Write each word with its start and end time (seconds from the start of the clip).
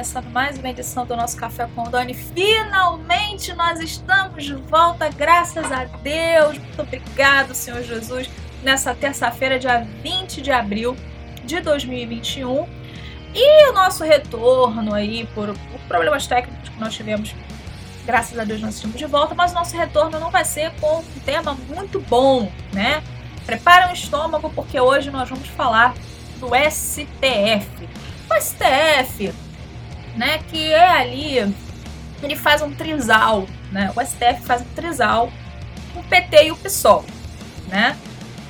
começando 0.00 0.30
mais 0.30 0.56
uma 0.56 0.70
edição 0.70 1.04
do 1.04 1.14
nosso 1.14 1.36
Café 1.36 1.68
com 1.74 1.82
Dani. 1.82 2.14
Finalmente 2.14 3.52
nós 3.52 3.80
estamos 3.80 4.46
de 4.46 4.54
volta, 4.54 5.10
graças 5.10 5.70
a 5.70 5.84
Deus. 5.84 6.56
Muito 6.56 6.80
obrigado, 6.80 7.54
Senhor 7.54 7.82
Jesus, 7.82 8.30
nessa 8.62 8.94
terça-feira, 8.94 9.58
dia 9.58 9.86
20 10.02 10.40
de 10.40 10.50
abril 10.50 10.96
de 11.44 11.60
2021. 11.60 12.66
E 13.34 13.68
o 13.68 13.74
nosso 13.74 14.02
retorno 14.02 14.94
aí, 14.94 15.28
por, 15.34 15.48
por 15.48 15.80
problemas 15.86 16.26
técnicos 16.26 16.70
que 16.70 16.80
nós 16.80 16.94
tivemos, 16.94 17.34
graças 18.06 18.38
a 18.38 18.44
Deus 18.44 18.62
nós 18.62 18.76
estamos 18.76 18.96
de 18.96 19.04
volta, 19.04 19.34
mas 19.34 19.52
o 19.52 19.54
nosso 19.54 19.76
retorno 19.76 20.18
não 20.18 20.30
vai 20.30 20.46
ser 20.46 20.70
com 20.80 21.00
um 21.00 21.20
tema 21.26 21.54
muito 21.68 22.00
bom, 22.00 22.50
né? 22.72 23.02
Prepara 23.44 23.90
o 23.90 23.92
estômago, 23.92 24.48
porque 24.54 24.80
hoje 24.80 25.10
nós 25.10 25.28
vamos 25.28 25.48
falar 25.48 25.92
do 26.38 26.48
STF 26.70 27.86
o 28.30 28.40
STF, 28.40 29.32
né, 30.16 30.38
que 30.48 30.72
é 30.72 30.88
ali, 30.88 31.54
ele 32.22 32.36
faz 32.36 32.62
um 32.62 32.72
trisal, 32.72 33.46
né? 33.72 33.92
O 33.96 34.04
STF 34.04 34.42
faz 34.44 34.62
um 34.62 34.74
trisal 34.74 35.32
com 35.92 36.00
o 36.00 36.04
PT 36.04 36.46
e 36.46 36.52
o 36.52 36.56
PSOL, 36.56 37.04
né? 37.68 37.96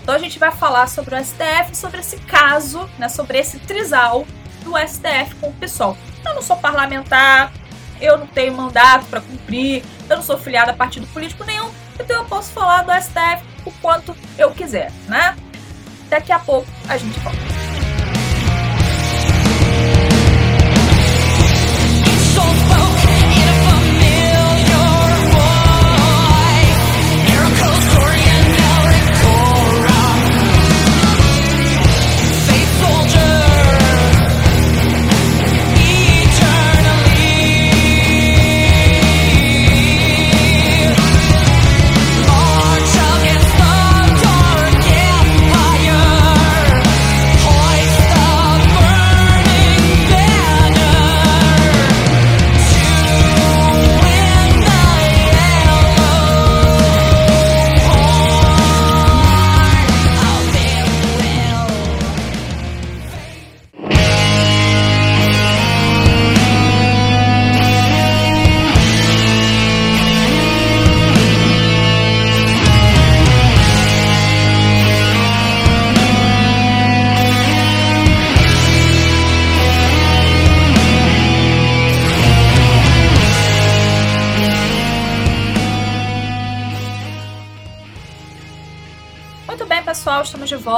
Então 0.03 0.15
a 0.15 0.19
gente 0.19 0.39
vai 0.39 0.51
falar 0.51 0.89
sobre 0.89 1.15
o 1.15 1.25
STF, 1.25 1.77
sobre 1.77 2.01
esse 2.01 2.17
caso, 2.19 2.89
né, 2.99 3.09
sobre 3.09 3.39
esse 3.39 3.59
trisal 3.61 4.27
do 4.65 4.73
STF 4.77 5.35
com 5.41 5.49
o 5.49 5.53
PSOL. 5.53 5.97
Eu 6.25 6.35
não 6.35 6.43
sou 6.43 6.57
parlamentar, 6.57 7.53
eu 8.01 8.19
não 8.19 8.27
tenho 8.27 8.55
mandato 8.55 9.07
para 9.07 9.21
cumprir, 9.21 9.85
eu 10.09 10.17
não 10.17 10.23
sou 10.23 10.39
filiada 10.39 10.73
a 10.73 10.75
partido 10.75 11.07
político 11.09 11.45
nenhum, 11.45 11.71
então 11.99 12.17
eu 12.17 12.25
posso 12.25 12.51
falar 12.51 12.83
do 12.83 12.93
STF 12.93 13.45
o 13.65 13.71
quanto 13.81 14.17
eu 14.39 14.51
quiser, 14.51 14.91
né? 15.07 15.37
Daqui 16.09 16.33
a 16.33 16.39
pouco 16.39 16.67
a 16.89 16.97
gente 16.97 17.19
volta. 17.21 17.70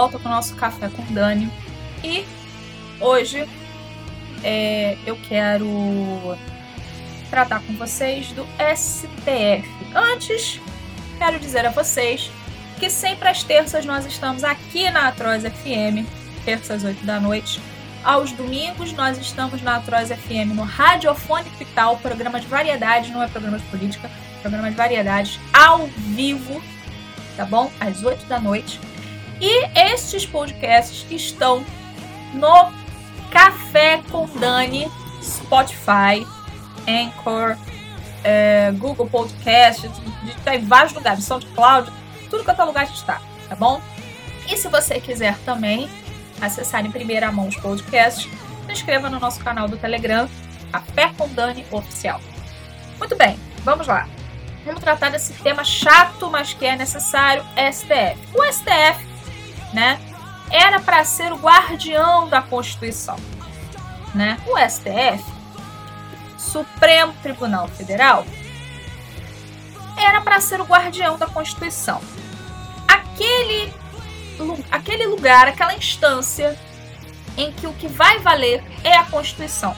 Volta 0.02 0.18
com 0.18 0.28
o 0.28 0.32
nosso 0.32 0.56
Café 0.56 0.88
com 0.88 1.04
Dani. 1.14 1.48
E 2.02 2.26
hoje 3.00 3.48
é, 4.42 4.98
eu 5.06 5.16
quero 5.28 6.36
tratar 7.30 7.60
com 7.60 7.72
vocês 7.74 8.32
do 8.32 8.44
STF. 8.74 9.68
Antes, 9.94 10.60
quero 11.18 11.38
dizer 11.38 11.66
a 11.66 11.70
vocês 11.70 12.32
que 12.80 12.90
sempre 12.90 13.28
às 13.28 13.44
terças 13.44 13.84
nós 13.84 14.04
estamos 14.04 14.42
aqui 14.42 14.90
na 14.90 15.06
Atroz 15.06 15.44
FM, 15.44 16.04
terças 16.44 16.82
8 16.82 17.06
da 17.06 17.20
noite. 17.20 17.60
Aos 18.02 18.32
domingos 18.32 18.92
nós 18.94 19.16
estamos 19.18 19.62
na 19.62 19.76
Atroz 19.76 20.08
FM 20.08 20.52
no 20.52 20.64
Radiofone 20.64 21.48
Pital, 21.50 21.96
programa 21.98 22.40
de 22.40 22.48
variedades, 22.48 23.12
não 23.12 23.22
é 23.22 23.28
programa 23.28 23.56
de 23.56 23.64
política, 23.66 24.10
programa 24.40 24.68
de 24.68 24.76
variedades 24.76 25.38
ao 25.52 25.86
vivo, 25.86 26.60
tá 27.36 27.46
bom? 27.46 27.70
Às 27.78 28.02
8 28.02 28.26
da 28.26 28.40
noite. 28.40 28.80
E 29.42 29.66
estes 29.76 30.24
podcasts 30.24 31.04
estão 31.10 31.66
no 32.32 32.72
Café 33.28 34.00
com 34.08 34.24
Dani, 34.38 34.88
Spotify, 35.20 36.24
Anchor, 36.86 37.56
é, 38.22 38.70
Google 38.78 39.08
Podcast, 39.08 39.90
está 40.28 40.54
em 40.54 40.64
vários 40.64 40.92
lugares, 40.92 41.24
SoundCloud, 41.24 41.90
tudo 42.30 42.44
quanto 42.44 42.62
é 42.62 42.64
lugar 42.64 42.84
está, 42.84 43.20
tá 43.48 43.56
bom? 43.56 43.82
E 44.48 44.56
se 44.56 44.68
você 44.68 45.00
quiser 45.00 45.36
também 45.38 45.90
acessar 46.40 46.86
em 46.86 46.92
primeira 46.92 47.32
mão 47.32 47.48
os 47.48 47.56
podcasts, 47.56 48.30
se 48.66 48.72
inscreva 48.72 49.10
no 49.10 49.18
nosso 49.18 49.42
canal 49.42 49.66
do 49.66 49.76
Telegram, 49.76 50.28
Café 50.70 51.10
com 51.18 51.28
Dani 51.30 51.66
Oficial. 51.72 52.20
Muito 52.96 53.16
bem, 53.16 53.36
vamos 53.64 53.88
lá. 53.88 54.08
Vamos 54.64 54.80
tratar 54.80 55.10
desse 55.10 55.32
tema 55.32 55.64
chato, 55.64 56.30
mas 56.30 56.54
que 56.54 56.64
é 56.64 56.76
necessário, 56.76 57.44
STF. 57.56 58.16
O 58.32 58.44
STF 58.44 59.11
né? 59.72 60.00
Era 60.50 60.80
para 60.80 61.04
ser 61.04 61.32
o 61.32 61.36
guardião 61.36 62.28
da 62.28 62.42
Constituição, 62.42 63.16
né? 64.14 64.38
O 64.46 64.58
STF, 64.58 65.24
Supremo 66.36 67.14
Tribunal 67.22 67.68
Federal, 67.68 68.26
era 69.96 70.20
para 70.20 70.40
ser 70.40 70.60
o 70.60 70.64
guardião 70.64 71.16
da 71.16 71.26
Constituição. 71.26 72.00
Aquele 72.86 73.72
aquele 74.70 75.06
lugar, 75.06 75.46
aquela 75.46 75.74
instância 75.74 76.58
em 77.36 77.52
que 77.52 77.66
o 77.66 77.72
que 77.74 77.86
vai 77.86 78.18
valer 78.18 78.64
é 78.82 78.96
a 78.96 79.04
Constituição, 79.04 79.76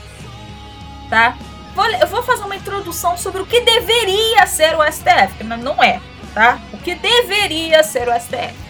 tá? 1.11 1.37
eu 2.01 2.07
vou 2.07 2.23
fazer 2.23 2.45
uma 2.45 2.57
introdução 2.57 3.17
sobre 3.17 3.43
o 3.43 3.47
que 3.47 3.61
deveria 3.61 4.47
ser 4.47 4.77
o 4.77 4.83
STF, 4.85 5.35
que 5.39 5.45
não 5.45 5.83
é, 5.83 6.01
tá? 6.33 6.61
O 6.73 6.79
que 6.79 6.95
deveria 6.95 7.83
ser 7.83 8.09
o 8.09 8.13
STF. 8.13 8.64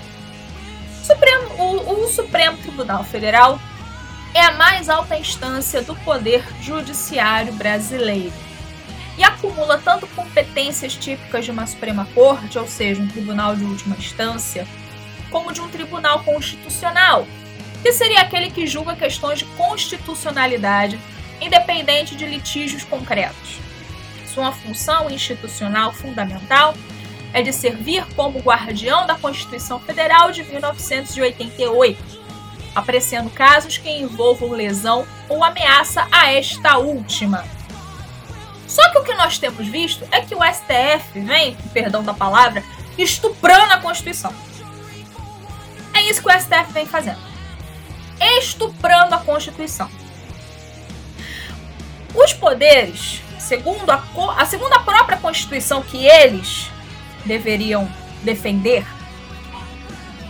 Supremo, 1.04 1.50
o, 1.58 2.04
o 2.04 2.08
Supremo 2.08 2.56
Tribunal 2.56 3.04
Federal 3.04 3.60
é 4.32 4.40
a 4.40 4.52
mais 4.52 4.88
alta 4.88 5.18
instância 5.18 5.82
do 5.82 5.94
poder 5.96 6.42
judiciário 6.62 7.52
brasileiro 7.52 8.32
e 9.18 9.22
acumula 9.22 9.76
tanto 9.76 10.06
competências 10.06 10.94
típicas 10.94 11.44
de 11.44 11.50
uma 11.50 11.66
Suprema 11.66 12.08
Corte, 12.14 12.58
ou 12.58 12.66
seja, 12.66 13.02
um 13.02 13.06
tribunal 13.06 13.54
de 13.54 13.64
última 13.64 13.94
instância, 13.96 14.66
como 15.30 15.52
de 15.52 15.60
um 15.60 15.68
tribunal 15.68 16.24
constitucional, 16.24 17.26
que 17.82 17.92
seria 17.92 18.22
aquele 18.22 18.50
que 18.50 18.66
julga 18.66 18.96
questões 18.96 19.40
de 19.40 19.44
constitucionalidade, 19.44 20.98
independente 21.38 22.16
de 22.16 22.24
litígios 22.24 22.82
concretos. 22.82 23.60
Sua 24.26 24.52
função 24.52 25.10
institucional 25.10 25.92
fundamental 25.92 26.74
é 27.34 27.42
de 27.42 27.52
servir 27.52 28.06
como 28.14 28.38
guardião 28.38 29.08
da 29.08 29.16
Constituição 29.16 29.80
Federal 29.80 30.30
de 30.30 30.44
1988, 30.44 32.22
apreciando 32.72 33.28
casos 33.28 33.76
que 33.76 33.90
envolvam 33.90 34.52
lesão 34.52 35.04
ou 35.28 35.42
ameaça 35.42 36.06
a 36.12 36.32
esta 36.32 36.78
última. 36.78 37.44
Só 38.68 38.88
que 38.92 38.98
o 38.98 39.04
que 39.04 39.14
nós 39.14 39.36
temos 39.36 39.66
visto 39.66 40.06
é 40.12 40.20
que 40.20 40.34
o 40.34 40.38
STF 40.38 41.20
vem, 41.20 41.56
perdão 41.72 42.04
da 42.04 42.14
palavra, 42.14 42.62
estuprando 42.96 43.74
a 43.74 43.80
Constituição. 43.80 44.32
É 45.92 46.02
isso 46.02 46.22
que 46.22 46.28
o 46.28 46.40
STF 46.40 46.72
vem 46.72 46.86
fazendo. 46.86 47.20
Estuprando 48.38 49.16
a 49.16 49.18
Constituição. 49.18 49.90
Os 52.14 52.32
poderes, 52.32 53.20
segundo 53.40 53.90
a, 53.90 54.04
a 54.36 54.46
segundo 54.46 54.72
a 54.72 54.78
própria 54.78 55.18
Constituição 55.18 55.82
que 55.82 56.06
eles 56.06 56.72
deveriam 57.24 57.90
defender? 58.22 58.86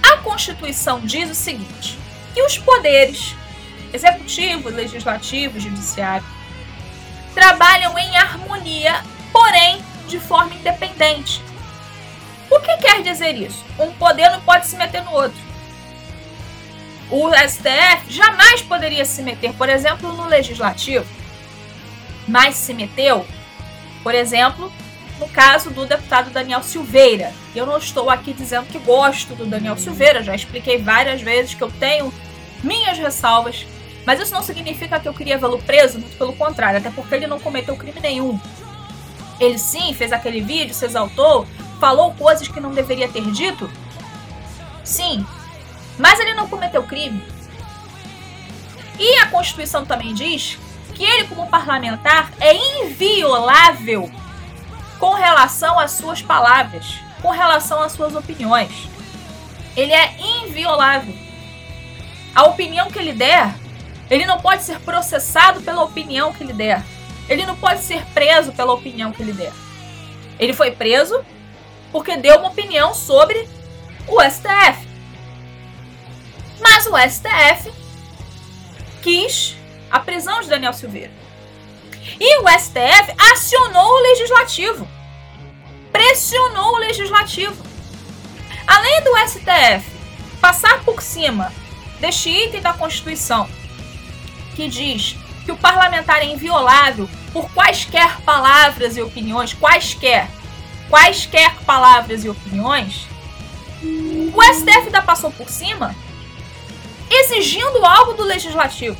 A 0.02 0.18
Constituição 0.18 1.00
diz 1.00 1.30
o 1.30 1.34
seguinte: 1.34 1.98
que 2.32 2.42
os 2.42 2.58
poderes 2.58 3.34
executivo, 3.92 4.68
legislativo, 4.68 5.60
judiciário 5.60 6.26
trabalham 7.32 7.96
em 7.98 8.16
harmonia, 8.16 9.02
porém 9.32 9.80
de 10.08 10.18
forma 10.18 10.54
independente. 10.54 11.40
O 12.50 12.60
que 12.60 12.76
quer 12.76 13.02
dizer 13.02 13.34
isso? 13.34 13.64
Um 13.78 13.92
poder 13.92 14.30
não 14.30 14.40
pode 14.40 14.66
se 14.66 14.76
meter 14.76 15.02
no 15.02 15.12
outro. 15.12 15.38
O 17.10 17.30
STF 17.30 18.10
jamais 18.10 18.62
poderia 18.62 19.04
se 19.04 19.22
meter, 19.22 19.52
por 19.54 19.68
exemplo, 19.68 20.12
no 20.12 20.26
legislativo. 20.26 21.06
mais 22.26 22.54
se 22.56 22.72
meteu, 22.72 23.26
por 24.02 24.14
exemplo, 24.14 24.72
no 25.18 25.28
caso 25.28 25.70
do 25.70 25.86
deputado 25.86 26.30
Daniel 26.30 26.62
Silveira. 26.62 27.32
Eu 27.54 27.66
não 27.66 27.78
estou 27.78 28.10
aqui 28.10 28.32
dizendo 28.32 28.66
que 28.66 28.78
gosto 28.78 29.34
do 29.34 29.46
Daniel 29.46 29.76
Silveira, 29.76 30.22
já 30.22 30.34
expliquei 30.34 30.78
várias 30.78 31.22
vezes 31.22 31.54
que 31.54 31.62
eu 31.62 31.70
tenho 31.70 32.12
minhas 32.62 32.98
ressalvas, 32.98 33.66
mas 34.04 34.20
isso 34.20 34.34
não 34.34 34.42
significa 34.42 34.98
que 34.98 35.08
eu 35.08 35.14
queria 35.14 35.38
vê-lo 35.38 35.58
preso, 35.62 35.98
muito 35.98 36.16
pelo 36.16 36.34
contrário, 36.34 36.78
até 36.78 36.90
porque 36.90 37.14
ele 37.14 37.26
não 37.26 37.38
cometeu 37.38 37.76
crime 37.76 38.00
nenhum. 38.00 38.38
Ele 39.40 39.58
sim 39.58 39.94
fez 39.94 40.12
aquele 40.12 40.40
vídeo, 40.40 40.74
se 40.74 40.84
exaltou, 40.84 41.46
falou 41.80 42.14
coisas 42.14 42.48
que 42.48 42.60
não 42.60 42.72
deveria 42.72 43.08
ter 43.08 43.30
dito. 43.30 43.70
Sim, 44.82 45.24
mas 45.98 46.20
ele 46.20 46.34
não 46.34 46.48
cometeu 46.48 46.82
crime. 46.82 47.22
E 48.98 49.18
a 49.18 49.26
Constituição 49.26 49.84
também 49.84 50.14
diz 50.14 50.58
que 50.94 51.02
ele, 51.02 51.26
como 51.26 51.48
parlamentar, 51.48 52.32
é 52.40 52.54
inviolável 52.84 54.10
com 55.04 55.12
relação 55.12 55.78
às 55.78 55.90
suas 55.90 56.22
palavras, 56.22 56.98
com 57.20 57.28
relação 57.28 57.82
às 57.82 57.92
suas 57.92 58.14
opiniões. 58.14 58.88
Ele 59.76 59.92
é 59.92 60.16
inviolável. 60.18 61.14
A 62.34 62.44
opinião 62.44 62.90
que 62.90 62.98
ele 62.98 63.12
der, 63.12 63.54
ele 64.10 64.24
não 64.24 64.40
pode 64.40 64.62
ser 64.62 64.80
processado 64.80 65.60
pela 65.60 65.82
opinião 65.82 66.32
que 66.32 66.42
ele 66.42 66.54
der. 66.54 66.82
Ele 67.28 67.44
não 67.44 67.54
pode 67.54 67.82
ser 67.82 68.02
preso 68.14 68.52
pela 68.52 68.72
opinião 68.72 69.12
que 69.12 69.20
ele 69.20 69.34
der. 69.34 69.52
Ele 70.38 70.54
foi 70.54 70.70
preso 70.70 71.22
porque 71.92 72.16
deu 72.16 72.38
uma 72.38 72.48
opinião 72.48 72.94
sobre 72.94 73.46
o 74.08 74.22
STF. 74.22 74.88
Mas 76.62 76.86
o 76.86 76.96
STF 76.96 77.70
quis 79.02 79.54
a 79.90 80.00
prisão 80.00 80.40
de 80.40 80.48
Daniel 80.48 80.72
Silveira. 80.72 81.12
E 82.18 82.40
o 82.40 82.48
STF 82.48 83.14
acionou 83.32 83.86
o 83.86 84.02
legislativo. 84.02 84.93
Pressionou 85.94 86.74
o 86.74 86.78
legislativo. 86.78 87.54
Além 88.66 89.04
do 89.04 89.16
STF 89.28 89.88
passar 90.40 90.82
por 90.82 91.00
cima 91.00 91.52
deste 92.00 92.28
item 92.28 92.60
da 92.60 92.72
Constituição 92.72 93.48
que 94.56 94.66
diz 94.68 95.16
que 95.44 95.52
o 95.52 95.56
parlamentar 95.56 96.18
é 96.18 96.24
inviolável 96.24 97.08
por 97.32 97.48
quaisquer 97.52 98.20
palavras 98.22 98.96
e 98.96 99.02
opiniões, 99.02 99.54
quaisquer, 99.54 100.28
quaisquer 100.90 101.54
palavras 101.64 102.24
e 102.24 102.28
opiniões, 102.28 103.06
o 104.34 104.42
STF 104.42 104.86
ainda 104.86 105.00
passou 105.00 105.30
por 105.30 105.48
cima 105.48 105.94
exigindo 107.08 107.86
algo 107.86 108.14
do 108.14 108.24
legislativo. 108.24 108.96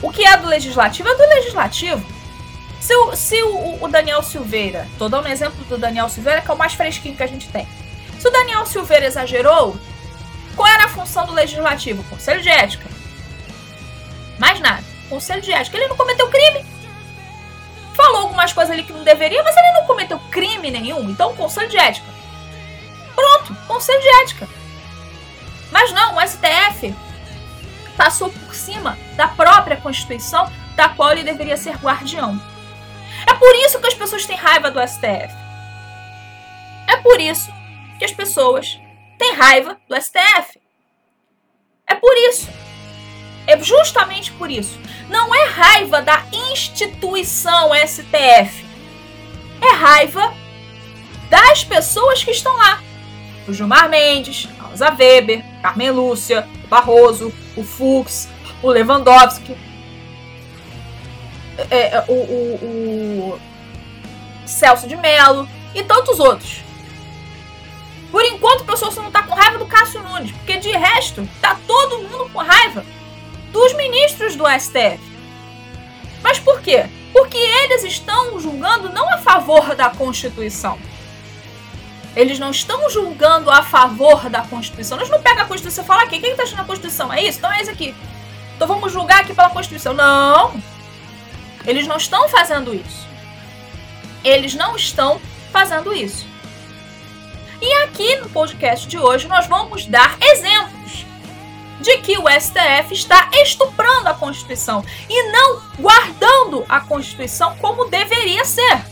O 0.00 0.10
que 0.10 0.24
é 0.24 0.34
do 0.38 0.48
legislativo 0.48 1.10
é 1.10 1.14
do 1.14 1.28
legislativo. 1.28 2.23
Se 2.84 2.94
o, 2.94 3.16
se 3.16 3.42
o, 3.42 3.82
o 3.82 3.88
Daniel 3.88 4.22
Silveira, 4.22 4.86
tô 4.98 5.08
dando 5.08 5.26
um 5.26 5.32
exemplo 5.32 5.64
do 5.64 5.78
Daniel 5.78 6.06
Silveira, 6.10 6.42
que 6.42 6.50
é 6.50 6.52
o 6.52 6.58
mais 6.58 6.74
fresquinho 6.74 7.16
que 7.16 7.22
a 7.22 7.26
gente 7.26 7.48
tem. 7.48 7.66
Se 8.18 8.28
o 8.28 8.30
Daniel 8.30 8.66
Silveira 8.66 9.06
exagerou, 9.06 9.74
qual 10.54 10.68
era 10.68 10.84
a 10.84 10.88
função 10.88 11.24
do 11.24 11.32
legislativo? 11.32 12.04
Conselho 12.10 12.42
de 12.42 12.50
ética. 12.50 12.86
Mais 14.38 14.60
nada. 14.60 14.84
Conselho 15.08 15.40
de 15.40 15.50
ética. 15.50 15.78
Ele 15.78 15.88
não 15.88 15.96
cometeu 15.96 16.28
crime. 16.28 16.66
Falou 17.94 18.20
algumas 18.20 18.52
coisas 18.52 18.70
ali 18.70 18.82
que 18.82 18.92
não 18.92 19.02
deveria, 19.02 19.42
mas 19.42 19.56
ele 19.56 19.72
não 19.72 19.86
cometeu 19.86 20.18
crime 20.30 20.70
nenhum. 20.70 21.08
Então, 21.08 21.34
conselho 21.34 21.70
de 21.70 21.78
ética. 21.78 22.06
Pronto, 23.14 23.56
conselho 23.66 24.02
de 24.02 24.08
ética. 24.24 24.46
Mas 25.72 25.90
não, 25.92 26.18
o 26.18 26.20
STF 26.20 26.94
passou 27.96 28.28
por 28.28 28.54
cima 28.54 28.98
da 29.16 29.26
própria 29.26 29.78
Constituição, 29.78 30.52
da 30.76 30.90
qual 30.90 31.12
ele 31.12 31.22
deveria 31.22 31.56
ser 31.56 31.76
guardião. 31.76 32.52
É 33.34 33.36
por 33.36 33.52
isso 33.56 33.80
que 33.80 33.88
as 33.88 33.94
pessoas 33.94 34.24
têm 34.24 34.36
raiva 34.36 34.70
do 34.70 34.80
STF. 34.80 35.34
É 36.86 36.96
por 36.98 37.20
isso 37.20 37.52
que 37.98 38.04
as 38.04 38.12
pessoas 38.12 38.78
têm 39.18 39.34
raiva 39.34 39.76
do 39.88 40.00
STF. 40.00 40.60
É 41.84 41.96
por 41.96 42.16
isso. 42.16 42.48
É 43.44 43.58
justamente 43.58 44.30
por 44.30 44.48
isso. 44.48 44.78
Não 45.08 45.34
é 45.34 45.46
raiva 45.46 46.00
da 46.00 46.22
instituição 46.32 47.72
STF. 47.74 48.64
É 49.60 49.74
raiva 49.74 50.32
das 51.28 51.64
pessoas 51.64 52.22
que 52.22 52.30
estão 52.30 52.56
lá. 52.56 52.80
O 53.48 53.52
Gilmar 53.52 53.88
Mendes, 53.88 54.48
a 54.60 54.68
Rosa 54.68 54.94
Weber, 54.96 55.44
Carmen 55.60 55.90
Lúcia, 55.90 56.48
o 56.62 56.68
Barroso, 56.68 57.34
o 57.56 57.64
Fux, 57.64 58.28
o 58.62 58.70
Lewandowski, 58.70 59.56
é, 61.70 61.96
é, 61.96 62.04
o, 62.08 62.12
o, 62.12 63.30
o 63.34 63.40
Celso 64.46 64.86
de 64.86 64.96
Mello 64.96 65.48
e 65.74 65.82
tantos 65.82 66.18
outros. 66.18 66.62
Por 68.10 68.24
enquanto, 68.24 68.60
o 68.60 68.64
pessoal 68.64 68.92
só 68.92 69.02
não 69.02 69.10
tá 69.10 69.22
com 69.22 69.34
raiva 69.34 69.58
do 69.58 69.66
Cássio 69.66 70.02
Nunes, 70.02 70.30
porque 70.32 70.56
de 70.58 70.70
resto, 70.70 71.28
tá 71.40 71.58
todo 71.66 71.98
mundo 71.98 72.30
com 72.32 72.38
raiva 72.38 72.84
dos 73.50 73.72
ministros 73.74 74.36
do 74.36 74.44
STF. 74.46 75.00
Mas 76.22 76.38
por 76.38 76.60
quê? 76.60 76.86
Porque 77.12 77.36
eles 77.36 77.84
estão 77.84 78.38
julgando 78.40 78.92
não 78.92 79.12
a 79.12 79.18
favor 79.18 79.74
da 79.74 79.90
Constituição. 79.90 80.78
Eles 82.16 82.38
não 82.38 82.50
estão 82.50 82.88
julgando 82.88 83.50
a 83.50 83.62
favor 83.62 84.30
da 84.30 84.42
Constituição. 84.42 84.98
Eles 84.98 85.10
não 85.10 85.20
pegam 85.20 85.42
a 85.42 85.46
Constituição 85.46 85.82
e 85.82 85.86
falam 85.86 86.04
aqui, 86.04 86.20
quem 86.20 86.30
está 86.30 86.44
achando 86.44 86.60
a 86.60 86.64
Constituição? 86.64 87.12
É 87.12 87.22
isso? 87.22 87.38
Então 87.38 87.52
é 87.52 87.62
isso 87.62 87.70
aqui. 87.70 87.94
Então 88.56 88.68
vamos 88.68 88.92
julgar 88.92 89.20
aqui 89.20 89.34
pela 89.34 89.50
Constituição. 89.50 89.92
Não! 89.92 90.54
Eles 91.66 91.86
não 91.86 91.96
estão 91.96 92.28
fazendo 92.28 92.74
isso. 92.74 93.06
Eles 94.22 94.54
não 94.54 94.76
estão 94.76 95.20
fazendo 95.52 95.92
isso. 95.92 96.26
E 97.60 97.72
aqui 97.84 98.16
no 98.16 98.28
podcast 98.28 98.86
de 98.86 98.98
hoje 98.98 99.26
nós 99.26 99.46
vamos 99.46 99.86
dar 99.86 100.16
exemplos 100.20 101.06
de 101.80 101.98
que 101.98 102.18
o 102.18 102.24
STF 102.28 102.92
está 102.92 103.30
estuprando 103.32 104.08
a 104.08 104.14
Constituição 104.14 104.84
e 105.08 105.30
não 105.30 105.62
guardando 105.78 106.64
a 106.68 106.80
Constituição 106.80 107.56
como 107.56 107.86
deveria 107.86 108.44
ser. 108.44 108.84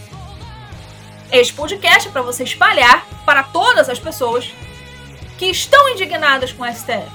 Este 1.31 1.55
podcast 1.55 2.09
é 2.09 2.13
para 2.13 2.23
você 2.23 2.45
espalhar 2.45 3.07
para 3.25 3.43
todas 3.43 3.89
as 3.89 3.99
pessoas 3.99 4.53
que 5.39 5.47
estão 5.47 5.89
indignadas 5.89 6.53
com 6.53 6.63
o 6.63 6.73
STF. 6.73 7.11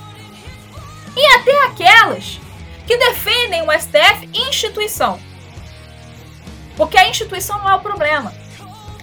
E 1.15 1.25
até 1.35 1.65
aquelas 1.65 2.39
que 2.85 2.97
defendem 2.97 3.61
o 3.61 3.71
STF 3.71 4.29
instituição. 4.33 5.19
Porque 6.77 6.97
a 6.97 7.09
instituição 7.09 7.57
não 7.57 7.69
é 7.69 7.75
o 7.75 7.81
problema. 7.81 8.31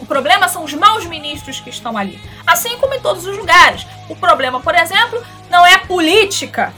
O 0.00 0.07
problema 0.07 0.49
são 0.49 0.64
os 0.64 0.73
maus 0.73 1.04
ministros 1.04 1.61
que 1.61 1.71
estão 1.71 1.99
ali. 1.99 2.21
Assim 2.47 2.78
como 2.78 2.95
em 2.95 3.00
todos 3.00 3.26
os 3.26 3.37
lugares. 3.37 3.85
O 4.09 4.14
problema, 4.14 4.61
por 4.61 4.75
exemplo, 4.75 5.23
não 5.50 5.66
é 5.66 5.75
a 5.75 5.81
política, 5.81 6.73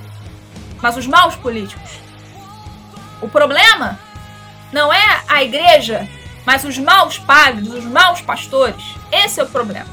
mas 0.81 0.97
os 0.97 1.07
maus 1.07 1.37
políticos. 1.37 1.91
O 3.21 3.29
problema 3.29 3.99
não 4.73 4.93
é 4.93 5.23
a 5.29 5.43
igreja, 5.43 6.09
mas 6.45 6.65
os 6.65 6.79
maus 6.79 7.19
padres, 7.19 7.69
os 7.69 7.85
maus 7.85 8.21
pastores. 8.23 8.83
Esse 9.13 9.41
é 9.41 9.43
o 9.43 9.49
problema. 9.49 9.89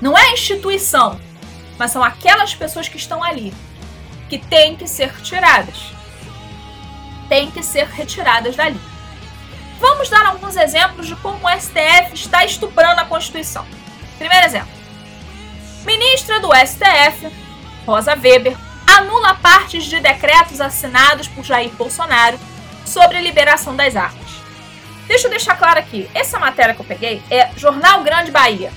Não 0.00 0.16
é 0.16 0.22
a 0.22 0.32
instituição, 0.32 1.20
mas 1.78 1.90
são 1.90 2.04
aquelas 2.04 2.54
pessoas 2.54 2.88
que 2.88 2.96
estão 2.96 3.22
ali, 3.22 3.54
que 4.28 4.38
têm 4.38 4.76
que 4.76 4.86
ser 4.86 5.12
tiradas. 5.22 5.92
Têm 7.28 7.50
que 7.50 7.62
ser 7.62 7.86
retiradas 7.86 8.54
dali. 8.54 8.91
Vamos 9.82 10.08
dar 10.08 10.24
alguns 10.26 10.56
exemplos 10.56 11.08
de 11.08 11.16
como 11.16 11.44
o 11.44 11.60
STF 11.60 12.14
está 12.14 12.44
estuprando 12.44 13.00
a 13.00 13.04
Constituição. 13.04 13.66
Primeiro 14.16 14.46
exemplo. 14.46 14.70
Ministra 15.84 16.38
do 16.38 16.50
STF, 16.54 17.28
Rosa 17.84 18.12
Weber, 18.12 18.56
anula 18.86 19.34
partes 19.34 19.82
de 19.86 19.98
decretos 19.98 20.60
assinados 20.60 21.26
por 21.26 21.44
Jair 21.44 21.72
Bolsonaro 21.72 22.38
sobre 22.86 23.20
liberação 23.20 23.74
das 23.74 23.96
armas. 23.96 24.30
Deixa 25.08 25.26
eu 25.26 25.30
deixar 25.30 25.56
claro 25.56 25.80
aqui, 25.80 26.08
essa 26.14 26.38
matéria 26.38 26.74
que 26.74 26.80
eu 26.80 26.86
peguei 26.86 27.20
é 27.28 27.50
Jornal 27.56 28.04
Grande 28.04 28.30
Bahia. 28.30 28.72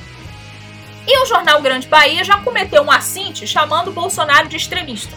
E 1.05 1.19
o 1.21 1.25
Jornal 1.27 1.61
Grande 1.61 1.87
Bahia 1.87 2.23
já 2.23 2.37
cometeu 2.37 2.81
um 2.81 2.91
assinte 2.91 3.45
chamando 3.45 3.91
Bolsonaro 3.91 4.47
de 4.47 4.57
extremista. 4.57 5.15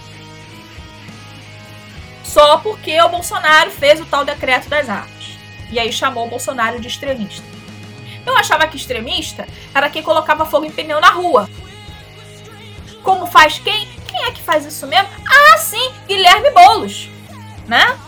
Só 2.23 2.59
porque 2.59 3.01
o 3.01 3.09
Bolsonaro 3.09 3.71
fez 3.71 3.99
o 4.03 4.05
tal 4.05 4.23
decreto 4.23 4.69
das 4.69 4.87
armas. 4.87 5.18
E 5.71 5.79
aí 5.79 5.93
chamou 5.93 6.27
o 6.27 6.31
Bolsonaro 6.31 6.81
de 6.81 6.89
extremista. 6.89 7.45
Eu 8.27 8.37
achava 8.37 8.67
que 8.67 8.77
extremista 8.77 9.47
era 9.75 9.89
quem 9.89 10.03
colocava 10.03 10.45
fogo 10.47 10.67
em 10.67 10.71
pneu 10.71 11.01
na 11.01 11.11
rua. 11.11 11.49
Como 13.03 13.27
faz 13.27 13.59
quem? 13.59 13.89
Quem 14.07 14.25
é 14.25 14.33
que 14.33 14.43
faz 14.43 14.65
isso 14.67 14.87
mesmo? 14.87 15.09
Ah, 15.29 15.59
sim, 15.59 15.93
Guilherme 16.07 16.51
Bolos, 16.51 17.09
né? 17.67 17.99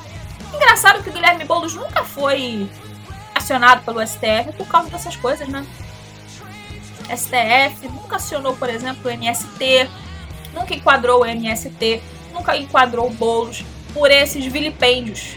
Engraçado 0.54 1.02
que 1.02 1.10
o 1.10 1.12
Guilherme 1.12 1.44
Bolos 1.44 1.74
nunca 1.74 2.04
foi 2.04 2.68
acionado 3.34 3.82
pelo 3.82 4.04
STF 4.06 4.52
por 4.56 4.66
causa 4.66 4.90
dessas 4.90 5.16
coisas, 5.16 5.48
né? 5.48 5.64
STF 7.14 7.88
nunca 7.88 8.16
acionou, 8.16 8.56
por 8.56 8.68
exemplo, 8.68 9.08
o 9.08 9.10
MST, 9.10 9.88
nunca 10.52 10.74
enquadrou 10.74 11.22
o 11.22 11.26
MST, 11.26 12.02
nunca 12.32 12.56
enquadrou 12.56 13.06
o 13.06 13.14
Bolos 13.14 13.64
por 13.94 14.10
esses 14.10 14.44
vilipêndios 14.46 15.36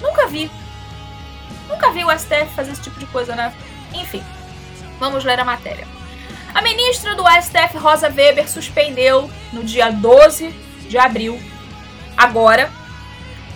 Nunca 0.00 0.26
vi. 0.26 0.50
Nunca 1.70 1.90
vi 1.92 2.04
o 2.04 2.10
STF 2.10 2.54
fazer 2.54 2.72
esse 2.72 2.82
tipo 2.82 2.98
de 2.98 3.06
coisa, 3.06 3.34
né? 3.34 3.54
Enfim, 3.94 4.22
vamos 4.98 5.24
ler 5.24 5.40
a 5.40 5.44
matéria. 5.44 5.86
A 6.52 6.60
ministra 6.60 7.14
do 7.14 7.24
STF, 7.40 7.78
Rosa 7.78 8.08
Weber, 8.08 8.50
suspendeu 8.50 9.30
no 9.52 9.62
dia 9.62 9.90
12 9.90 10.48
de 10.88 10.98
abril, 10.98 11.40
agora, 12.16 12.70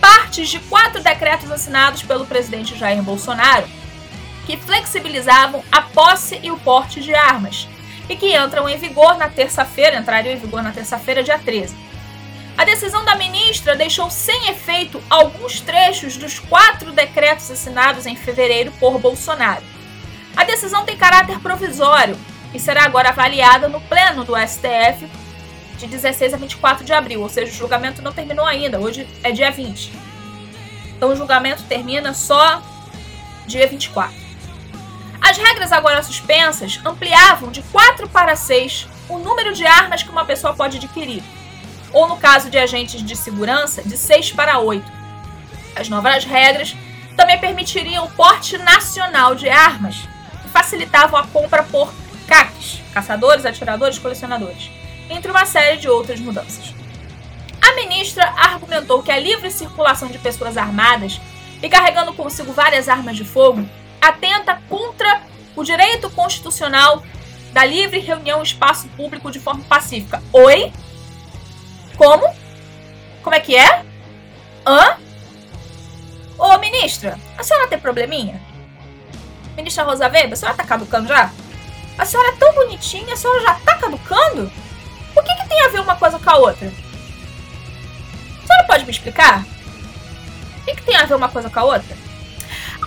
partes 0.00 0.48
de 0.48 0.60
quatro 0.60 1.02
decretos 1.02 1.50
assinados 1.50 2.02
pelo 2.02 2.24
presidente 2.24 2.78
Jair 2.78 3.02
Bolsonaro 3.02 3.66
que 4.46 4.56
flexibilizavam 4.56 5.64
a 5.72 5.82
posse 5.82 6.38
e 6.42 6.50
o 6.50 6.58
porte 6.58 7.00
de 7.00 7.14
armas 7.14 7.66
e 8.08 8.16
que 8.16 8.36
entram 8.36 8.68
em 8.68 8.76
vigor 8.76 9.16
na 9.16 9.28
terça-feira, 9.28 9.98
entrariam 9.98 10.34
em 10.34 10.38
vigor 10.38 10.62
na 10.62 10.70
terça-feira, 10.70 11.22
dia 11.22 11.38
13. 11.38 11.74
A 12.64 12.66
decisão 12.66 13.04
da 13.04 13.14
ministra 13.14 13.76
deixou 13.76 14.10
sem 14.10 14.48
efeito 14.48 14.98
alguns 15.10 15.60
trechos 15.60 16.16
dos 16.16 16.38
quatro 16.38 16.92
decretos 16.92 17.50
assinados 17.50 18.06
em 18.06 18.16
fevereiro 18.16 18.72
por 18.80 18.98
Bolsonaro. 18.98 19.62
A 20.34 20.44
decisão 20.44 20.82
tem 20.82 20.96
caráter 20.96 21.38
provisório 21.40 22.18
e 22.54 22.58
será 22.58 22.84
agora 22.84 23.10
avaliada 23.10 23.68
no 23.68 23.82
pleno 23.82 24.24
do 24.24 24.32
STF 24.34 25.06
de 25.76 25.86
16 25.86 26.32
a 26.32 26.36
24 26.38 26.86
de 26.86 26.94
abril, 26.94 27.20
ou 27.20 27.28
seja, 27.28 27.52
o 27.52 27.54
julgamento 27.54 28.00
não 28.00 28.14
terminou 28.14 28.46
ainda, 28.46 28.80
hoje 28.80 29.06
é 29.22 29.30
dia 29.30 29.50
20. 29.50 29.92
Então 30.96 31.10
o 31.10 31.16
julgamento 31.16 31.64
termina 31.64 32.14
só 32.14 32.62
dia 33.46 33.66
24. 33.66 34.16
As 35.20 35.36
regras 35.36 35.70
agora 35.70 36.02
suspensas 36.02 36.80
ampliavam 36.82 37.50
de 37.50 37.60
4 37.64 38.08
para 38.08 38.34
6 38.34 38.88
o 39.10 39.18
número 39.18 39.52
de 39.52 39.66
armas 39.66 40.02
que 40.02 40.08
uma 40.08 40.24
pessoa 40.24 40.54
pode 40.54 40.78
adquirir, 40.78 41.22
ou 41.94 42.08
no 42.08 42.18
caso 42.18 42.50
de 42.50 42.58
agentes 42.58 43.02
de 43.02 43.16
segurança, 43.16 43.82
de 43.82 43.96
6 43.96 44.32
para 44.32 44.58
8. 44.58 44.84
As 45.76 45.88
novas 45.88 46.24
regras 46.24 46.76
também 47.16 47.38
permitiriam 47.38 48.04
o 48.04 48.10
porte 48.10 48.58
nacional 48.58 49.34
de 49.34 49.48
armas 49.48 50.06
e 50.44 50.48
facilitavam 50.48 51.18
a 51.18 51.26
compra 51.28 51.62
por 51.62 51.94
CACs, 52.26 52.80
caçadores, 52.92 53.46
atiradores, 53.46 53.98
colecionadores, 53.98 54.70
entre 55.08 55.30
uma 55.30 55.46
série 55.46 55.78
de 55.78 55.88
outras 55.88 56.18
mudanças. 56.18 56.74
A 57.62 57.74
ministra 57.76 58.24
argumentou 58.36 59.02
que 59.02 59.12
a 59.12 59.18
livre 59.18 59.50
circulação 59.50 60.08
de 60.08 60.18
pessoas 60.18 60.56
armadas 60.56 61.20
e 61.62 61.68
carregando 61.68 62.12
consigo 62.12 62.52
várias 62.52 62.88
armas 62.88 63.16
de 63.16 63.24
fogo 63.24 63.66
atenta 64.00 64.60
contra 64.68 65.22
o 65.56 65.62
direito 65.62 66.10
constitucional 66.10 67.02
da 67.52 67.64
livre 67.64 68.00
reunião 68.00 68.40
em 68.40 68.42
espaço 68.42 68.88
público 68.88 69.30
de 69.30 69.38
forma 69.38 69.62
pacífica. 69.64 70.22
Oi? 70.32 70.72
Como? 71.96 72.34
Como 73.22 73.34
é 73.34 73.40
que 73.40 73.56
é? 73.56 73.84
Hã? 74.66 74.96
Ô, 76.38 76.58
ministra, 76.58 77.18
a 77.38 77.42
senhora 77.42 77.68
tem 77.68 77.78
probleminha? 77.78 78.40
Ministra 79.56 79.84
Rosa 79.84 80.08
Weber, 80.08 80.32
a 80.32 80.36
senhora 80.36 80.56
tá 80.56 80.64
caducando 80.64 81.08
já? 81.08 81.30
A 81.96 82.04
senhora 82.04 82.30
é 82.30 82.36
tão 82.36 82.52
bonitinha, 82.54 83.14
a 83.14 83.16
senhora 83.16 83.40
já 83.40 83.54
tá 83.54 83.76
caducando? 83.76 84.50
O 85.14 85.22
que, 85.22 85.34
que 85.34 85.48
tem 85.48 85.62
a 85.62 85.68
ver 85.68 85.80
uma 85.80 85.94
coisa 85.94 86.18
com 86.18 86.30
a 86.30 86.36
outra? 86.36 86.66
A 86.66 88.46
senhora 88.46 88.66
pode 88.66 88.84
me 88.84 88.90
explicar? 88.90 89.44
O 90.60 90.64
que, 90.64 90.74
que 90.74 90.82
tem 90.82 90.96
a 90.96 91.04
ver 91.04 91.14
uma 91.14 91.28
coisa 91.28 91.48
com 91.48 91.60
a 91.60 91.64
outra? 91.64 91.96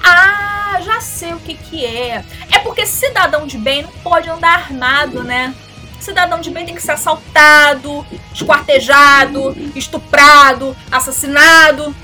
Ah, 0.03 0.79
já 0.81 0.99
sei 0.99 1.33
o 1.33 1.39
que 1.39 1.55
que 1.55 1.85
é. 1.85 2.23
É 2.51 2.59
porque 2.59 2.85
cidadão 2.85 3.47
de 3.47 3.57
bem 3.57 3.83
não 3.83 3.91
pode 4.03 4.29
andar 4.29 4.55
armado, 4.55 5.23
né? 5.23 5.55
Cidadão 5.99 6.39
de 6.39 6.49
bem 6.51 6.65
tem 6.65 6.75
que 6.75 6.81
ser 6.81 6.91
assaltado, 6.91 8.05
esquartejado, 8.33 9.55
estuprado, 9.75 10.75
assassinado. 10.91 11.95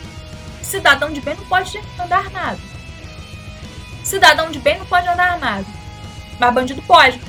Cidadão 0.62 1.12
de 1.12 1.22
bem 1.22 1.36
não 1.36 1.46
pode 1.46 1.80
andar 2.00 2.20
armado. 2.20 2.60
Cidadão 4.04 4.52
de 4.52 4.60
bem 4.60 4.78
não 4.78 4.86
pode 4.86 5.08
andar 5.08 5.34
armado. 5.34 5.68
Mas 6.40 6.54
bandido 6.54 6.82
pode. 6.82 7.22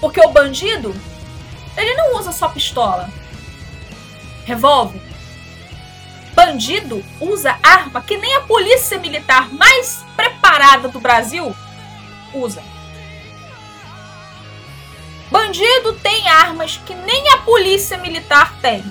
Porque 0.00 0.20
o 0.20 0.30
bandido, 0.30 0.94
ele 1.76 1.94
não 1.94 2.18
usa 2.18 2.32
só 2.32 2.48
pistola. 2.48 3.08
Revólver 4.44 5.12
bandido 6.34 7.04
usa 7.20 7.56
arma 7.62 8.00
que 8.02 8.16
nem 8.16 8.34
a 8.36 8.40
polícia 8.42 8.98
militar 8.98 9.52
mais 9.52 10.04
preparada 10.16 10.88
do 10.88 11.00
Brasil 11.00 11.54
usa. 12.34 12.62
Bandido 15.32 15.94
tem 15.94 16.28
armas 16.28 16.76
que 16.76 16.94
nem 16.94 17.30
a 17.30 17.38
polícia 17.38 17.96
militar 17.96 18.54
tem. 18.60 18.84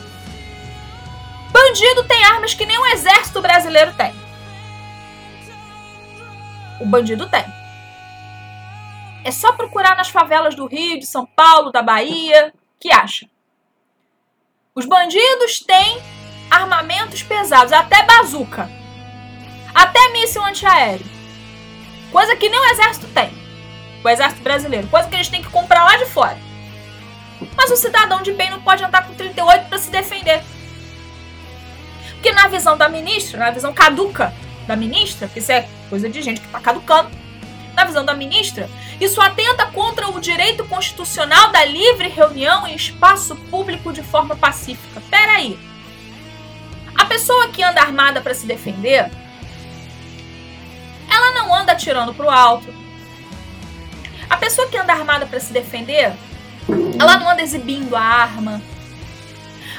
Bandido 1.51 2.03
tem 2.05 2.23
armas 2.25 2.55
que 2.55 2.65
nem 2.65 2.79
o 2.79 2.85
exército 2.87 3.39
brasileiro 3.39 3.93
tem. 3.93 4.11
O 6.79 6.85
bandido 6.87 7.29
tem. 7.29 7.45
É 9.23 9.29
só 9.29 9.51
procurar 9.51 9.95
nas 9.95 10.09
favelas 10.09 10.55
do 10.55 10.65
Rio, 10.65 10.97
de 10.97 11.05
São 11.05 11.27
Paulo, 11.27 11.71
da 11.71 11.83
Bahia, 11.83 12.51
que 12.79 12.91
acha. 12.91 13.29
Os 14.73 14.87
bandidos 14.87 15.59
têm 15.59 16.01
armamentos 16.49 17.21
pesados, 17.21 17.71
até 17.71 18.01
bazuca, 18.01 18.67
até 19.75 20.09
míssil 20.09 20.43
antiaéreo. 20.43 21.05
Coisa 22.11 22.35
que 22.35 22.49
nem 22.49 22.59
o 22.59 22.71
exército 22.71 23.05
tem. 23.09 23.40
O 24.03 24.09
exército 24.09 24.41
brasileiro. 24.41 24.87
Coisa 24.87 25.07
que 25.07 25.15
eles 25.15 25.29
têm 25.29 25.41
que 25.41 25.49
comprar 25.49 25.83
lá 25.83 25.97
de 25.97 26.05
fora. 26.05 26.37
Mas 27.55 27.71
o 27.71 27.75
cidadão 27.75 28.21
de 28.21 28.31
bem 28.33 28.49
não 28.49 28.61
pode 28.61 28.83
andar 28.83 29.05
com 29.07 29.13
38 29.13 29.67
para 29.67 29.77
se 29.77 29.89
defender. 29.89 30.43
Porque 32.13 32.31
na 32.33 32.47
visão 32.47 32.77
da 32.77 32.87
ministra, 32.87 33.39
na 33.39 33.51
visão 33.51 33.73
caduca 33.73 34.33
da 34.67 34.75
ministra, 34.75 35.27
que 35.27 35.39
isso 35.39 35.51
é 35.51 35.67
coisa 35.89 36.09
de 36.09 36.21
gente 36.21 36.39
que 36.39 36.45
está 36.45 36.59
caducando, 36.59 37.09
na 37.75 37.85
visão 37.85 38.05
da 38.05 38.13
ministra, 38.13 38.69
isso 38.99 39.21
atenta 39.21 39.65
contra 39.67 40.09
o 40.09 40.19
direito 40.19 40.63
constitucional 40.65 41.51
da 41.51 41.65
livre 41.65 42.09
reunião 42.09 42.67
em 42.67 42.75
espaço 42.75 43.35
público 43.49 43.91
de 43.91 44.03
forma 44.03 44.35
pacífica. 44.35 45.01
Peraí. 45.09 45.57
aí. 45.57 45.71
A 46.95 47.05
pessoa 47.05 47.47
que 47.47 47.63
anda 47.63 47.81
armada 47.81 48.21
para 48.21 48.33
se 48.35 48.45
defender, 48.45 49.09
ela 51.09 51.31
não 51.33 51.53
anda 51.53 51.71
atirando 51.71 52.13
para 52.13 52.25
o 52.25 52.29
alto. 52.29 52.80
A 54.31 54.37
pessoa 54.37 54.69
que 54.69 54.77
anda 54.77 54.93
armada 54.93 55.25
para 55.25 55.41
se 55.41 55.51
defender, 55.51 56.13
ela 56.97 57.17
não 57.19 57.29
anda 57.29 57.41
exibindo 57.41 57.93
a 57.97 58.01
arma. 58.01 58.61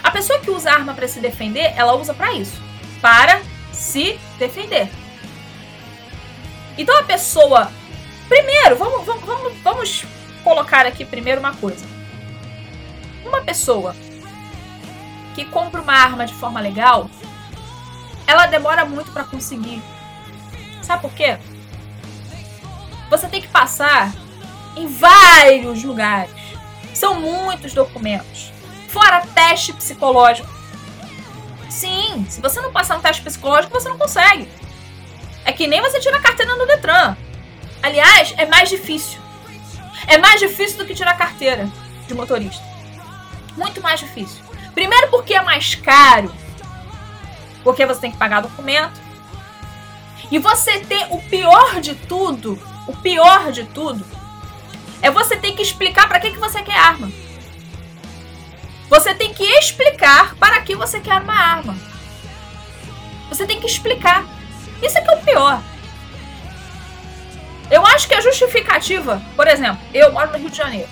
A 0.05 0.11
pessoa 0.11 0.41
que 0.41 0.51
usa 0.51 0.71
arma 0.71 0.93
para 0.93 1.09
se 1.09 1.21
defender, 1.21 1.73
ela 1.75 1.95
usa 1.95 2.13
para 2.13 2.35
isso, 2.35 2.61
para 3.01 3.41
se 3.73 4.21
defender. 4.39 4.91
Então 6.77 6.95
a 6.99 7.03
pessoa, 7.03 7.73
primeiro, 8.29 8.77
vamos, 8.77 9.07
vamos, 9.07 9.25
vamos, 9.25 9.53
vamos 9.63 10.05
colocar 10.45 10.85
aqui 10.85 11.03
primeiro 11.03 11.41
uma 11.41 11.57
coisa. 11.57 11.87
Uma 13.25 13.41
pessoa 13.41 13.97
que 15.35 15.47
compra 15.47 15.81
uma 15.81 15.95
arma 15.95 16.27
de 16.27 16.35
forma 16.35 16.61
legal, 16.61 17.09
ela 18.27 18.45
demora 18.45 18.85
muito 18.85 19.13
para 19.13 19.25
conseguir. 19.25 19.83
Sabe 20.83 21.01
por 21.01 21.13
quê? 21.15 21.39
Você 23.09 23.29
tem 23.29 23.41
que 23.41 23.49
passar 23.49 24.13
em 24.77 24.87
vários 24.87 25.83
lugares. 25.83 26.33
São 26.95 27.21
muitos 27.21 27.75
documentos. 27.75 28.53
Fora 28.89 29.27
teste 29.35 29.73
psicológico. 29.73 30.49
Sim, 31.71 32.27
se 32.29 32.41
você 32.41 32.61
não 32.61 32.71
passar 32.71 32.97
no 32.97 33.03
teste 33.03 33.23
psicológico, 33.23 33.73
você 33.73 33.89
não 33.89 33.99
consegue. 33.99 34.49
É 35.45 35.53
que 35.53 35.67
nem 35.67 35.81
você 35.81 35.99
tira 35.99 36.19
a 36.19 36.21
carteira 36.21 36.55
no 36.55 36.67
Detran. 36.67 37.17
Aliás, 37.83 38.35
é 38.37 38.47
mais 38.47 38.69
difícil. 38.69 39.21
É 40.07 40.19
mais 40.19 40.41
difícil 40.41 40.79
do 40.79 40.85
que 40.85 40.95
tirar 40.95 41.13
a 41.13 41.17
carteira 41.17 41.69
de 42.07 42.15
motorista. 42.15 42.63
Muito 43.57 43.81
mais 43.81 44.01
difícil. 44.01 44.43
Primeiro 44.75 45.09
porque 45.09 45.35
é 45.35 45.43
mais 45.43 45.75
caro. 45.75 46.33
Porque 47.65 47.87
você 47.87 48.01
tem 48.01 48.13
que 48.13 48.19
pagar 48.19 48.43
documento. 48.43 49.01
E 50.31 50.39
você 50.39 50.81
tem 50.81 51.07
o 51.11 51.21
pior 51.23 51.81
de 51.81 51.95
tudo, 51.95 52.59
o 52.87 52.97
pior 52.97 53.53
de 53.53 53.65
tudo, 53.65 54.05
é 55.03 55.11
você 55.11 55.37
ter 55.37 55.53
que 55.53 55.63
explicar 55.63 56.09
para 56.09 56.21
que, 56.21 56.31
que 56.31 56.39
você 56.39 56.63
quer 56.63 56.77
arma. 56.77 57.11
Você 58.89 59.15
tem 59.15 59.35
que 59.35 59.43
explicar 59.43 60.35
para 60.37 60.61
que 60.63 60.77
você 60.77 61.01
quer 61.01 61.21
uma 61.21 61.35
arma. 61.35 61.77
Você 63.29 63.45
tem 63.45 63.61
que 63.61 63.67
explicar. 63.67 64.25
Isso 64.81 64.97
é 64.97 65.01
que 65.01 65.11
é 65.11 65.15
o 65.15 65.23
pior. 65.23 65.63
Eu 67.71 67.85
acho 67.87 68.07
que 68.07 68.15
a 68.15 68.21
justificativa, 68.21 69.21
por 69.35 69.49
exemplo, 69.49 69.83
eu 69.93 70.13
moro 70.13 70.31
no 70.31 70.39
Rio 70.39 70.51
de 70.51 70.57
Janeiro. 70.57 70.89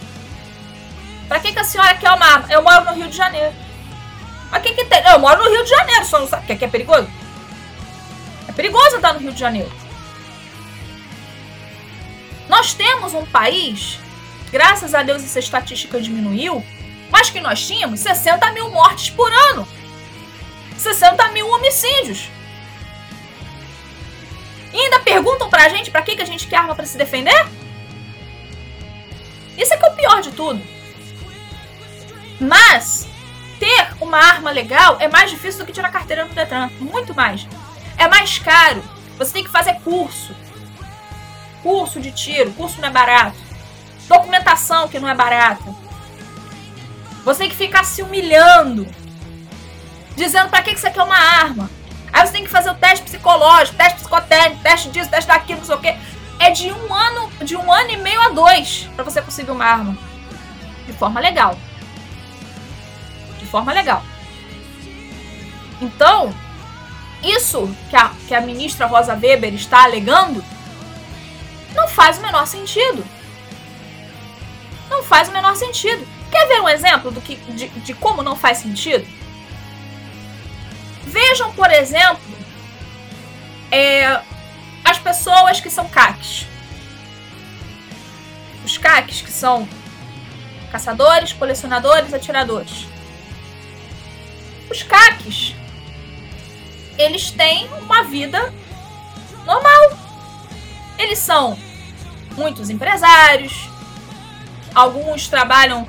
Para 1.29 1.39
que, 1.39 1.53
que 1.53 1.59
a 1.59 1.65
senhora 1.65 1.95
quer 1.95 2.11
uma 2.11 2.27
arma? 2.27 2.47
Eu 2.51 2.63
moro 2.63 2.87
no 2.87 2.95
Rio 2.95 3.09
de 3.09 3.17
Janeiro. 3.17 3.55
Mas 4.51 4.63
que 4.63 4.73
que 4.73 4.85
tem? 4.87 5.01
Eu 5.07 5.19
moro 5.19 5.45
no 5.45 5.51
Rio 5.51 5.63
de 5.63 5.71
Janeiro, 5.71 6.05
só 6.05 6.19
não 6.19 6.27
sabe. 6.27 6.47
Quer 6.47 6.57
que 6.57 6.65
é 6.65 6.69
perigoso? 6.69 7.09
É 8.49 8.53
perigoso 8.53 8.97
andar 8.97 9.15
no 9.15 9.21
Rio 9.21 9.33
de 9.33 9.39
Janeiro. 9.39 9.71
Nós 12.51 12.75
temos 12.75 13.15
um 13.15 13.25
país, 13.25 14.01
graças 14.51 14.93
a 14.93 15.05
Deus 15.05 15.23
essa 15.23 15.39
estatística 15.39 16.01
diminuiu, 16.01 16.67
mas 17.09 17.31
que 17.31 17.41
nós 17.41 17.65
tínhamos 17.65 18.01
60 18.01 18.51
mil 18.51 18.69
mortes 18.71 19.09
por 19.09 19.33
ano. 19.33 19.69
60 20.77 21.29
mil 21.29 21.49
homicídios. 21.49 22.29
Ainda 24.75 24.99
perguntam 24.99 25.49
pra 25.49 25.69
gente 25.69 25.93
pra 25.93 26.03
que, 26.03 26.17
que 26.17 26.23
a 26.23 26.27
gente 26.27 26.49
quer 26.49 26.57
arma 26.57 26.75
para 26.75 26.87
se 26.87 26.99
defender? 26.99 27.47
Isso 29.57 29.73
é 29.73 29.77
que 29.77 29.85
é 29.85 29.89
o 29.89 29.95
pior 29.95 30.21
de 30.21 30.33
tudo. 30.33 30.61
Mas 32.41 33.07
ter 33.61 33.95
uma 34.01 34.19
arma 34.19 34.51
legal 34.51 34.97
é 34.99 35.07
mais 35.07 35.31
difícil 35.31 35.61
do 35.61 35.67
que 35.67 35.73
tirar 35.73 35.93
carteira 35.93 36.25
no 36.25 36.35
Detran. 36.35 36.69
Muito 36.81 37.15
mais. 37.15 37.47
É 37.97 38.09
mais 38.09 38.39
caro. 38.41 38.83
Você 39.19 39.35
tem 39.35 39.45
que 39.45 39.51
fazer 39.51 39.75
curso. 39.85 40.35
Curso 41.63 42.01
de 42.01 42.11
tiro. 42.11 42.53
Curso 42.53 42.81
não 42.81 42.89
é 42.89 42.93
barato. 42.93 43.37
Documentação 44.09 44.89
que 44.89 44.99
não 44.99 45.09
é 45.09 45.15
barata. 45.15 45.75
Você 47.25 47.41
tem 47.41 47.51
que 47.51 47.57
ficar 47.57 47.85
se 47.85 48.03
humilhando. 48.03 48.87
Dizendo 50.17 50.49
para 50.49 50.63
que, 50.63 50.75
que 50.75 50.81
você 50.81 50.91
quer 50.91 51.03
uma 51.03 51.17
arma. 51.17 51.71
Aí 52.13 52.27
você 52.27 52.33
tem 52.33 52.45
que 52.45 52.51
fazer 52.51 52.71
o 52.71 52.75
teste 52.75 53.05
psicológico, 53.05 53.77
teste 53.77 54.01
psicotécnico, 54.01 54.63
teste 54.63 54.89
disso, 54.91 55.09
teste 55.09 55.29
daquilo, 55.29 55.61
não 55.61 55.67
sei 55.67 55.75
o 55.75 55.81
quê. 55.81 55.97
É 56.39 56.51
de 56.51 56.73
um 56.73 56.93
ano, 56.93 57.31
de 57.45 57.55
um 57.57 57.73
ano 57.73 57.91
e 57.91 57.97
meio 57.99 58.21
a 58.21 58.29
dois 58.31 58.89
para 58.97 59.05
você 59.05 59.23
conseguir 59.23 59.51
uma 59.51 59.65
arma. 59.65 59.97
De 60.87 60.93
forma 60.93 61.21
legal 61.21 61.57
forma 63.51 63.73
legal. 63.73 64.03
Então, 65.83 66.33
isso 67.23 67.69
que 67.91 67.97
a, 67.97 68.13
que 68.29 68.35
a 68.35 68.41
ministra 68.41 68.87
Rosa 68.87 69.15
Weber 69.15 69.53
está 69.55 69.83
alegando 69.83 70.43
não 71.75 71.89
faz 71.89 72.19
o 72.19 72.23
menor 72.23 72.47
sentido. 72.47 73.05
Não 74.89 75.03
faz 75.03 75.29
o 75.29 75.33
menor 75.33 75.57
sentido. 75.57 76.07
Quer 76.31 76.47
ver 76.47 76.61
um 76.61 76.69
exemplo 76.69 77.11
do 77.11 77.21
que, 77.21 77.37
de, 77.37 77.69
de 77.69 77.95
como 77.95 78.23
não 78.23 78.37
faz 78.37 78.59
sentido? 78.59 79.07
Vejam, 81.05 81.53
por 81.53 81.71
exemplo, 81.71 82.23
é, 83.71 84.21
as 84.85 84.99
pessoas 84.99 85.61
que 85.61 85.71
são 85.71 85.89
CACs. 85.89 86.47
Os 88.65 88.79
CACs 88.79 89.23
que 89.23 89.33
são 89.33 89.69
caçadores, 90.71 91.33
colecionadores, 91.33 92.15
atiradores. 92.15 92.87
Os 94.71 94.85
caques, 94.85 95.55
eles 96.97 97.31
têm 97.33 97.69
uma 97.83 98.05
vida 98.05 98.53
normal. 99.45 100.10
Eles 101.01 101.19
são 101.19 101.59
muitos 102.37 102.71
empresários, 102.71 103.69
alguns 104.75 105.29
trabalham 105.29 105.89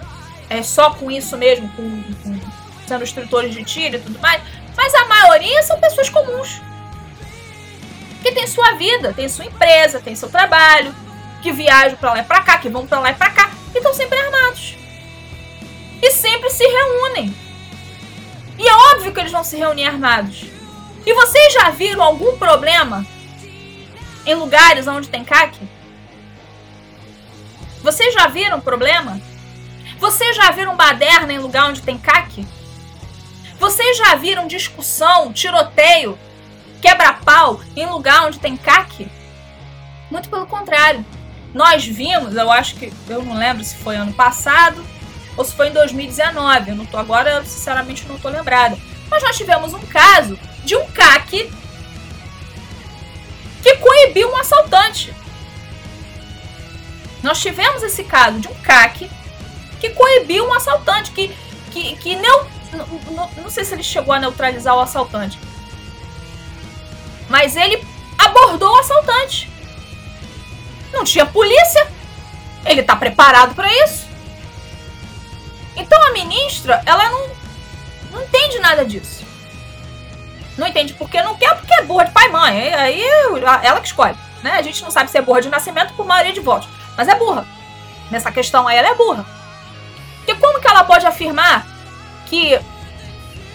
é, 0.50 0.64
só 0.64 0.92
com 0.92 1.12
isso 1.12 1.38
mesmo, 1.38 1.70
com, 1.70 2.04
com, 2.24 2.40
sendo 2.88 3.04
instrutores 3.04 3.54
de 3.54 3.64
tiro 3.64 3.98
e 3.98 4.00
tudo 4.00 4.20
mais, 4.20 4.42
mas 4.76 4.94
a 4.96 5.06
maioria 5.06 5.62
são 5.64 5.80
pessoas 5.80 6.10
comuns. 6.10 6.62
Que 8.22 8.32
tem 8.32 8.48
sua 8.48 8.74
vida, 8.74 9.14
tem 9.14 9.28
sua 9.28 9.46
empresa, 9.46 10.00
tem 10.00 10.16
seu 10.16 10.30
trabalho, 10.30 10.96
que 11.42 11.52
viajam 11.52 11.98
para 11.98 12.14
lá 12.14 12.20
e 12.20 12.24
para 12.24 12.42
cá, 12.42 12.58
que 12.58 12.70
vão 12.70 12.86
para 12.88 13.00
lá 13.00 13.12
e 13.12 13.16
para 13.16 13.32
cá, 13.32 13.52
e 13.74 13.78
estão 13.78 13.94
sempre 13.94 14.18
armados. 14.18 14.76
E 16.02 16.12
sempre 16.12 16.50
se 16.50 16.64
reúnem 16.64 17.34
e 18.62 18.68
é 18.68 18.76
óbvio 18.94 19.12
que 19.12 19.20
eles 19.20 19.32
vão 19.32 19.44
se 19.44 19.58
reunir 19.58 19.86
armados. 19.86 20.46
E 21.04 21.14
vocês 21.16 21.54
já 21.54 21.72
viram 21.72 22.04
algum 22.04 22.38
problema 22.38 23.04
em 24.26 24.36
lugares 24.36 24.88
onde 24.88 25.10
tem 25.10 25.24
CAC? 25.24 25.58
Vocês 27.82 28.14
já 28.14 28.28
viram 28.28 28.62
problema? 28.62 29.20
Vocês 30.00 30.36
já 30.36 30.52
viram 30.52 30.76
baderna 30.76 31.34
em 31.34 31.40
lugar 31.40 31.70
onde 31.70 31.82
tem 31.82 31.98
CAC? 31.98 32.46
Vocês 33.60 33.98
já 33.98 34.16
viram 34.16 34.48
discussão, 34.48 35.32
tiroteio, 35.32 36.18
quebra-pau 36.82 37.62
em 37.76 37.86
lugar 37.86 38.26
onde 38.26 38.40
tem 38.40 38.58
CAC? 38.58 39.08
Muito 40.10 40.30
pelo 40.30 40.48
contrário. 40.48 41.06
Nós 41.54 41.86
vimos, 41.86 42.36
eu 42.36 42.52
acho 42.52 42.76
que, 42.76 42.92
eu 43.08 43.24
não 43.24 43.38
lembro 43.38 43.64
se 43.64 43.76
foi 43.76 43.96
ano 43.96 44.14
passado 44.14 44.84
ou 45.36 45.46
se 45.46 45.54
foi 45.54 45.68
em 45.70 45.74
2019. 45.74 46.72
Eu 46.72 46.76
não 46.76 46.86
tô 46.86 46.98
agora, 46.98 47.44
sinceramente, 47.46 48.08
não 48.08 48.18
tô 48.18 48.30
lembrada. 48.30 48.78
Mas 49.10 49.24
nós 49.24 49.38
tivemos 49.38 49.74
um 49.74 49.82
caso 49.82 50.40
de 50.64 50.76
um 50.76 50.86
CAC 50.92 51.52
que 53.62 53.76
coibiu 53.78 54.30
um 54.32 54.38
assaltante. 54.38 55.14
Nós 57.24 57.40
tivemos 57.40 57.84
esse 57.84 58.04
caso 58.04 58.40
de 58.40 58.48
um 58.48 58.54
CAC 58.56 59.10
que 59.80 59.90
coibiu 59.92 60.48
um 60.48 60.54
assaltante, 60.54 61.12
que, 61.12 61.36
que, 61.72 61.96
que 61.98 62.16
não, 62.16 62.48
não, 63.12 63.32
não 63.38 63.50
sei 63.50 63.64
se 63.64 63.74
ele 63.74 63.84
chegou 63.84 64.14
a 64.14 64.20
neutralizar 64.20 64.76
o 64.76 64.80
assaltante, 64.80 65.40
mas 67.30 67.56
ele 67.56 67.84
abordou 68.18 68.72
o 68.72 68.80
assaltante. 68.80 69.50
Não 70.92 71.04
tinha 71.04 71.26
polícia, 71.26 71.90
ele 72.66 72.84
tá 72.84 72.96
preparado 72.96 73.56
para 73.56 73.72
isso. 73.86 74.06
Então 75.76 76.02
a 76.08 76.12
ministra, 76.12 76.82
ela 76.86 77.10
não, 77.10 77.30
não 78.12 78.24
entende 78.24 78.60
nada 78.60 78.84
disso. 78.84 79.21
Não 80.62 80.68
entende 80.68 80.94
porque 80.94 81.20
não 81.24 81.36
quer, 81.36 81.56
porque 81.56 81.74
é 81.74 81.82
burra 81.82 82.06
de 82.06 82.12
pai 82.12 82.28
e 82.28 82.32
mãe. 82.32 82.74
Aí 82.76 83.04
ela 83.64 83.82
que 83.82 83.88
escolhe. 83.88 84.16
Né? 84.44 84.52
A 84.52 84.62
gente 84.62 84.84
não 84.84 84.92
sabe 84.92 85.10
se 85.10 85.18
é 85.18 85.22
burra 85.22 85.42
de 85.42 85.50
nascimento 85.50 85.92
por 85.96 86.06
maioria 86.06 86.32
de 86.32 86.40
votos. 86.40 86.70
Mas 86.96 87.08
é 87.08 87.16
burra. 87.16 87.48
Nessa 88.12 88.32
questão 88.32 88.68
aí, 88.68 88.78
ela 88.78 88.90
é 88.90 88.94
burra. 88.94 89.26
Porque 90.18 90.36
como 90.36 90.62
que 90.62 90.68
ela 90.68 90.84
pode 90.84 91.04
afirmar 91.04 91.66
que 92.28 92.60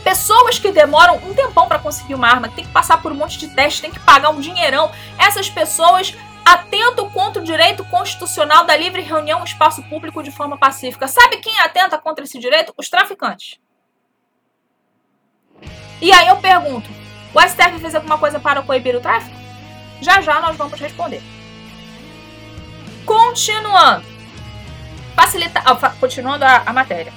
pessoas 0.03 0.59
que 0.59 0.73
demoram 0.73 1.14
um 1.19 1.33
tempão 1.33 1.69
para 1.69 1.79
conseguir 1.79 2.14
uma 2.14 2.27
arma, 2.27 2.49
que 2.49 2.57
tem 2.57 2.64
que 2.64 2.73
passar 2.73 3.01
por 3.01 3.12
um 3.12 3.14
monte 3.14 3.38
de 3.38 3.55
testes, 3.55 3.81
tem 3.81 3.92
que 3.92 4.01
pagar 4.01 4.31
um 4.31 4.40
dinheirão, 4.40 4.90
essas 5.16 5.49
pessoas 5.49 6.12
atento 6.45 7.09
contra 7.11 7.40
o 7.40 7.45
direito 7.45 7.85
constitucional 7.85 8.64
da 8.64 8.77
livre 8.77 9.01
reunião 9.01 9.42
em 9.42 9.45
espaço 9.45 9.81
público 9.85 10.25
de 10.25 10.33
forma 10.33 10.59
pacífica. 10.59 11.07
Sabe 11.07 11.37
quem 11.37 11.57
atenta 11.61 11.99
contra 11.99 12.25
esse 12.25 12.40
direito? 12.40 12.75
Os 12.77 12.88
traficantes. 12.88 13.61
E 16.00 16.12
aí 16.12 16.28
eu 16.28 16.37
pergunto: 16.37 16.88
o 17.35 17.40
STF 17.40 17.78
fez 17.80 17.94
alguma 17.94 18.18
coisa 18.18 18.38
para 18.38 18.62
coibir 18.62 18.96
o 18.96 19.00
tráfico? 19.00 19.37
Já 20.00 20.20
já 20.20 20.40
nós 20.40 20.56
vamos 20.56 20.78
responder. 20.78 21.22
Continuando. 23.04 24.04
Facilitar. 25.14 25.64
Oh, 25.70 26.00
continuando 26.00 26.44
a, 26.44 26.62
a 26.66 26.72
matéria. 26.72 27.12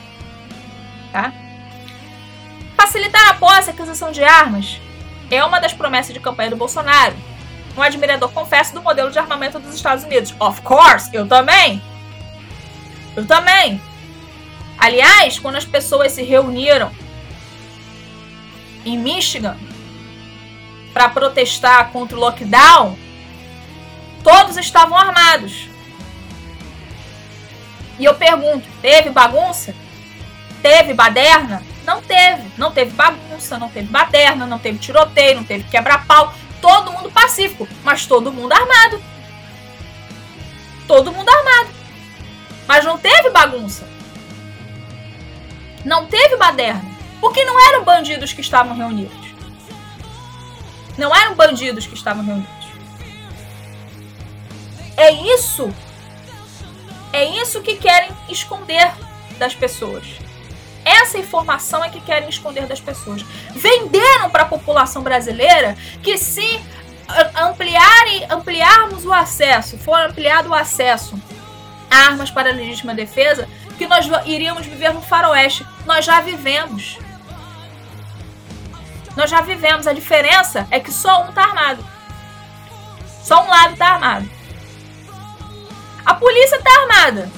Tá? 1.12 1.34
Facilitar 2.78 3.30
a 3.30 3.34
posse 3.34 3.70
e 3.70 3.72
aquisição 3.72 4.12
de 4.12 4.24
armas 4.24 4.80
é 5.30 5.44
uma 5.44 5.60
das 5.60 5.74
promessas 5.74 6.14
de 6.14 6.20
campanha 6.20 6.50
do 6.50 6.56
Bolsonaro 6.56 7.16
um 7.80 7.84
admirador, 7.84 8.30
confesso, 8.32 8.74
do 8.74 8.82
modelo 8.82 9.12
de 9.12 9.18
armamento 9.18 9.60
dos 9.60 9.74
Estados 9.74 10.04
Unidos. 10.04 10.34
Of 10.40 10.62
course, 10.62 11.10
eu 11.14 11.28
também. 11.28 11.82
Eu 13.16 13.26
também. 13.26 13.82
Aliás, 14.78 15.40
quando 15.40 15.56
as 15.56 15.66
pessoas 15.66 16.12
se 16.12 16.24
reuniram 16.24 16.92
em 18.86 18.98
Michigan 18.98 19.58
para 20.94 21.10
protestar 21.10 21.92
contra 21.92 22.18
o 22.18 22.20
lockdown, 22.20 22.98
todos 24.24 24.58
estavam 24.58 24.98
armados. 24.98 25.68
E 27.98 28.06
eu 28.06 28.16
pergunto: 28.16 28.68
teve 28.82 29.10
bagunça? 29.10 29.76
Teve 30.62 30.94
baderna? 30.94 31.62
Não 31.86 32.02
teve. 32.02 32.44
Não 32.58 32.72
teve 32.72 32.92
bagunça, 32.92 33.58
não 33.58 33.70
teve 33.70 33.88
baderna, 33.88 34.46
não 34.46 34.60
teve 34.60 34.78
tiroteio, 34.80 35.38
não 35.38 35.44
teve 35.44 35.64
quebra-pau 35.66 36.34
todo 36.62 36.92
mundo 36.92 37.12
pacífico, 37.12 37.68
mas 37.84 38.06
todo 38.06 38.32
mundo 38.32 38.54
armado. 38.54 39.02
Todo 40.88 41.12
mundo 41.12 41.30
armado. 41.30 41.70
Mas 42.68 42.86
não 42.86 42.98
teve 42.98 43.30
bagunça. 43.30 43.88
Não 45.86 46.06
teve 46.08 46.36
baderna. 46.38 46.99
Porque 47.20 47.44
não 47.44 47.60
eram 47.68 47.84
bandidos 47.84 48.34
que 48.34 48.42
estavam 48.42 48.76
reunidos. 48.76 49.34
Não 50.98 51.16
eram 51.16 51.36
bandidos 51.36 51.88
que 51.88 51.94
estavam 51.94 52.24
reunidos. 52.24 52.50
É 54.98 55.12
isso. 55.12 55.74
É 57.14 57.26
isso 57.26 57.62
que 57.62 57.76
querem 57.76 58.12
esconder 58.30 58.92
das 59.38 59.56
pessoas. 59.56 60.06
Essa 60.84 61.18
informação 61.18 61.84
é 61.84 61.90
que 61.90 62.02
querem 62.02 62.30
esconder 62.30 62.66
das 62.66 62.80
pessoas. 62.80 63.24
Venderam 63.52 64.30
para 64.30 64.44
a 64.44 64.46
população 64.46 65.02
brasileira 65.02 65.78
que 66.04 66.18
se 66.18 66.62
ampliarem, 67.36 68.26
ampliarmos 68.30 69.06
o 69.06 69.14
acesso, 69.14 69.78
for 69.78 70.00
ampliado 70.00 70.50
o 70.50 70.54
acesso 70.54 71.20
a 71.90 71.98
armas 71.98 72.30
para 72.30 72.50
a 72.50 72.54
legítima 72.54 72.94
defesa, 72.94 73.48
que 73.78 73.88
nós 73.88 74.06
iríamos 74.26 74.66
viver 74.66 74.94
no 74.94 75.02
faroeste. 75.02 75.66
Nós 75.86 76.06
já 76.06 76.22
vivemos. 76.22 76.98
Nós 79.20 79.30
já 79.30 79.42
vivemos. 79.42 79.86
A 79.86 79.92
diferença 79.92 80.66
é 80.72 80.80
que 80.80 80.94
só 80.94 81.26
um 81.26 81.30
está 81.30 81.44
armado. 81.44 81.86
Só 83.22 83.44
um 83.44 83.50
lado 83.50 83.74
está 83.74 83.88
armado. 83.96 84.30
A 86.06 86.14
polícia 86.14 86.56
está 86.56 86.72
armada. 86.80 87.30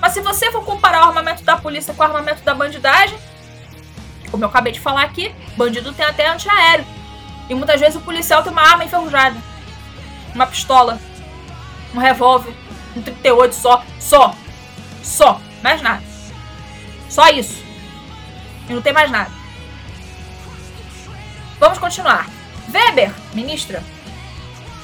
Mas 0.00 0.14
se 0.14 0.22
você 0.22 0.50
for 0.50 0.64
comparar 0.64 1.02
o 1.02 1.08
armamento 1.08 1.44
da 1.44 1.58
polícia 1.58 1.92
com 1.92 2.00
o 2.02 2.06
armamento 2.06 2.42
da 2.42 2.54
bandidagem, 2.54 3.18
como 4.30 4.44
eu 4.44 4.48
acabei 4.48 4.72
de 4.72 4.80
falar 4.80 5.02
aqui, 5.02 5.34
bandido 5.58 5.92
tem 5.92 6.06
até 6.06 6.26
antiaéreo. 6.26 6.86
E 7.50 7.54
muitas 7.54 7.78
vezes 7.78 7.96
o 7.96 8.00
policial 8.00 8.42
tem 8.42 8.50
uma 8.50 8.62
arma 8.62 8.84
enferrujada. 8.84 9.36
uma 10.34 10.46
pistola, 10.46 10.98
um 11.94 11.98
revólver, 11.98 12.54
um 12.96 13.02
38 13.02 13.54
só, 13.54 13.84
só, 14.00 14.34
só, 15.02 15.38
mais 15.62 15.82
nada. 15.82 16.02
Só 17.10 17.28
isso. 17.28 17.62
E 18.70 18.72
não 18.72 18.80
tem 18.80 18.94
mais 18.94 19.10
nada. 19.10 19.35
Vamos 21.58 21.78
continuar. 21.78 22.28
Weber, 22.72 23.12
ministra, 23.32 23.82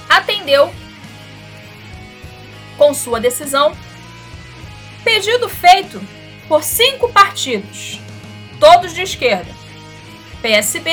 atendeu 0.08 0.72
com 2.78 2.94
sua 2.94 3.20
decisão 3.20 3.76
pedido 5.04 5.48
feito 5.48 6.00
por 6.48 6.62
cinco 6.62 7.08
partidos, 7.12 8.00
todos 8.58 8.94
de 8.94 9.02
esquerda: 9.02 9.50
PSB, 10.40 10.90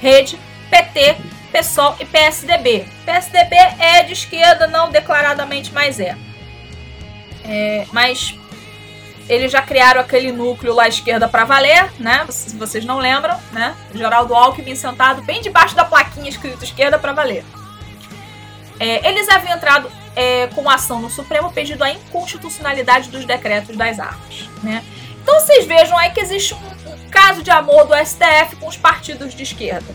Rede, 0.00 0.38
PT, 0.70 1.16
PSOL 1.52 1.96
e 2.00 2.04
PSDB. 2.04 2.86
PSDB 3.04 3.56
é 3.78 4.02
de 4.02 4.12
esquerda, 4.12 4.66
não 4.66 4.90
declaradamente, 4.90 5.72
mas 5.72 5.98
é. 6.00 6.16
é 7.44 7.86
mas 7.92 8.34
eles 9.30 9.50
já 9.50 9.62
criaram 9.62 10.00
aquele 10.00 10.32
núcleo 10.32 10.74
lá 10.74 10.84
à 10.84 10.88
esquerda 10.88 11.28
para 11.28 11.44
valer, 11.44 11.90
né? 11.98 12.26
Se 12.30 12.56
vocês 12.56 12.84
não 12.84 12.98
lembram, 12.98 13.38
né? 13.52 13.74
Geraldo 13.94 14.34
Alckmin 14.34 14.74
sentado 14.74 15.22
bem 15.22 15.40
debaixo 15.40 15.74
da 15.74 15.84
plaquinha 15.84 16.28
escrito 16.28 16.64
esquerda 16.64 16.98
para 16.98 17.12
valer. 17.12 17.44
É, 18.78 19.08
eles 19.08 19.28
haviam 19.28 19.56
entrado 19.56 19.90
é, 20.16 20.48
com 20.48 20.68
ação 20.68 21.00
no 21.00 21.08
Supremo 21.08 21.52
pedindo 21.52 21.82
a 21.84 21.90
inconstitucionalidade 21.90 23.08
dos 23.08 23.24
decretos 23.24 23.76
das 23.76 23.98
armas, 23.98 24.48
né? 24.62 24.84
Então 25.22 25.38
vocês 25.40 25.66
vejam 25.66 25.96
aí 25.96 26.10
que 26.10 26.20
existe 26.20 26.54
um, 26.54 26.92
um 26.92 27.10
caso 27.10 27.42
de 27.42 27.50
amor 27.50 27.86
do 27.86 27.94
STF 27.94 28.56
com 28.58 28.66
os 28.66 28.76
partidos 28.76 29.34
de 29.34 29.42
esquerda 29.42 29.94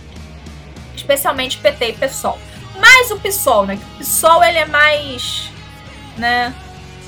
especialmente 1.05 1.57
PT 1.57 1.89
e 1.89 1.93
PSOL. 1.93 2.39
Mas 2.79 3.11
o 3.11 3.19
PSOL, 3.19 3.65
né? 3.65 3.79
O 3.95 3.97
PSOL 3.99 4.43
ele 4.43 4.57
é 4.57 4.65
mais, 4.65 5.49
né? 6.17 6.53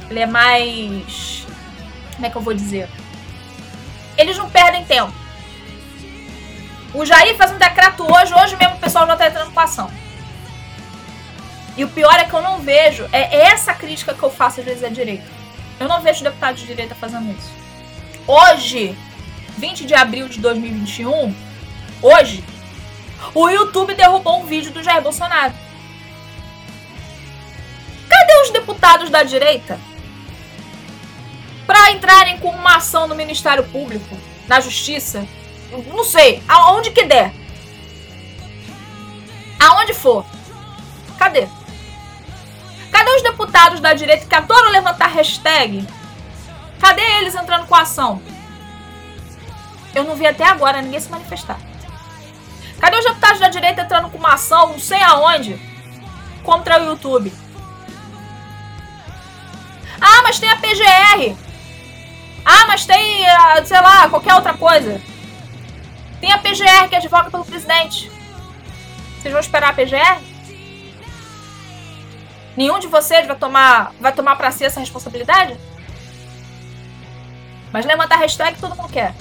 Ele 0.10 0.20
é 0.20 0.26
mais, 0.26 1.47
como 2.18 2.26
é 2.26 2.30
que 2.32 2.36
eu 2.36 2.42
vou 2.42 2.54
dizer? 2.54 2.90
Eles 4.18 4.36
não 4.38 4.50
perdem 4.50 4.84
tempo. 4.84 5.14
O 6.92 7.06
Jair 7.06 7.38
faz 7.38 7.52
um 7.52 7.60
decreto 7.60 8.04
hoje, 8.04 8.34
hoje 8.34 8.56
mesmo 8.56 8.76
o 8.76 8.80
pessoal 8.80 9.06
já 9.06 9.14
está 9.14 9.28
entrando 9.28 9.54
com 9.54 9.60
ação. 9.60 9.92
E 11.78 11.84
o 11.84 11.90
pior 11.90 12.16
é 12.16 12.26
que 12.26 12.34
eu 12.34 12.42
não 12.42 12.60
vejo, 12.60 13.08
é 13.12 13.44
essa 13.44 13.72
crítica 13.72 14.16
que 14.16 14.24
eu 14.24 14.32
faço 14.32 14.60
às 14.60 14.66
vezes 14.66 14.84
à 14.84 14.90
direita. 14.90 15.26
Eu 15.80 15.88
não 15.88 16.02
vejo 16.02 16.24
deputados 16.24 16.60
de 16.60 16.66
direita 16.66 16.96
fazendo 16.96 17.32
isso. 17.38 17.54
Hoje, 18.26 18.98
20 19.60 19.86
de 19.86 19.94
abril 19.94 20.28
de 20.28 20.40
2021, 20.40 21.36
hoje, 22.02 22.44
o 23.36 23.48
YouTube 23.48 23.94
derrubou 23.94 24.42
um 24.42 24.46
vídeo 24.48 24.72
do 24.72 24.82
Jair 24.82 25.04
Bolsonaro. 25.04 25.54
Cadê 28.10 28.42
os 28.42 28.50
deputados 28.50 29.12
da 29.12 29.22
direita? 29.22 29.80
Para 31.68 31.92
entrarem 31.92 32.40
com 32.40 32.50
uma 32.50 32.78
ação 32.78 33.08
no 33.08 33.14
Ministério 33.14 33.64
Público, 33.66 34.18
na 34.48 34.60
Justiça, 34.60 35.28
não 35.88 36.04
sei, 36.04 36.42
aonde 36.48 36.92
que 36.92 37.04
der. 37.04 37.34
Aonde 39.60 39.94
for. 39.94 40.26
Cadê? 41.20 41.48
Cadê 42.92 43.12
os 43.12 43.22
deputados 43.22 43.80
da 43.80 43.94
direita 43.94 44.26
que 44.26 44.34
adoram 44.34 44.72
levantar 44.72 45.08
hashtag? 45.08 45.86
Cadê 46.80 47.02
eles 47.20 47.36
entrando 47.36 47.68
com 47.68 47.76
ação? 47.76 48.22
Eu 49.94 50.04
não 50.04 50.16
vi 50.16 50.26
até 50.26 50.46
agora 50.46 50.82
ninguém 50.82 51.00
se 51.00 51.10
manifestar. 51.10 51.60
Cadê 52.80 52.98
os 52.98 53.06
deputados 53.06 53.40
da 53.40 53.50
direita 53.50 53.82
entrando 53.82 54.10
com 54.10 54.18
uma 54.18 54.36
ação, 54.36 54.70
não 54.70 54.80
sei 54.80 55.02
aonde, 55.02 55.60
contra 56.44 56.82
o 56.82 56.86
YouTube? 56.86 57.34
Ah, 60.00 60.22
mas 60.22 60.40
tem 60.40 60.50
a 60.50 60.56
PGR. 60.56 61.47
Ah, 62.50 62.66
mas 62.66 62.86
tem, 62.86 63.28
ah, 63.28 63.62
sei 63.66 63.82
lá, 63.82 64.08
qualquer 64.08 64.34
outra 64.34 64.54
coisa. 64.54 65.02
Tem 66.22 66.32
a 66.32 66.38
PGR 66.38 66.88
que 66.88 66.96
advoga 66.96 67.30
pelo 67.30 67.44
presidente. 67.44 68.10
Vocês 69.20 69.34
vão 69.34 69.42
esperar 69.42 69.72
a 69.72 69.74
PGR? 69.74 70.22
Nenhum 72.56 72.80
de 72.80 72.88
vocês 72.88 73.28
vai 73.28 73.36
tomar, 73.36 73.92
vai 74.00 74.14
tomar 74.14 74.38
para 74.38 74.50
si 74.50 74.64
essa 74.64 74.80
responsabilidade? 74.80 75.60
Mas 77.74 77.86
levantar 77.86 78.16
hashtag 78.16 78.58
todo 78.62 78.78
mundo 78.78 78.94
quer. 78.94 79.14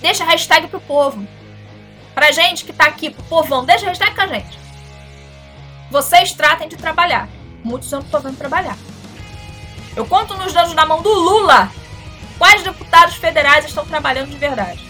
Deixa 0.00 0.24
a 0.24 0.26
hashtag 0.26 0.66
pro 0.66 0.80
povo. 0.80 1.24
Pra 2.16 2.32
gente 2.32 2.64
que 2.64 2.72
tá 2.72 2.86
aqui, 2.86 3.10
pro 3.10 3.22
povão, 3.22 3.64
deixa 3.64 3.86
a 3.86 3.90
hashtag 3.90 4.12
com 4.12 4.22
a 4.22 4.26
gente. 4.26 4.58
Vocês 5.88 6.32
tratem 6.32 6.68
de 6.68 6.76
trabalhar. 6.76 7.28
Muitos 7.62 7.92
não 7.92 8.02
tô 8.02 8.18
vendo 8.18 8.36
trabalhar. 8.36 8.76
Eu 9.98 10.06
conto 10.06 10.36
nos 10.36 10.52
dedos 10.52 10.74
na 10.74 10.86
mão 10.86 11.02
do 11.02 11.12
Lula 11.12 11.72
quais 12.38 12.62
deputados 12.62 13.16
federais 13.16 13.64
estão 13.64 13.84
trabalhando 13.84 14.30
de 14.30 14.36
verdade. 14.36 14.80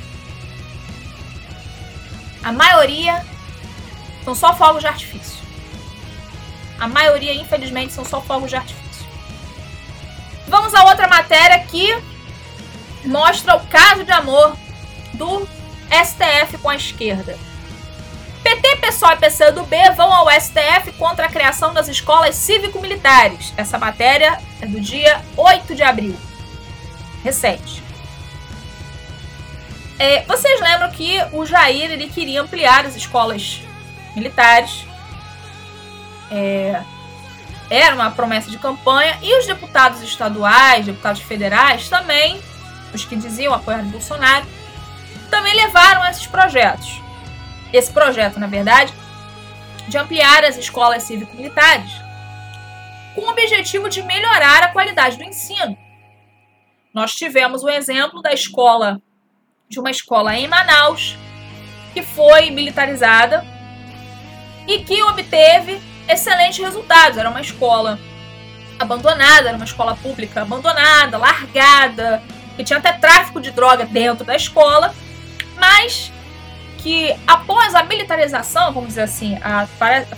A 2.44 2.53
maioria 2.53 3.25
são 4.23 4.35
só 4.35 4.55
fogos 4.55 4.83
de 4.83 4.87
artifício. 4.87 5.42
A 6.79 6.87
maioria, 6.87 7.33
infelizmente, 7.33 7.94
são 7.94 8.05
só 8.05 8.21
fogos 8.21 8.51
de 8.51 8.57
artifício. 8.57 9.07
Vamos 10.47 10.75
a 10.75 10.85
outra 10.85 11.09
matéria 11.09 11.59
que 11.61 11.97
mostra 13.03 13.57
o 13.57 13.66
caso 13.66 14.05
de 14.05 14.12
amor 14.12 14.55
do 15.14 15.49
STF 15.90 16.59
com 16.59 16.68
a 16.68 16.77
esquerda. 16.77 17.38
PT, 18.49 18.77
PSOL 18.77 19.13
e 19.13 19.17
PCdoB 19.17 19.77
vão 19.95 20.11
ao 20.11 20.31
STF 20.31 20.93
contra 20.93 21.27
a 21.27 21.29
criação 21.29 21.75
das 21.75 21.87
escolas 21.87 22.35
cívico-militares. 22.35 23.53
Essa 23.59 23.79
matéria 23.79 24.41
é 24.63 24.65
do 24.67 24.81
dia 24.81 25.21
8 25.37 25.75
de 25.75 25.83
abril. 25.83 26.17
Recente. 27.23 27.83
É, 29.99 30.23
vocês 30.23 30.61
lembram 30.63 30.91
que 30.91 31.19
o 31.33 31.45
Jair 31.45 31.91
ele 31.91 32.09
queria 32.09 32.41
ampliar 32.41 32.87
as 32.87 32.97
escolas 32.97 33.61
militares. 34.17 34.87
É, 36.31 36.81
era 37.69 37.95
uma 37.95 38.11
promessa 38.13 38.51
de 38.51 38.59
campanha. 38.59 39.19
E 39.21 39.39
os 39.39 39.47
deputados 39.47 40.01
estaduais, 40.01 40.87
deputados 40.87 41.21
federais 41.21 41.91
também, 41.91 42.41
os 42.95 43.05
que 43.05 43.15
diziam 43.15 43.53
apoiar 43.53 43.83
Bolsonaro, 43.83 44.47
também 45.29 45.55
levaram 45.55 46.09
esses 46.09 46.27
projetos. 46.27 47.08
Esse 47.73 47.93
projeto, 47.93 48.41
na 48.41 48.47
verdade, 48.47 48.93
de 49.89 49.97
ampliar 49.97 50.45
as 50.45 50.57
escolas 50.57 51.03
cívico-militares, 51.03 51.91
com 53.15 53.23
o 53.23 53.31
objetivo 53.31 53.89
de 53.89 54.03
melhorar 54.03 54.63
a 54.63 54.69
qualidade 54.69 55.17
do 55.17 55.25
ensino. 55.25 55.77
Nós 56.93 57.15
tivemos 57.15 57.63
o 57.63 57.69
exemplo 57.69 58.23
da 58.23 58.33
escola, 58.33 59.01
de 59.69 59.79
uma 59.79 59.91
escola 59.91 60.35
em 60.37 60.47
Manaus, 60.47 61.17
que 61.93 62.03
foi 62.03 62.51
militarizada 62.51 63.45
e 64.67 64.81
que 64.85 65.03
obteve 65.03 65.81
excelentes 66.09 66.59
resultados. 66.59 67.19
Era 67.19 67.31
uma 67.31 67.41
escola 67.41 67.99
abandonada, 68.79 69.49
era 69.49 69.57
uma 69.57 69.65
escola 69.65 69.97
pública 69.97 70.43
abandonada, 70.43 71.19
largada, 71.19 72.23
que 72.57 72.65
tinha 72.65 72.79
até 72.79 72.93
tráfico 72.93 73.41
de 73.41 73.51
droga 73.51 73.85
dentro 73.85 74.25
da 74.25 74.37
escola, 74.37 74.95
mas 75.57 76.13
que 76.88 77.14
após 77.27 77.74
a 77.74 77.83
militarização, 77.83 78.72
vamos 78.72 78.88
dizer 78.88 79.03
assim, 79.03 79.38
a, 79.42 79.68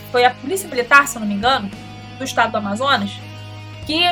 foi 0.09 0.23
a 0.23 0.31
polícia 0.31 0.69
militar, 0.69 1.05
se 1.05 1.19
não 1.19 1.27
me 1.27 1.33
engano, 1.33 1.69
do 2.17 2.23
estado 2.23 2.51
do 2.51 2.57
Amazonas, 2.57 3.11
que 3.85 4.09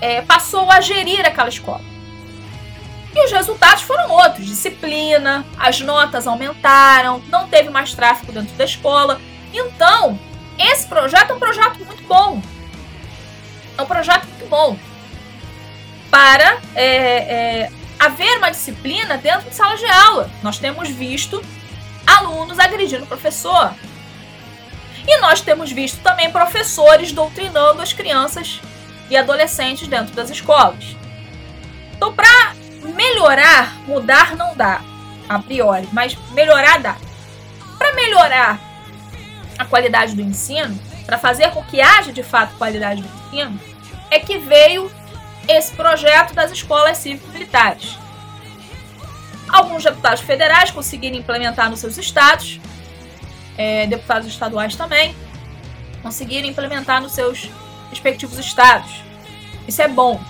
é, 0.00 0.20
passou 0.22 0.68
a 0.68 0.80
gerir 0.80 1.24
aquela 1.24 1.48
escola. 1.48 1.80
E 3.14 3.24
os 3.24 3.30
resultados 3.30 3.82
foram 3.82 4.10
outros: 4.10 4.44
disciplina, 4.44 5.46
as 5.56 5.80
notas 5.80 6.26
aumentaram, 6.26 7.22
não 7.28 7.46
teve 7.46 7.70
mais 7.70 7.94
tráfico 7.94 8.32
dentro 8.32 8.56
da 8.56 8.64
escola. 8.64 9.20
Então, 9.54 10.18
esse 10.58 10.88
projeto 10.88 11.30
é 11.30 11.34
um 11.34 11.38
projeto 11.38 11.84
muito 11.84 12.02
bom. 12.02 12.42
É 13.78 13.82
um 13.82 13.86
projeto 13.86 14.26
muito 14.26 14.48
bom 14.48 14.76
para 16.10 16.58
é, 16.74 16.86
é, 16.86 17.72
haver 18.02 18.38
uma 18.38 18.50
disciplina 18.50 19.16
dentro 19.16 19.48
de 19.48 19.54
sala 19.54 19.76
de 19.76 19.86
aula. 19.86 20.28
Nós 20.42 20.58
temos 20.58 20.88
visto 20.88 21.40
alunos 22.04 22.58
agredindo 22.58 23.04
o 23.04 23.06
professor. 23.06 23.72
E 25.06 25.20
nós 25.20 25.40
temos 25.40 25.70
visto 25.70 26.02
também 26.02 26.30
professores 26.30 27.12
doutrinando 27.12 27.80
as 27.80 27.92
crianças 27.92 28.60
e 29.08 29.16
adolescentes 29.16 29.86
dentro 29.86 30.14
das 30.14 30.30
escolas. 30.30 30.96
Então, 31.94 32.12
para 32.12 32.54
melhorar, 32.82 33.72
mudar 33.86 34.34
não 34.34 34.56
dá, 34.56 34.80
a 35.28 35.38
priori, 35.38 35.88
mas 35.92 36.16
melhorar 36.32 36.80
dá. 36.80 36.96
Para 37.78 37.94
melhorar 37.94 38.58
a 39.56 39.64
qualidade 39.64 40.16
do 40.16 40.22
ensino, 40.22 40.76
para 41.06 41.18
fazer 41.18 41.50
com 41.50 41.62
que 41.62 41.80
haja 41.80 42.12
de 42.12 42.24
fato 42.24 42.56
qualidade 42.56 43.00
do 43.00 43.08
ensino, 43.26 43.60
é 44.10 44.18
que 44.18 44.38
veio 44.38 44.90
esse 45.48 45.72
projeto 45.72 46.34
das 46.34 46.50
escolas 46.50 46.98
cívico-militares. 46.98 47.98
Alguns 49.48 49.84
deputados 49.84 50.20
federais 50.22 50.70
conseguiram 50.70 51.16
implementar 51.16 51.68
nos 51.68 51.80
seus 51.80 51.98
estados. 51.98 52.60
é, 53.56 53.86
deputados 53.86 54.26
estaduais 54.28 54.74
também, 54.76 55.14
conseguiram 56.02 56.48
implementar 56.48 57.00
nos 57.02 57.12
seus 57.12 57.50
respectivos 57.90 58.38
estados. 58.38 59.02
Isso 59.66 59.82
é 59.82 59.88
bom. 59.88 60.20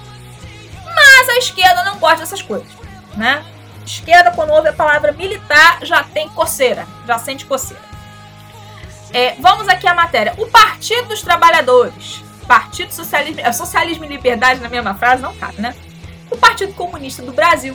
Mas 0.94 1.28
a 1.28 1.38
esquerda 1.38 1.84
não 1.84 1.98
gosta 1.98 2.18
dessas 2.18 2.42
coisas, 2.42 2.68
né? 3.16 3.44
Esquerda, 3.86 4.30
quando 4.30 4.50
ouve 4.50 4.68
a 4.68 4.72
palavra 4.72 5.12
militar, 5.12 5.78
já 5.82 6.02
tem 6.04 6.28
coceira, 6.28 6.86
já 7.06 7.18
sente 7.18 7.44
coceira. 7.46 7.82
É, 9.12 9.34
vamos 9.38 9.68
aqui 9.68 9.86
à 9.86 9.94
matéria. 9.94 10.34
O 10.38 10.46
Partido 10.46 11.08
dos 11.08 11.22
Trabalhadores, 11.22 12.22
Partido 12.52 12.92
Socialismo, 12.92 13.40
é, 13.40 13.50
Socialismo 13.50 14.04
e 14.04 14.08
Liberdade 14.08 14.60
na 14.60 14.68
mesma 14.68 14.94
frase, 14.94 15.22
não 15.22 15.34
cabe, 15.34 15.58
né? 15.58 15.74
O 16.30 16.36
Partido 16.36 16.74
Comunista 16.74 17.22
do 17.22 17.32
Brasil 17.32 17.74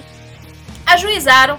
ajuizaram 0.86 1.58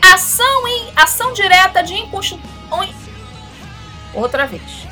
ação 0.00 0.68
em 0.68 0.92
ação 0.94 1.32
direta 1.32 1.82
de 1.82 1.94
inconstitucionalidade. 1.94 3.10
Outra 4.14 4.46
vez. 4.46 4.86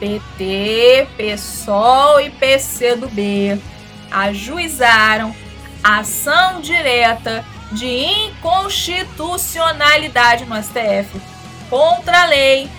PT, 0.00 1.06
PSOL 1.18 2.18
e 2.22 2.30
PCdoB 2.30 3.60
ajuizaram 4.10 5.36
ação 5.82 6.62
direta 6.62 7.44
de 7.72 7.86
inconstitucionalidade 7.86 10.46
no 10.46 10.56
STF 10.62 11.20
contra 11.68 12.22
a 12.22 12.24
lei 12.24 12.70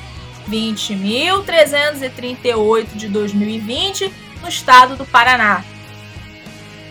20.338 0.49 2.95
de 2.95 3.07
2020 3.07 4.11
no 4.41 4.49
estado 4.49 4.95
do 4.95 5.05
Paraná. 5.05 5.63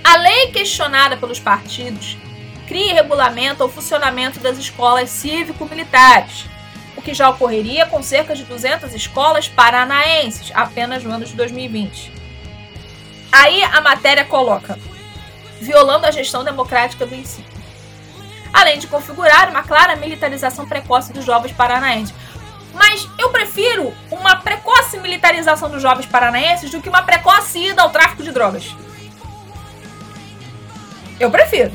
A 0.03 0.17
lei 0.17 0.49
questionada 0.49 1.17
pelos 1.17 1.41
partidos 1.41 2.17
cria 2.67 2.91
e 2.91 2.95
regulamenta 2.95 3.65
o 3.65 3.69
funcionamento 3.69 4.41
das 4.41 4.59
escolas 4.59 5.09
cívico-militares, 5.11 6.47
o 6.97 7.03
que 7.03 7.15
já 7.15 7.31
ocorreria 7.31 7.87
com 7.87 8.03
cerca 8.03 8.35
de 8.35 8.43
200 8.45 8.93
escolas 8.95 9.47
paranaenses 9.49 10.51
apenas 10.55 11.05
no 11.05 11.13
ano 11.13 11.25
de 11.25 11.35
2020. 11.35 12.13
Aí 13.33 13.63
a 13.63 13.81
matéria 13.81 14.25
coloca: 14.25 14.79
violando 15.61 16.07
a 16.07 16.11
gestão 16.11 16.45
democrática 16.45 17.07
do 17.07 17.15
ensino. 17.15 17.55
Além 18.53 18.79
de 18.79 18.87
configurar 18.87 19.49
uma 19.51 19.65
clara 19.65 19.97
militarização 19.97 20.69
precoce 20.69 21.13
dos 21.13 21.25
jovens 21.25 21.53
paranaenses. 21.53 22.15
Mas 22.75 23.09
eu 23.19 23.31
prefiro 23.31 23.95
uma 24.11 24.37
precoce 24.37 24.99
militarização 24.99 25.71
dos 25.71 25.81
jovens 25.81 26.07
paranaenses 26.07 26.71
do 26.71 26.83
que 26.83 26.89
uma 26.89 27.03
precoce 27.03 27.59
ida 27.59 27.83
ao 27.83 27.91
tráfico 27.91 28.23
de 28.23 28.33
drogas. 28.33 28.75
Eu 31.19 31.31
prefiro. 31.31 31.73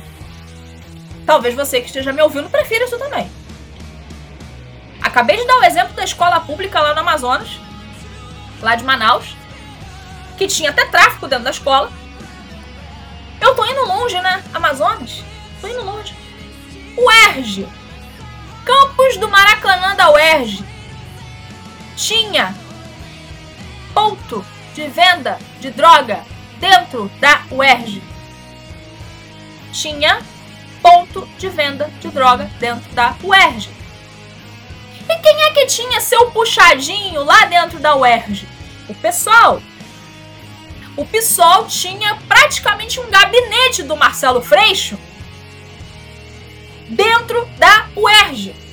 Talvez 1.26 1.56
você 1.56 1.80
que 1.80 1.88
esteja 1.88 2.12
me 2.12 2.22
ouvindo 2.22 2.50
prefira 2.50 2.84
isso 2.84 3.00
também. 3.00 3.32
Acabei 5.02 5.38
de 5.38 5.48
dar 5.48 5.60
o 5.60 5.64
exemplo 5.64 5.94
da 5.94 6.04
escola 6.04 6.42
pública 6.42 6.82
lá 6.82 6.94
no 6.94 7.00
Amazonas, 7.00 7.60
lá 8.62 8.76
de 8.76 8.84
Manaus, 8.84 9.36
que 10.38 10.48
tinha 10.48 10.70
até 10.70 10.86
tráfico 10.86 11.28
dentro 11.28 11.46
da 11.46 11.52
escola. 11.52 11.92
Eu 13.40 13.56
tô 13.56 13.66
indo 13.66 13.86
longe, 13.86 14.20
né? 14.20 14.44
Amazonas? 14.54 15.24
Tô 15.62 15.68
indo 15.68 15.84
longe. 15.84 16.14
O 16.98 17.10
ERJ. 17.10 17.66
Campus 18.66 19.18
do 19.18 19.30
Maracanã 19.30 19.96
da 19.96 20.12
UERJ 20.12 20.66
tinha 22.00 22.56
ponto 23.94 24.44
de 24.74 24.88
venda 24.88 25.38
de 25.60 25.70
droga 25.70 26.24
dentro 26.58 27.12
da 27.20 27.44
UERJ. 27.52 28.02
Tinha 29.74 30.24
ponto 30.82 31.28
de 31.38 31.50
venda 31.50 31.92
de 32.00 32.08
droga 32.08 32.50
dentro 32.58 32.90
da 32.94 33.16
UERJ. 33.22 33.70
E 35.10 35.16
quem 35.18 35.42
é 35.44 35.52
que 35.52 35.66
tinha 35.66 36.00
seu 36.00 36.32
puxadinho 36.32 37.24
lá 37.24 37.46
dentro 37.46 37.80
da 37.80 37.96
UERJ? 37.96 38.48
O 38.88 38.96
pessoal. 38.96 39.62
O 40.96 41.06
PSOL 41.06 41.68
tinha 41.68 42.16
praticamente 42.28 43.00
um 43.00 43.10
gabinete 43.10 43.84
do 43.84 43.96
Marcelo 43.96 44.42
Freixo 44.42 44.98
dentro 46.90 47.46
da 47.58 47.88
UERJ. 47.96 48.69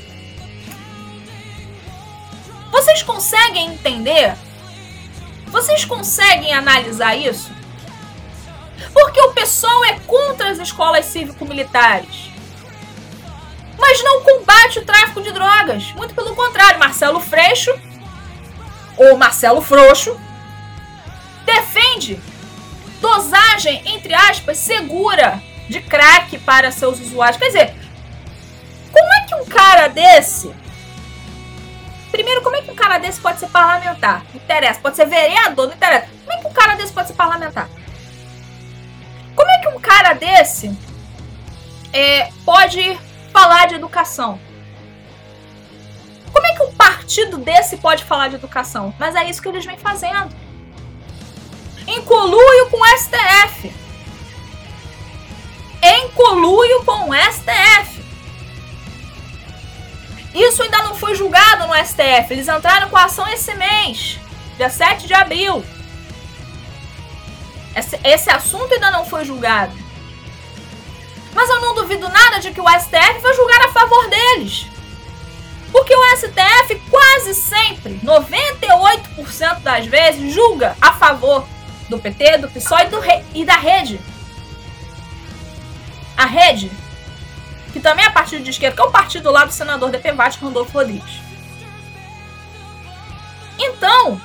Vocês 2.70 3.02
conseguem 3.02 3.68
entender? 3.68 4.34
Vocês 5.46 5.84
conseguem 5.84 6.52
analisar 6.52 7.16
isso? 7.16 7.50
Porque 8.92 9.20
o 9.20 9.32
pessoal 9.32 9.84
é 9.84 9.98
contra 10.00 10.50
as 10.50 10.58
escolas 10.58 11.06
cívico-militares. 11.06 12.30
Mas 13.78 14.02
não 14.02 14.22
combate 14.22 14.78
o 14.78 14.84
tráfico 14.84 15.22
de 15.22 15.32
drogas. 15.32 15.92
Muito 15.92 16.14
pelo 16.14 16.34
contrário, 16.34 16.78
Marcelo 16.78 17.20
Freixo, 17.20 17.74
ou 18.96 19.16
Marcelo 19.16 19.60
Frouxo, 19.60 20.18
defende 21.44 22.18
dosagem, 23.00 23.82
entre 23.86 24.14
aspas, 24.14 24.58
segura 24.58 25.40
de 25.68 25.80
crack 25.80 26.38
para 26.38 26.70
seus 26.70 27.00
usuários. 27.00 27.36
Quer 27.36 27.46
dizer, 27.46 27.74
como 28.92 29.12
é 29.12 29.26
que 29.26 29.34
um 29.34 29.44
cara 29.44 29.88
desse. 29.88 30.52
Primeiro, 32.16 32.40
como 32.40 32.56
é 32.56 32.62
que 32.62 32.70
um 32.70 32.74
cara 32.74 32.96
desse 32.96 33.20
pode 33.20 33.38
ser 33.38 33.48
parlamentar? 33.48 34.24
Não 34.32 34.40
interessa. 34.40 34.80
Pode 34.80 34.96
ser 34.96 35.04
vereador, 35.04 35.66
não 35.66 35.74
interessa. 35.74 36.08
Como 36.24 36.32
é 36.32 36.40
que 36.40 36.46
um 36.46 36.52
cara 36.54 36.74
desse 36.74 36.90
pode 36.90 37.08
ser 37.08 37.12
parlamentar? 37.12 37.68
Como 39.34 39.50
é 39.50 39.58
que 39.58 39.68
um 39.68 39.78
cara 39.78 40.14
desse 40.14 40.74
é, 41.92 42.30
pode 42.42 42.98
falar 43.30 43.66
de 43.66 43.74
educação? 43.74 44.40
Como 46.32 46.46
é 46.46 46.54
que 46.54 46.62
um 46.62 46.72
partido 46.72 47.36
desse 47.36 47.76
pode 47.76 48.02
falar 48.02 48.28
de 48.28 48.36
educação? 48.36 48.94
Mas 48.98 49.14
é 49.14 49.28
isso 49.28 49.42
que 49.42 49.48
eles 49.48 49.66
vêm 49.66 49.76
fazendo. 49.76 50.34
Em 51.86 52.00
coluio 52.00 52.70
com 52.70 52.80
o 52.80 52.98
STF. 52.98 53.74
Em 55.82 56.08
coluio 56.12 56.82
com 56.82 57.10
o 57.10 57.14
STF. 57.14 57.95
Isso 60.36 60.62
ainda 60.62 60.82
não 60.82 60.94
foi 60.94 61.14
julgado 61.14 61.66
no 61.66 61.74
STF. 61.74 62.30
Eles 62.30 62.46
entraram 62.46 62.90
com 62.90 62.96
a 62.96 63.04
ação 63.04 63.26
esse 63.28 63.54
mês, 63.54 64.18
dia 64.58 64.68
7 64.68 65.06
de 65.06 65.14
abril. 65.14 65.64
Esse, 67.74 67.98
esse 68.04 68.30
assunto 68.30 68.74
ainda 68.74 68.90
não 68.90 69.06
foi 69.06 69.24
julgado. 69.24 69.72
Mas 71.34 71.48
eu 71.48 71.60
não 71.60 71.74
duvido 71.74 72.06
nada 72.08 72.38
de 72.38 72.50
que 72.50 72.60
o 72.60 72.68
STF 72.68 73.20
vai 73.22 73.34
julgar 73.34 73.62
a 73.62 73.72
favor 73.72 74.08
deles. 74.10 74.66
Porque 75.72 75.94
o 75.94 76.16
STF 76.16 76.82
quase 76.90 77.34
sempre, 77.34 77.98
98% 78.04 79.60
das 79.60 79.86
vezes, 79.86 80.34
julga 80.34 80.76
a 80.80 80.92
favor 80.92 81.46
do 81.88 81.98
PT, 81.98 82.38
do 82.38 82.50
PSOL 82.50 82.80
e, 82.80 82.86
do, 82.86 82.98
e 83.34 83.44
da 83.44 83.56
rede. 83.56 84.00
A 86.16 86.26
rede, 86.26 86.70
que 87.76 87.80
também 87.82 88.06
é 88.06 88.10
partido 88.10 88.42
de 88.42 88.48
esquerda, 88.48 88.74
que 88.74 88.80
é 88.80 88.84
o 88.86 88.90
partido 88.90 89.30
lá 89.30 89.44
do 89.44 89.52
senador 89.52 89.90
DPVAT, 89.90 90.38
Randolfo 90.38 90.72
Rodrigues. 90.72 91.20
Então, 93.58 94.18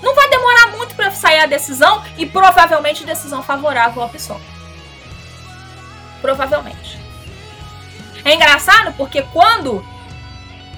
não 0.00 0.14
vai 0.14 0.30
demorar 0.30 0.68
muito 0.68 0.94
para 0.94 1.10
sair 1.10 1.40
a 1.40 1.46
decisão 1.46 2.04
e 2.16 2.24
provavelmente 2.24 3.04
decisão 3.04 3.42
favorável 3.42 4.00
ao 4.00 4.08
PSOL. 4.08 4.40
Provavelmente. 6.20 7.00
É 8.24 8.32
engraçado 8.32 8.92
porque 8.96 9.22
quando 9.22 9.84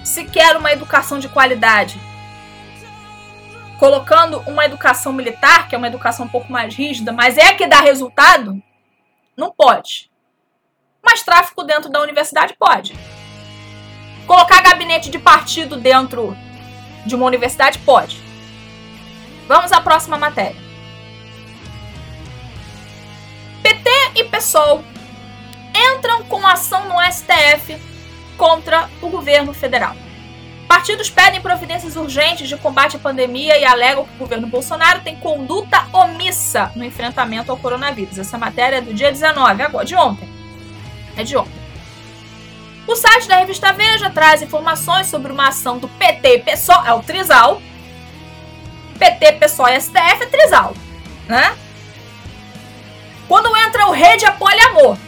se 0.03 0.25
quer 0.25 0.57
uma 0.57 0.73
educação 0.73 1.19
de 1.19 1.29
qualidade, 1.29 2.01
colocando 3.79 4.39
uma 4.47 4.65
educação 4.65 5.13
militar, 5.13 5.69
que 5.69 5.75
é 5.75 5.79
uma 5.79 5.89
educação 5.89 6.25
um 6.25 6.31
pouco 6.31 6.51
mais 6.51 6.75
rígida, 6.75 7.13
mas 7.13 7.37
é 7.37 7.53
que 7.53 7.67
dá 7.67 7.81
resultado, 7.81 8.59
não 9.37 9.53
pode. 9.53 10.14
Mas 11.05 11.23
tráfico 11.23 11.63
dentro 11.63 11.91
da 11.91 12.01
universidade 12.01 12.55
pode. 12.59 12.95
Colocar 14.27 14.63
gabinete 14.63 15.11
de 15.11 15.19
partido 15.19 15.77
dentro 15.77 16.37
de 17.05 17.15
uma 17.15 17.27
universidade 17.27 17.79
pode. 17.81 18.23
Vamos 19.47 19.73
à 19.73 19.81
próxima 19.81 20.17
matéria. 20.17 20.57
PT 23.63 23.91
e 24.17 24.25
PSOL 24.25 24.83
entram 25.75 26.23
com 26.25 26.47
ação 26.47 26.89
no 26.89 26.95
STF 27.13 27.77
contra 28.37 28.89
o 29.03 29.09
governo 29.09 29.53
federal. 29.53 29.95
Partidos 30.67 31.11
pedem 31.11 31.41
providências 31.41 31.95
urgentes 31.95 32.49
de 32.49 32.57
combate 32.57 32.97
à 32.97 32.99
pandemia 32.99 33.59
e 33.59 33.65
alegam 33.65 34.05
que 34.05 34.15
o 34.15 34.19
governo 34.19 34.47
Bolsonaro 34.47 35.03
tem 35.03 35.17
conduta 35.17 35.87
omissa 35.93 36.73
no 36.75 36.85
enfrentamento 36.85 37.51
ao 37.51 37.59
coronavírus. 37.59 38.19
Essa 38.19 38.39
matéria 38.39 38.77
é 38.77 38.81
do 38.81 38.95
dia 38.95 39.13
19, 39.13 39.63
agora, 39.63 39.85
de 39.85 39.95
ontem. 39.95 40.29
É 41.17 41.23
de 41.25 41.37
ontem. 41.37 41.65
O 42.87 42.95
site 42.95 43.27
da 43.29 43.37
revista 43.37 43.73
Veja 43.73 44.11
traz 44.11 44.43
informações 44.43 45.07
sobre 45.07 45.33
uma 45.33 45.49
ação 45.49 45.79
do 45.79 45.89
PT 45.89 46.41
PSOL, 46.41 46.85
é 46.85 46.93
o 46.93 47.03
Trisal, 47.03 47.63
PT, 48.99 49.33
PSOL 49.33 49.69
e 49.69 49.81
STF 49.81 50.23
é 50.23 50.27
trisal, 50.27 50.75
né? 51.27 51.57
Quando 53.27 53.57
entra 53.57 53.87
o 53.87 53.91
rede, 53.93 54.27
apoio 54.27 54.69
amor, 54.69 54.99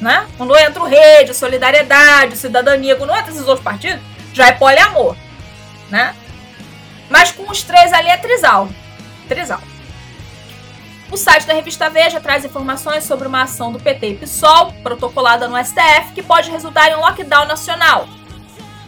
né? 0.00 0.26
Quando 0.36 0.56
entra 0.56 0.82
o 0.82 0.86
rede, 0.86 1.34
solidariedade, 1.34 2.36
cidadania, 2.36 2.96
quando 2.96 3.14
entra 3.14 3.30
esses 3.30 3.46
outros 3.46 3.62
partidos, 3.62 4.02
já 4.32 4.48
é 4.48 4.52
poliamor. 4.52 5.14
né? 5.90 6.14
Mas 7.10 7.30
com 7.32 7.50
os 7.50 7.62
três 7.62 7.92
ali 7.92 8.08
é 8.08 8.16
trisal. 8.16 8.68
Trisal. 9.28 9.60
O 11.10 11.16
site 11.16 11.46
da 11.46 11.54
revista 11.54 11.88
Veja 11.88 12.20
traz 12.20 12.44
informações 12.44 13.04
sobre 13.04 13.26
uma 13.26 13.42
ação 13.42 13.72
do 13.72 13.80
PT 13.80 14.10
e 14.10 14.16
PSOL, 14.16 14.72
protocolada 14.82 15.48
no 15.48 15.56
STF, 15.56 16.12
que 16.14 16.22
pode 16.22 16.50
resultar 16.50 16.90
em 16.90 16.96
um 16.96 17.00
lockdown 17.00 17.46
nacional. 17.46 18.06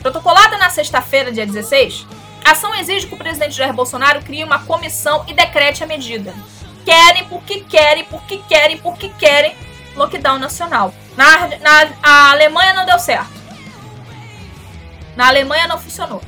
Protocolada 0.03 0.59
na 0.59 0.69
sexta-feira, 0.69 1.33
dia 1.33 1.47
16, 1.47 2.07
a 2.45 2.51
ação 2.51 2.75
exige 2.75 3.07
que 3.07 3.15
o 3.15 3.19
presidente 3.19 3.57
Jair 3.57 3.73
Bolsonaro 3.73 4.23
crie 4.23 4.45
uma 4.45 4.59
comissão 4.61 5.25
e 5.29 5.33
decrete 5.33 5.83
a 5.83 5.87
medida. 5.87 6.35
Querem 6.85 7.25
porque 7.25 7.61
querem, 7.61 8.05
porque 8.05 8.39
querem, 8.49 8.77
porque 8.79 9.09
querem 9.09 9.57
lockdown 9.97 10.39
nacional. 10.39 10.93
Na, 11.17 11.49
na 11.59 11.91
a 12.03 12.31
Alemanha 12.33 12.75
não 12.75 12.85
deu 12.85 12.99
certo. 12.99 13.31
Na 15.17 15.29
Alemanha 15.29 15.67
não 15.67 15.79
funcionou. 15.79 16.23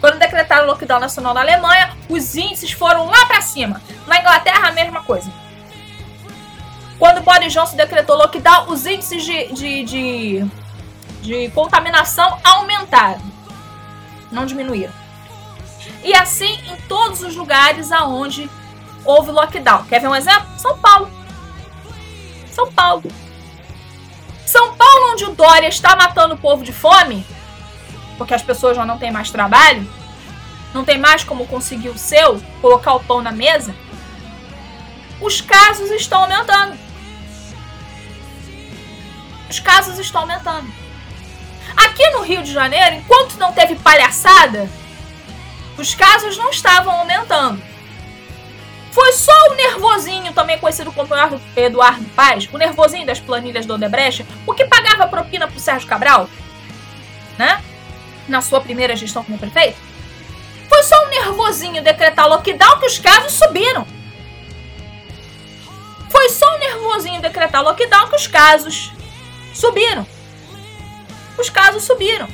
Quando 0.00 0.18
decretaram 0.18 0.64
o 0.64 0.66
lockdown 0.68 1.00
nacional 1.00 1.34
na 1.34 1.40
Alemanha, 1.40 1.96
os 2.08 2.36
índices 2.36 2.70
foram 2.72 3.06
lá 3.06 3.26
para 3.26 3.40
cima. 3.40 3.82
Na 4.06 4.18
Inglaterra, 4.18 4.68
a 4.68 4.72
mesma 4.72 5.02
coisa. 5.02 5.30
Quando 6.98 7.22
Boris 7.22 7.52
Johnson 7.52 7.76
decretou 7.76 8.16
lockdown, 8.16 8.70
os 8.70 8.86
índices 8.86 9.24
de, 9.24 9.52
de, 9.52 9.84
de, 9.84 10.46
de 11.22 11.50
contaminação 11.50 12.38
aumentaram, 12.42 13.22
não 14.30 14.46
diminuíram. 14.46 14.92
E 16.02 16.14
assim 16.14 16.58
em 16.70 16.76
todos 16.88 17.22
os 17.22 17.36
lugares 17.36 17.92
aonde 17.92 18.50
houve 19.04 19.30
lockdown. 19.30 19.84
Quer 19.84 20.00
ver 20.00 20.08
um 20.08 20.14
exemplo? 20.14 20.46
São 20.58 20.76
Paulo. 20.78 21.10
São 22.50 22.70
Paulo. 22.72 23.04
São 24.44 24.74
Paulo, 24.74 25.12
onde 25.12 25.24
o 25.24 25.34
Dória 25.34 25.68
está 25.68 25.94
matando 25.94 26.34
o 26.34 26.38
povo 26.38 26.64
de 26.64 26.72
fome, 26.72 27.24
porque 28.18 28.34
as 28.34 28.42
pessoas 28.42 28.76
já 28.76 28.84
não 28.84 28.98
têm 28.98 29.10
mais 29.10 29.30
trabalho, 29.30 29.88
não 30.74 30.84
tem 30.84 30.98
mais 30.98 31.24
como 31.24 31.46
conseguir 31.46 31.88
o 31.88 31.96
seu, 31.96 32.42
colocar 32.60 32.92
o 32.94 33.00
pão 33.00 33.22
na 33.22 33.32
mesa, 33.32 33.74
os 35.20 35.40
casos 35.40 35.90
estão 35.90 36.22
aumentando. 36.22 36.76
Os 39.48 39.58
casos 39.60 39.98
estão 39.98 40.22
aumentando. 40.22 40.68
Aqui 41.76 42.10
no 42.10 42.22
Rio 42.22 42.42
de 42.42 42.52
Janeiro, 42.52 42.96
enquanto 42.96 43.38
não 43.38 43.52
teve 43.52 43.76
palhaçada, 43.76 44.68
os 45.78 45.94
casos 45.94 46.36
não 46.36 46.50
estavam 46.50 46.92
aumentando. 46.92 47.62
Foi 48.90 49.12
só 49.12 49.32
o 49.50 49.54
nervosinho, 49.54 50.32
também 50.32 50.58
conhecido 50.58 50.90
como 50.90 51.14
Eduardo 51.54 52.04
Paz, 52.16 52.48
o 52.52 52.58
nervosinho 52.58 53.06
das 53.06 53.20
planilhas 53.20 53.64
do 53.64 53.74
Odebrecht, 53.74 54.26
o 54.46 54.54
que 54.54 54.64
pagava 54.64 55.06
propina 55.06 55.46
pro 55.46 55.60
Sérgio 55.60 55.88
Cabral, 55.88 56.28
né? 57.38 57.62
Na 58.28 58.40
sua 58.40 58.60
primeira 58.60 58.94
gestão 58.96 59.24
como 59.24 59.38
prefeito? 59.38 59.78
Foi 60.68 60.82
só 60.82 61.06
um 61.06 61.08
nervosinho 61.08 61.82
decretar 61.82 62.28
lockdown 62.28 62.78
que 62.78 62.86
os 62.86 62.98
casos 62.98 63.32
subiram. 63.32 63.86
Foi 66.10 66.28
só 66.30 66.46
um 66.54 66.58
nervosinho 66.58 67.20
decretar 67.20 67.62
lockdown 67.62 68.08
que 68.08 68.16
os 68.16 68.26
casos 68.26 68.92
subiram. 69.54 70.06
Os 71.38 71.48
casos 71.48 71.84
subiram. 71.84 72.28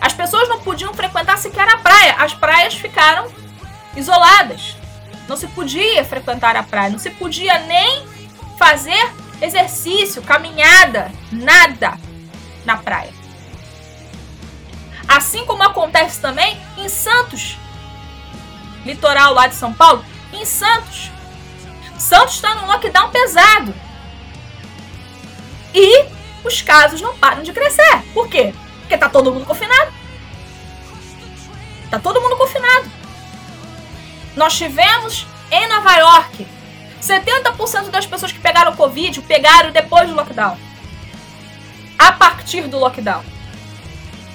As 0.00 0.12
pessoas 0.12 0.48
não 0.48 0.60
podiam 0.60 0.92
frequentar 0.94 1.38
sequer 1.38 1.68
a 1.68 1.78
praia. 1.78 2.16
As 2.18 2.34
praias 2.34 2.74
ficaram 2.74 3.30
isoladas. 3.96 4.76
Não 5.28 5.36
se 5.36 5.46
podia 5.48 6.04
frequentar 6.04 6.56
a 6.56 6.62
praia. 6.62 6.90
Não 6.90 6.98
se 6.98 7.10
podia 7.10 7.58
nem 7.60 8.06
fazer 8.58 9.12
exercício, 9.40 10.22
caminhada, 10.22 11.10
nada 11.30 11.98
na 12.64 12.76
praia. 12.76 13.21
Assim 15.12 15.44
como 15.44 15.62
acontece 15.62 16.22
também 16.22 16.58
em 16.78 16.88
Santos, 16.88 17.58
litoral 18.82 19.34
lá 19.34 19.46
de 19.46 19.54
São 19.54 19.70
Paulo, 19.70 20.02
em 20.32 20.42
Santos. 20.46 21.10
Santos 21.98 22.36
está 22.36 22.54
num 22.54 22.66
lockdown 22.66 23.10
pesado. 23.10 23.74
E 25.74 26.06
os 26.42 26.62
casos 26.62 27.02
não 27.02 27.14
param 27.18 27.42
de 27.42 27.52
crescer. 27.52 28.02
Por 28.14 28.26
quê? 28.26 28.54
Porque 28.80 28.96
tá 28.96 29.10
todo 29.10 29.30
mundo 29.30 29.44
confinado. 29.44 29.92
Tá 31.90 31.98
todo 31.98 32.22
mundo 32.22 32.36
confinado. 32.38 32.90
Nós 34.34 34.56
tivemos 34.56 35.26
em 35.50 35.68
Nova 35.68 35.94
York 35.94 36.46
70% 37.02 37.90
das 37.90 38.06
pessoas 38.06 38.32
que 38.32 38.40
pegaram 38.40 38.74
Covid 38.74 39.20
pegaram 39.20 39.72
depois 39.72 40.08
do 40.08 40.14
lockdown. 40.14 40.56
A 41.98 42.12
partir 42.12 42.62
do 42.62 42.78
lockdown. 42.78 43.41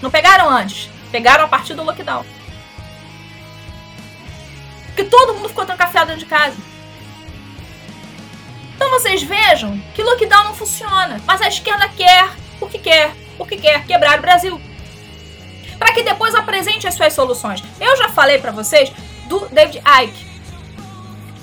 Não 0.02 0.12
pegaram 0.12 0.50
antes, 0.50 0.90
pegaram 1.12 1.46
a 1.46 1.48
partir 1.48 1.74
do 1.74 1.84
lockdown. 1.84 2.26
Porque 4.88 5.04
todo 5.06 5.34
mundo 5.34 5.50
ficou 5.50 5.66
trancafiado 5.66 6.08
dentro 6.08 6.24
de 6.24 6.30
casa. 6.30 6.56
Então 8.76 8.92
vocês 8.92 9.24
vejam 9.24 9.80
que 9.96 10.04
lockdown 10.04 10.46
não 10.46 10.54
funciona, 10.54 11.22
mas 11.26 11.42
a 11.42 11.48
esquerda 11.48 11.90
quer 11.90 12.30
o 12.62 12.68
que 12.68 12.78
quer, 12.78 13.12
o 13.38 13.46
que 13.46 13.58
quer 13.58 13.86
quebrar 13.86 14.20
o 14.20 14.22
Brasil. 14.22 14.62
Para 15.80 15.94
que 15.94 16.04
depois 16.04 16.34
apresente 16.36 16.88
as 16.88 16.96
suas 16.96 17.14
soluções. 17.14 17.64
Eu 17.80 17.96
já 17.98 18.10
falei 18.10 18.40
para 18.40 18.52
vocês 18.52 18.92
do 19.26 19.48
David 19.50 19.80
Icke. 19.80 20.28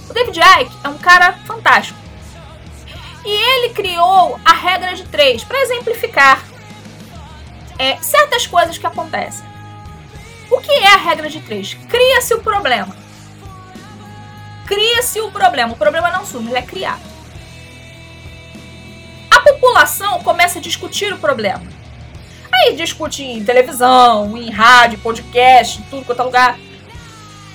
O 0.09 0.12
David 0.12 0.38
Icke 0.38 0.77
é 0.83 0.88
um 0.88 0.99
cara 0.99 1.33
fantástico. 1.45 1.99
E 3.25 3.31
ele 3.31 3.75
criou 3.75 4.38
a 4.45 4.53
regra 4.53 4.95
de 4.95 5.05
três 5.05 5.43
para 5.43 5.61
exemplificar 5.61 6.45
é, 7.79 7.97
certas 7.99 8.47
coisas 8.47 8.79
que 8.79 8.87
acontecem. 8.87 9.45
O 10.51 10.61
que 10.61 10.73
é 10.73 10.93
a 10.93 10.97
regra 10.97 11.29
de 11.29 11.41
três? 11.41 11.75
Cria-se 11.75 12.35
o 12.35 12.41
problema. 12.41 12.95
Cria-se 14.67 15.21
o 15.21 15.31
problema. 15.31 15.73
O 15.73 15.77
problema 15.77 16.11
não 16.11 16.25
surge, 16.25 16.49
ele 16.49 16.59
é 16.59 16.63
criado. 16.63 17.03
A 19.31 19.41
população 19.41 20.23
começa 20.23 20.59
a 20.59 20.63
discutir 20.63 21.13
o 21.13 21.19
problema. 21.19 21.63
Aí 22.53 22.77
discute 22.77 23.23
em 23.23 23.45
televisão, 23.45 24.37
em 24.37 24.51
rádio, 24.51 24.99
podcast, 25.01 25.81
em 25.81 25.85
tudo 25.85 26.05
quanto 26.05 26.21
é 26.21 26.25
lugar. 26.25 26.59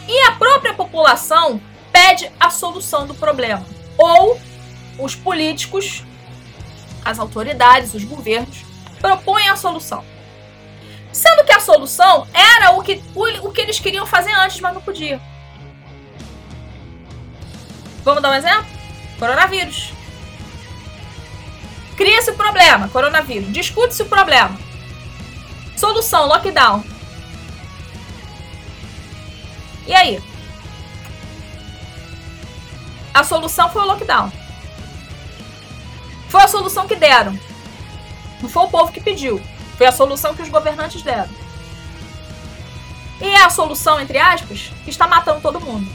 E 0.07 0.21
a 0.23 0.31
própria 0.33 0.73
população 0.73 1.61
pede 1.91 2.29
a 2.39 2.49
solução 2.49 3.07
do 3.07 3.15
problema. 3.15 3.65
Ou 3.97 4.39
os 4.97 5.15
políticos, 5.15 6.03
as 7.05 7.17
autoridades, 7.17 7.93
os 7.93 8.03
governos 8.03 8.68
propõem 8.99 9.49
a 9.49 9.55
solução. 9.55 10.03
Sendo 11.11 11.43
que 11.43 11.51
a 11.51 11.59
solução 11.59 12.27
era 12.33 12.71
o 12.71 12.83
que, 12.83 13.01
o, 13.15 13.47
o 13.47 13.51
que 13.51 13.61
eles 13.61 13.79
queriam 13.79 14.05
fazer 14.05 14.31
antes, 14.33 14.59
mas 14.59 14.73
não 14.73 14.81
podiam. 14.81 15.19
Vamos 18.03 18.21
dar 18.21 18.31
um 18.31 18.35
exemplo? 18.35 18.65
Coronavírus. 19.17 19.91
Cria-se 21.97 22.31
o 22.31 22.35
problema, 22.35 22.87
coronavírus. 22.89 23.51
Discute-se 23.51 24.03
o 24.03 24.05
problema. 24.05 24.57
Solução, 25.75 26.27
lockdown. 26.27 26.83
E 29.85 29.93
aí? 29.93 30.23
A 33.13 33.23
solução 33.23 33.69
foi 33.69 33.81
o 33.81 33.85
lockdown. 33.85 34.31
Foi 36.29 36.43
a 36.43 36.47
solução 36.47 36.87
que 36.87 36.95
deram. 36.95 37.37
Não 38.41 38.49
foi 38.49 38.63
o 38.63 38.69
povo 38.69 38.91
que 38.91 39.01
pediu. 39.01 39.41
Foi 39.77 39.87
a 39.87 39.91
solução 39.91 40.35
que 40.35 40.41
os 40.41 40.49
governantes 40.49 41.01
deram. 41.01 41.29
E 43.21 43.25
é 43.25 43.43
a 43.43 43.49
solução, 43.49 43.99
entre 43.99 44.17
aspas, 44.17 44.71
que 44.83 44.89
está 44.89 45.07
matando 45.07 45.41
todo 45.41 45.59
mundo. 45.59 45.89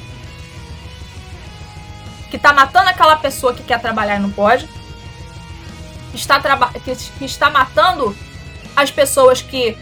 Que 2.30 2.36
está 2.36 2.52
matando 2.52 2.90
aquela 2.90 3.16
pessoa 3.16 3.54
que 3.54 3.62
quer 3.62 3.80
trabalhar 3.80 4.16
e 4.16 4.20
não 4.20 4.30
pode. 4.30 4.68
Que 6.10 6.16
está, 6.16 6.40
que 7.18 7.24
está 7.24 7.50
matando 7.50 8.16
as 8.76 8.90
pessoas 8.90 9.40
que 9.40 9.76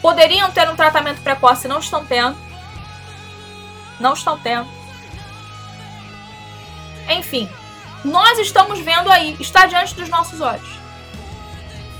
poderiam 0.00 0.50
ter 0.50 0.68
um 0.68 0.76
tratamento 0.76 1.22
precoce 1.22 1.66
e 1.66 1.68
não 1.68 1.78
estão 1.78 2.04
tendo. 2.04 2.36
Não 3.98 4.12
estão 4.12 4.38
tendo. 4.38 4.68
Enfim, 7.08 7.48
nós 8.04 8.38
estamos 8.38 8.78
vendo 8.80 9.10
aí, 9.10 9.36
está 9.40 9.66
diante 9.66 9.94
dos 9.94 10.08
nossos 10.08 10.40
olhos. 10.40 10.81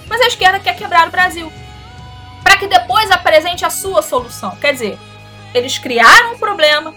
Mas 0.07 0.21
a 0.21 0.27
esquerda 0.27 0.61
quer 0.61 0.77
quebrar 0.77 1.09
o 1.09 1.11
Brasil. 1.11 1.53
Para 2.43 2.57
que 2.57 2.67
depois 2.67 3.11
apresente 3.11 3.65
a 3.65 3.71
sua 3.71 4.03
solução. 4.03 4.57
Quer 4.57 4.73
dizer, 4.73 4.99
eles 5.55 5.79
criaram 5.79 6.35
um 6.35 6.39
problema 6.39 6.95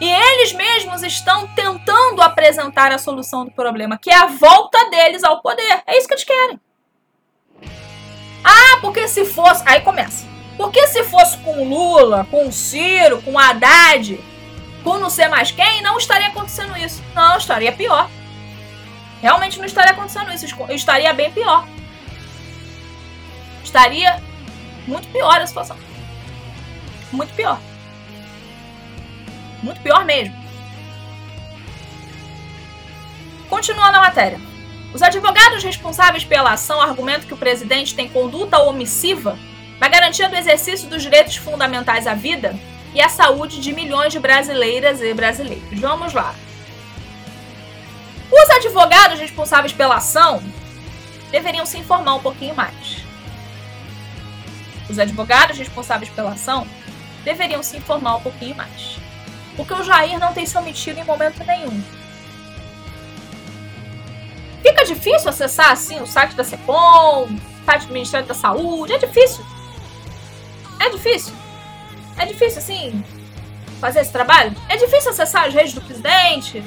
e 0.00 0.08
eles 0.08 0.52
mesmos 0.52 1.02
estão 1.02 1.46
tentando 1.48 2.20
apresentar 2.20 2.92
a 2.92 2.98
solução 2.98 3.46
do 3.46 3.50
problema, 3.50 3.98
que 3.98 4.10
é 4.10 4.16
a 4.16 4.26
volta 4.26 4.90
deles 4.90 5.24
ao 5.24 5.40
poder. 5.40 5.82
É 5.86 5.96
isso 5.96 6.06
que 6.06 6.14
eles 6.14 6.24
querem. 6.24 6.60
Ah, 8.44 8.78
porque 8.80 9.08
se 9.08 9.24
fosse. 9.24 9.62
Aí 9.66 9.80
começa. 9.80 10.26
Porque 10.56 10.86
se 10.86 11.02
fosse 11.04 11.36
com 11.38 11.68
Lula, 11.68 12.26
com 12.30 12.50
Ciro, 12.52 13.20
com 13.22 13.38
Haddad, 13.38 14.18
com 14.84 14.98
não 14.98 15.10
sei 15.10 15.28
mais 15.28 15.50
quem, 15.50 15.82
não 15.82 15.98
estaria 15.98 16.28
acontecendo 16.28 16.76
isso. 16.76 17.02
Não, 17.14 17.36
estaria 17.36 17.72
pior. 17.72 18.08
Realmente 19.20 19.58
não 19.58 19.66
estaria 19.66 19.92
acontecendo 19.92 20.32
isso. 20.32 20.46
Estaria 20.70 21.12
bem 21.12 21.32
pior 21.32 21.66
estaria 23.76 24.22
muito 24.86 25.08
pior 25.08 25.38
a 25.40 25.46
situação. 25.46 25.76
muito 27.12 27.32
pior. 27.34 27.60
Muito 29.62 29.80
pior 29.80 30.04
mesmo. 30.04 30.34
Continuando 33.48 33.98
a 33.98 34.00
matéria. 34.00 34.40
Os 34.94 35.02
advogados 35.02 35.62
responsáveis 35.62 36.24
pela 36.24 36.52
ação 36.52 36.80
argumentam 36.80 37.26
que 37.26 37.34
o 37.34 37.36
presidente 37.36 37.94
tem 37.94 38.08
conduta 38.08 38.58
omissiva 38.58 39.38
na 39.78 39.88
garantia 39.88 40.28
do 40.28 40.36
exercício 40.36 40.88
dos 40.88 41.02
direitos 41.02 41.36
fundamentais 41.36 42.06
à 42.06 42.14
vida 42.14 42.58
e 42.94 43.00
à 43.00 43.08
saúde 43.08 43.60
de 43.60 43.72
milhões 43.72 44.12
de 44.12 44.18
brasileiras 44.18 45.00
e 45.00 45.12
brasileiros. 45.12 45.78
Vamos 45.78 46.14
lá. 46.14 46.34
Os 48.30 48.50
advogados 48.50 49.20
responsáveis 49.20 49.72
pela 49.72 49.96
ação 49.96 50.42
deveriam 51.30 51.66
se 51.66 51.78
informar 51.78 52.14
um 52.14 52.20
pouquinho 52.20 52.54
mais. 52.54 53.04
Os 54.88 54.98
advogados 54.98 55.58
responsáveis 55.58 56.10
pela 56.10 56.32
ação 56.32 56.66
deveriam 57.24 57.62
se 57.62 57.76
informar 57.76 58.16
um 58.16 58.20
pouquinho 58.20 58.54
mais. 58.54 58.98
Porque 59.56 59.74
o 59.74 59.82
Jair 59.82 60.18
não 60.18 60.32
tem 60.32 60.46
se 60.46 60.56
omitido 60.56 61.00
em 61.00 61.04
momento 61.04 61.42
nenhum. 61.44 61.82
Fica 64.62 64.84
difícil 64.84 65.28
acessar 65.28 65.72
assim 65.72 66.00
o 66.00 66.06
site 66.06 66.34
da 66.34 66.44
CEPOM, 66.44 67.24
o 67.24 67.64
site 67.64 67.86
do 67.86 67.92
Ministério 67.92 68.26
da 68.26 68.34
Saúde, 68.34 68.92
é 68.92 68.98
difícil. 68.98 69.44
É 70.78 70.90
difícil. 70.90 71.34
É 72.16 72.26
difícil 72.26 72.58
assim 72.58 73.04
fazer 73.80 74.00
esse 74.00 74.12
trabalho? 74.12 74.54
É 74.68 74.76
difícil 74.76 75.10
acessar 75.10 75.44
as 75.46 75.54
redes 75.54 75.74
do 75.74 75.80
presidente, 75.80 76.62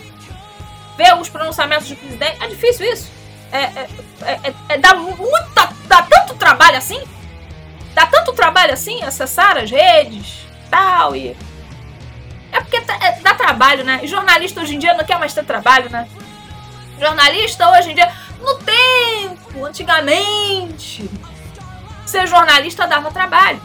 ver 0.99 1.15
os 1.15 1.29
pronunciamentos 1.29 1.87
do 1.87 1.95
presidente. 1.95 2.43
É 2.43 2.47
difícil 2.47 2.91
isso? 2.91 3.09
É, 3.51 3.61
é, 3.61 3.89
é, 4.21 4.31
é, 4.31 4.53
é 4.67 4.77
dá 4.77 4.93
muita, 4.95 5.73
dá 5.85 6.01
tanto 6.03 6.35
trabalho 6.35 6.77
assim? 6.77 7.01
Dá 7.93 8.05
tanto 8.05 8.33
trabalho 8.33 8.73
assim 8.73 9.01
acessar 9.01 9.57
as 9.57 9.71
redes, 9.71 10.45
tal 10.69 11.15
e 11.15 11.35
é 12.51 12.59
porque 12.61 12.81
tá, 12.81 12.97
é, 13.01 13.19
dá 13.21 13.33
trabalho, 13.33 13.83
né? 13.85 14.01
E 14.03 14.07
jornalista 14.07 14.59
hoje 14.59 14.75
em 14.75 14.79
dia 14.79 14.93
não 14.93 15.05
quer 15.05 15.17
mais 15.17 15.33
ter 15.33 15.45
trabalho, 15.45 15.89
né? 15.89 16.07
Jornalista 16.99 17.69
hoje 17.71 17.91
em 17.91 17.95
dia, 17.95 18.11
no 18.41 18.55
tempo, 18.55 19.65
antigamente, 19.65 21.09
ser 22.05 22.27
jornalista 22.27 22.87
dava 22.87 23.09
trabalho. 23.11 23.61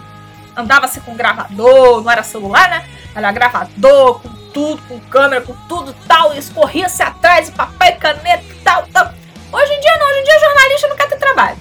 Andava-se 0.56 1.00
com 1.00 1.16
gravador, 1.16 2.02
não 2.02 2.10
era 2.10 2.22
celular, 2.22 2.68
né? 2.70 2.88
Era 3.14 3.32
gravador, 3.32 4.20
com 4.20 4.28
tudo, 4.54 4.80
com 4.88 4.98
câmera, 5.00 5.42
com 5.42 5.52
tudo 5.68 5.92
tal, 6.06 6.32
e 6.32 6.38
escorria-se 6.38 7.02
atrás, 7.02 7.48
e 7.48 7.52
papel 7.52 7.88
e 7.88 7.92
caneta 7.96 8.44
tal, 8.62 8.86
tal. 8.86 9.12
Hoje 9.52 9.72
em 9.72 9.80
dia 9.80 9.98
não, 9.98 10.06
hoje 10.06 10.20
em 10.20 10.24
dia 10.24 10.40
jornalista 10.40 10.88
não 10.88 10.96
quer 10.96 11.08
ter 11.08 11.18
trabalho. 11.18 11.58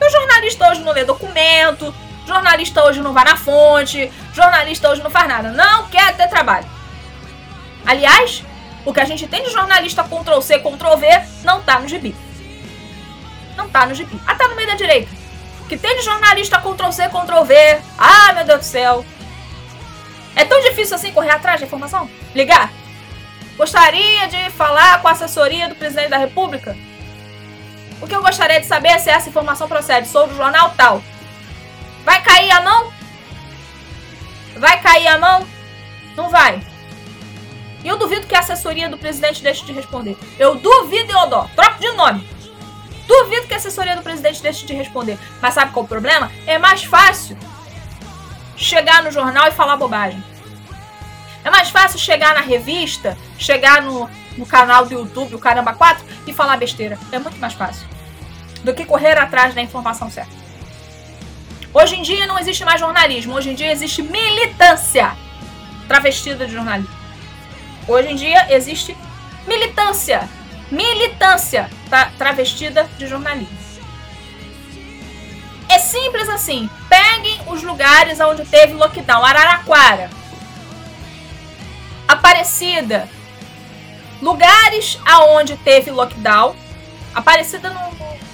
O 0.00 0.10
jornalista 0.10 0.68
hoje 0.68 0.80
não 0.82 0.92
lê 0.92 1.04
documento, 1.04 1.94
jornalista 2.26 2.84
hoje 2.84 3.00
não 3.00 3.12
vai 3.12 3.24
na 3.24 3.36
fonte, 3.36 4.12
jornalista 4.32 4.88
hoje 4.88 5.02
não 5.02 5.10
faz 5.10 5.28
nada. 5.28 5.50
Não 5.50 5.88
quer 5.88 6.16
ter 6.16 6.28
trabalho. 6.28 6.66
Aliás, 7.84 8.42
o 8.84 8.92
que 8.92 9.00
a 9.00 9.04
gente 9.04 9.26
tem 9.26 9.42
de 9.42 9.50
jornalista 9.50 10.04
Ctrl-C, 10.04 10.58
Ctrl-V 10.58 11.22
não 11.44 11.62
tá 11.62 11.78
no 11.80 11.88
gibi. 11.88 12.14
Não 13.56 13.68
tá 13.68 13.86
no 13.86 13.94
gibi. 13.94 14.18
Ah, 14.26 14.34
tá 14.34 14.48
no 14.48 14.56
meio 14.56 14.68
da 14.68 14.74
direita. 14.74 15.10
O 15.60 15.66
que 15.66 15.76
tem 15.76 15.96
de 15.96 16.02
jornalista 16.02 16.58
Ctrl-C, 16.58 17.08
Ctrl-V. 17.08 17.82
Ah, 17.98 18.32
meu 18.32 18.44
Deus 18.44 18.60
do 18.60 18.64
céu. 18.64 19.04
É 20.34 20.44
tão 20.44 20.60
difícil 20.60 20.94
assim 20.94 21.12
correr 21.12 21.30
atrás 21.30 21.60
da 21.60 21.66
informação? 21.66 22.08
Ligar? 22.34 22.72
Gostaria 23.56 24.26
de 24.28 24.50
falar 24.50 25.02
com 25.02 25.08
a 25.08 25.12
assessoria 25.12 25.68
do 25.68 25.74
presidente 25.74 26.10
da 26.10 26.16
República? 26.16 26.76
O 28.00 28.06
que 28.06 28.14
eu 28.14 28.22
gostaria 28.22 28.60
de 28.60 28.66
saber 28.66 28.88
é 28.88 28.98
se 28.98 29.10
essa 29.10 29.28
informação 29.28 29.68
procede. 29.68 30.08
Sou 30.08 30.26
do 30.26 30.34
jornal 30.34 30.72
tal. 30.76 31.02
Vai 32.04 32.22
cair 32.22 32.50
a 32.50 32.62
mão? 32.62 32.92
Vai 34.56 34.80
cair 34.80 35.08
a 35.08 35.18
mão? 35.18 35.46
Não 36.16 36.30
vai. 36.30 36.62
E 37.84 37.88
eu 37.88 37.98
duvido 37.98 38.26
que 38.26 38.34
a 38.34 38.40
assessoria 38.40 38.88
do 38.88 38.98
presidente 38.98 39.42
deixe 39.42 39.64
de 39.64 39.72
responder. 39.72 40.16
Eu 40.38 40.54
duvido, 40.54 41.12
Eudó. 41.12 41.48
Troco 41.54 41.78
de 41.78 41.90
nome. 41.92 42.26
Duvido 43.06 43.46
que 43.46 43.54
a 43.54 43.56
assessoria 43.56 43.96
do 43.96 44.02
presidente 44.02 44.42
deixe 44.42 44.64
de 44.64 44.72
responder. 44.72 45.18
Mas 45.40 45.54
sabe 45.54 45.72
qual 45.72 45.84
é 45.84 45.86
o 45.86 45.88
problema? 45.88 46.30
É 46.46 46.58
mais 46.58 46.84
fácil 46.84 47.36
chegar 48.60 49.02
no 49.02 49.10
jornal 49.10 49.48
e 49.48 49.52
falar 49.52 49.76
bobagem. 49.76 50.22
É 51.42 51.50
mais 51.50 51.70
fácil 51.70 51.98
chegar 51.98 52.34
na 52.34 52.40
revista, 52.40 53.16
chegar 53.38 53.82
no, 53.82 54.08
no 54.36 54.44
canal 54.44 54.84
do 54.84 54.92
YouTube, 54.92 55.34
o 55.34 55.38
Caramba 55.38 55.72
4, 55.72 56.04
e 56.26 56.32
falar 56.32 56.56
besteira. 56.58 56.98
É 57.10 57.18
muito 57.18 57.38
mais 57.38 57.54
fácil. 57.54 57.88
Do 58.62 58.74
que 58.74 58.84
correr 58.84 59.18
atrás 59.18 59.54
da 59.54 59.62
informação 59.62 60.10
certa. 60.10 60.38
Hoje 61.72 61.96
em 61.96 62.02
dia 62.02 62.26
não 62.26 62.38
existe 62.38 62.64
mais 62.64 62.78
jornalismo. 62.78 63.34
Hoje 63.34 63.50
em 63.50 63.54
dia 63.54 63.72
existe 63.72 64.02
militância 64.02 65.16
travestida 65.88 66.46
de 66.46 66.52
jornalismo. 66.52 66.94
Hoje 67.88 68.08
em 68.08 68.16
dia 68.16 68.54
existe 68.54 68.94
militância. 69.46 70.28
Militância 70.70 71.70
tra 71.88 72.10
travestida 72.18 72.88
de 72.98 73.06
jornalismo. 73.06 73.59
É 75.70 75.78
simples 75.78 76.28
assim. 76.28 76.68
Peguem 76.88 77.40
os 77.46 77.62
lugares 77.62 78.18
onde 78.18 78.44
teve 78.44 78.74
lockdown. 78.74 79.24
Araraquara. 79.24 80.10
Aparecida. 82.08 83.08
Lugares 84.20 84.98
aonde 85.06 85.56
teve 85.58 85.92
lockdown. 85.92 86.56
Aparecida, 87.14 87.70
no, 87.70 87.80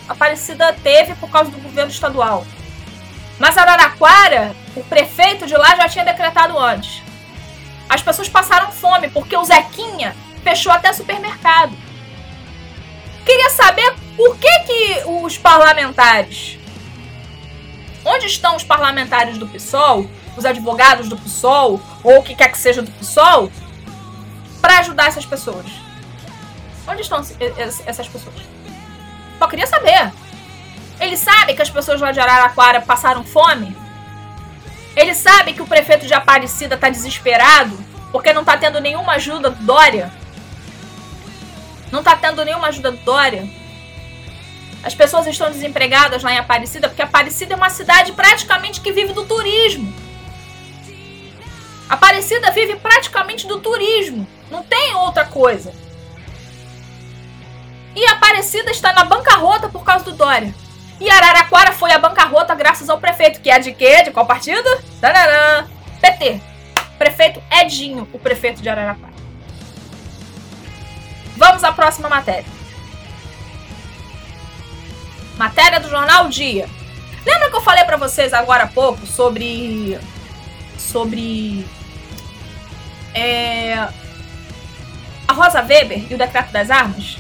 Aparecida 0.09 0.73
teve 0.83 1.15
por 1.17 1.31
causa 1.31 1.51
do 1.51 1.59
governo 1.59 1.91
estadual. 1.91 2.47
Mas 3.39 3.59
Araraquara, 3.59 4.57
o 4.75 4.83
prefeito 4.85 5.47
de 5.47 5.55
lá 5.59 5.77
já 5.77 5.91
tinha 5.91 6.07
decretado 6.07 6.59
antes. 6.59 7.03
As 7.87 8.01
pessoas 8.01 8.31
passaram 8.31 8.73
fome 8.73 9.11
porque 9.11 9.37
o 9.37 9.45
Zequinha 9.45 10.17
fechou 10.43 10.73
até 10.73 10.91
supermercado. 10.91 11.77
Queria 13.27 13.51
saber 13.51 13.95
por 14.17 14.39
que, 14.39 14.59
que 14.61 15.03
os 15.05 15.37
parlamentares 15.37 16.59
Onde 18.09 18.27
estão 18.27 18.55
os 18.55 18.63
parlamentares 18.63 19.37
do 19.37 19.49
PSOL, 19.49 20.09
os 20.37 20.45
advogados 20.45 21.09
do 21.09 21.17
PSOL, 21.17 21.81
ou 22.05 22.19
o 22.19 22.23
que 22.23 22.37
quer 22.37 22.53
que 22.53 22.57
seja 22.57 22.81
do 22.81 22.91
PSOL, 22.93 23.51
para 24.61 24.79
ajudar 24.79 25.09
essas 25.09 25.27
pessoas? 25.27 25.67
Onde 26.87 27.03
estão 27.03 27.19
essas 27.85 28.07
pessoas? 28.07 28.37
Só 29.41 29.49
queria 29.49 29.67
saber. 29.67 30.13
Ele 31.01 31.17
sabe 31.17 31.55
que 31.55 31.61
as 31.63 31.69
pessoas 31.69 32.01
lá 32.01 32.13
de 32.13 32.21
Araraquara 32.21 32.81
passaram 32.81 33.25
fome? 33.25 33.77
Ele 34.95 35.13
sabe 35.13 35.53
que 35.53 35.61
o 35.61 35.67
prefeito 35.67 36.07
de 36.07 36.15
Aparecida 36.15 36.77
está 36.77 36.89
desesperado 36.89 37.77
porque 38.13 38.33
não 38.33 38.43
está 38.43 38.57
tendo 38.57 38.81
nenhuma 38.81 39.15
ajuda 39.15 39.51
do 39.51 39.65
Dória? 39.65 40.13
Não 41.91 41.99
está 41.99 42.15
tendo 42.15 42.45
nenhuma 42.45 42.69
ajuda 42.69 42.93
do 42.93 42.99
Dória? 42.99 43.66
As 44.87 44.95
pessoas 44.95 45.27
estão 45.27 45.51
desempregadas 45.51 46.23
lá 46.23 46.33
em 46.33 46.39
Aparecida 46.39 46.89
porque 46.89 47.03
Aparecida 47.03 47.55
é 47.55 47.57
uma 47.57 47.69
cidade 47.69 48.13
praticamente 48.13 48.81
que 48.81 48.93
vive 48.93 49.13
do 49.13 49.25
turismo. 49.25 49.93
Aparecida 51.89 52.53
vive 52.53 52.77
praticamente 52.77 53.49
do 53.49 53.59
turismo. 53.59 54.29
Não 54.49 54.63
tem 54.63 54.95
outra 54.95 55.25
coisa. 55.25 55.75
E 57.97 58.07
Aparecida 58.07 58.71
está 58.71 58.93
na 58.93 59.03
bancarrota 59.03 59.69
por 59.69 59.83
causa 59.83 60.05
do 60.05 60.13
Dória. 60.13 60.55
E 61.01 61.11
Araraquara 61.11 61.73
foi 61.73 61.91
a 61.91 61.99
bancarrota 61.99 62.55
graças 62.55 62.89
ao 62.89 63.01
prefeito, 63.01 63.41
que 63.41 63.51
é 63.51 63.59
de 63.59 63.73
quê? 63.73 64.05
De 64.05 64.13
qual 64.13 64.25
partido? 64.25 64.69
Tararã. 65.01 65.67
PT. 66.01 66.41
Prefeito 66.97 67.43
Edinho, 67.51 68.09
o 68.13 68.21
prefeito 68.21 68.63
de 68.63 68.69
Araraquara. 68.69 69.15
Vamos 71.37 71.65
à 71.65 71.73
próxima 71.73 72.09
matéria. 72.09 72.56
Matéria 75.37 75.81
do 75.81 75.89
jornal 75.89 76.29
Dia. 76.29 76.69
Lembra 77.25 77.51
que 77.51 77.57
eu 77.57 77.61
falei 77.61 77.85
para 77.85 77.97
vocês 77.97 78.33
agora 78.33 78.65
há 78.65 78.69
pouco 78.69 79.07
sobre 79.07 79.99
sobre 80.79 81.67
é, 83.13 83.75
a 85.27 85.33
Rosa 85.33 85.61
Weber 85.61 86.07
e 86.11 86.15
o 86.15 86.19
decreto 86.19 86.53
das 86.53 86.71
armas? 86.71 87.19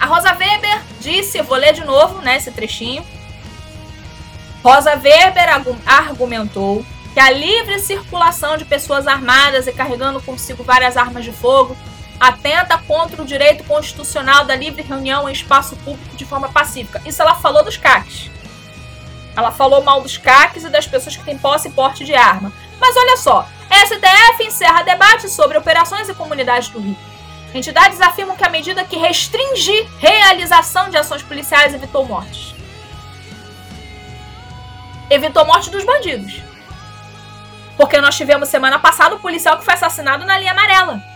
A 0.00 0.06
Rosa 0.06 0.32
Weber 0.32 0.82
disse, 1.00 1.38
eu 1.38 1.44
vou 1.44 1.56
ler 1.56 1.72
de 1.72 1.84
novo, 1.84 2.20
né, 2.20 2.36
esse 2.36 2.50
trechinho. 2.50 3.04
Rosa 4.62 4.92
Weber 4.92 5.48
argumentou 5.86 6.84
que 7.12 7.20
a 7.20 7.30
livre 7.30 7.78
circulação 7.78 8.56
de 8.56 8.64
pessoas 8.64 9.06
armadas 9.06 9.66
e 9.66 9.72
carregando 9.72 10.20
consigo 10.22 10.64
várias 10.64 10.96
armas 10.96 11.24
de 11.24 11.30
fogo 11.30 11.76
atenta 12.18 12.78
contra 12.78 13.20
o 13.20 13.24
direito 13.24 13.64
constitucional 13.64 14.44
da 14.44 14.54
livre 14.54 14.82
reunião 14.82 15.28
em 15.28 15.32
espaço 15.32 15.76
público 15.76 16.16
de 16.16 16.24
forma 16.24 16.48
pacífica. 16.48 17.02
Isso 17.04 17.20
ela 17.20 17.34
falou 17.34 17.64
dos 17.64 17.76
CACs. 17.76 18.30
Ela 19.36 19.50
falou 19.50 19.82
mal 19.82 20.00
dos 20.00 20.16
CACs 20.16 20.64
e 20.64 20.70
das 20.70 20.86
pessoas 20.86 21.16
que 21.16 21.24
têm 21.24 21.36
posse 21.36 21.68
e 21.68 21.72
porte 21.72 22.04
de 22.04 22.14
arma. 22.14 22.52
Mas 22.80 22.96
olha 22.96 23.16
só, 23.16 23.48
STF 23.70 24.44
encerra 24.44 24.82
debate 24.82 25.28
sobre 25.28 25.58
operações 25.58 26.08
e 26.08 26.14
comunidades 26.14 26.68
do 26.68 26.80
Rio. 26.80 26.96
Entidades 27.52 28.00
afirmam 28.00 28.36
que 28.36 28.44
a 28.44 28.48
medida 28.48 28.84
que 28.84 28.96
restringe 28.96 29.88
realização 29.98 30.90
de 30.90 30.96
ações 30.96 31.22
policiais 31.22 31.72
evitou 31.72 32.04
mortes. 32.04 32.54
Evitou 35.08 35.44
morte 35.44 35.70
dos 35.70 35.84
bandidos. 35.84 36.42
Porque 37.76 38.00
nós 38.00 38.16
tivemos 38.16 38.48
semana 38.48 38.78
passada 38.78 39.14
um 39.14 39.20
policial 39.20 39.56
que 39.58 39.64
foi 39.64 39.74
assassinado 39.74 40.24
na 40.24 40.38
linha 40.38 40.52
amarela. 40.52 41.13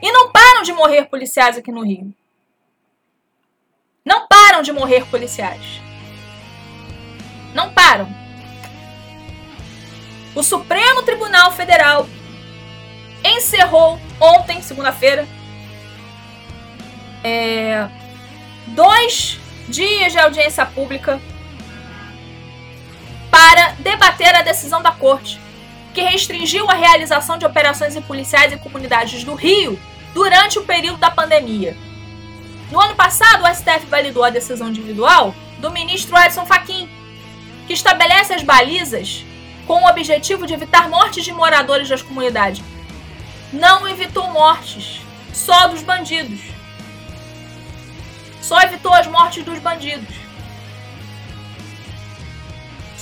E 0.00 0.12
não 0.12 0.30
param 0.30 0.62
de 0.62 0.72
morrer 0.72 1.04
policiais 1.06 1.56
aqui 1.56 1.72
no 1.72 1.84
Rio. 1.84 2.12
Não 4.04 4.26
param 4.26 4.62
de 4.62 4.72
morrer 4.72 5.04
policiais. 5.06 5.80
Não 7.54 7.72
param. 7.72 8.08
O 10.34 10.42
Supremo 10.42 11.02
Tribunal 11.02 11.50
Federal 11.52 12.06
encerrou 13.24 13.98
ontem, 14.20 14.62
segunda-feira, 14.62 15.26
é, 17.24 17.88
dois 18.68 19.40
dias 19.68 20.12
de 20.12 20.18
audiência 20.18 20.64
pública 20.64 21.20
para 23.30 23.72
debater 23.80 24.34
a 24.34 24.42
decisão 24.42 24.80
da 24.80 24.92
corte 24.92 25.40
que 25.98 26.04
restringiu 26.04 26.70
a 26.70 26.74
realização 26.74 27.36
de 27.36 27.44
operações 27.44 27.96
em 27.96 28.00
policiais 28.00 28.52
em 28.52 28.58
comunidades 28.58 29.24
do 29.24 29.34
Rio 29.34 29.76
durante 30.14 30.56
o 30.56 30.64
período 30.64 30.98
da 30.98 31.10
pandemia. 31.10 31.76
No 32.70 32.80
ano 32.80 32.94
passado, 32.94 33.42
o 33.42 33.52
STF 33.52 33.84
validou 33.86 34.22
a 34.22 34.30
decisão 34.30 34.68
individual 34.68 35.34
do 35.58 35.72
ministro 35.72 36.16
Edson 36.16 36.46
Fachin, 36.46 36.88
que 37.66 37.72
estabelece 37.72 38.32
as 38.32 38.44
balizas 38.44 39.24
com 39.66 39.82
o 39.82 39.88
objetivo 39.88 40.46
de 40.46 40.54
evitar 40.54 40.88
mortes 40.88 41.24
de 41.24 41.32
moradores 41.32 41.88
das 41.88 42.00
comunidades. 42.00 42.62
Não 43.52 43.88
evitou 43.88 44.28
mortes, 44.28 45.00
só 45.32 45.66
dos 45.66 45.82
bandidos. 45.82 46.38
Só 48.40 48.60
evitou 48.60 48.94
as 48.94 49.08
mortes 49.08 49.44
dos 49.44 49.58
bandidos. 49.58 50.14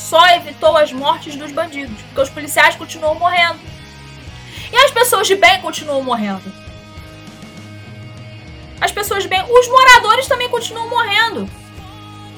Só 0.08 0.24
evitou 0.36 0.76
as 0.76 0.92
mortes 0.92 1.34
dos 1.34 1.50
bandidos, 1.50 2.00
porque 2.02 2.20
os 2.20 2.30
policiais 2.30 2.76
continuam 2.76 3.16
morrendo. 3.16 3.58
E 4.72 4.76
as 4.76 4.92
pessoas 4.92 5.26
de 5.26 5.34
bem 5.34 5.60
continuam 5.60 6.00
morrendo. 6.00 6.44
As 8.80 8.92
pessoas 8.92 9.24
de 9.24 9.28
bem, 9.28 9.42
os 9.42 9.68
moradores 9.68 10.28
também 10.28 10.48
continuam 10.48 10.88
morrendo. 10.88 11.50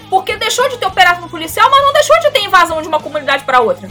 Porque 0.09 0.35
deixou 0.39 0.67
de 0.71 0.79
ter 0.79 0.87
operação 0.87 1.29
policial, 1.29 1.71
mas 1.71 1.85
não 1.85 1.93
deixou 1.93 2.19
de 2.21 2.31
ter 2.31 2.43
invasão 2.43 2.81
de 2.81 2.89
uma 2.89 3.01
comunidade 3.01 3.45
para 3.45 3.61
outra. 3.61 3.91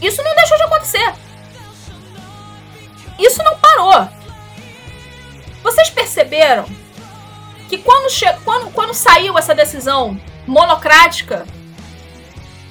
Isso 0.00 0.22
não 0.22 0.34
deixou 0.36 0.56
de 0.58 0.62
acontecer. 0.62 1.12
Isso 3.18 3.42
não 3.42 3.58
parou. 3.58 4.08
Vocês 5.60 5.90
perceberam 5.90 6.66
que 7.68 7.78
quando, 7.78 8.06
quando, 8.44 8.70
quando 8.72 8.94
saiu 8.94 9.36
essa 9.36 9.56
decisão 9.56 10.16
monocrática 10.46 11.44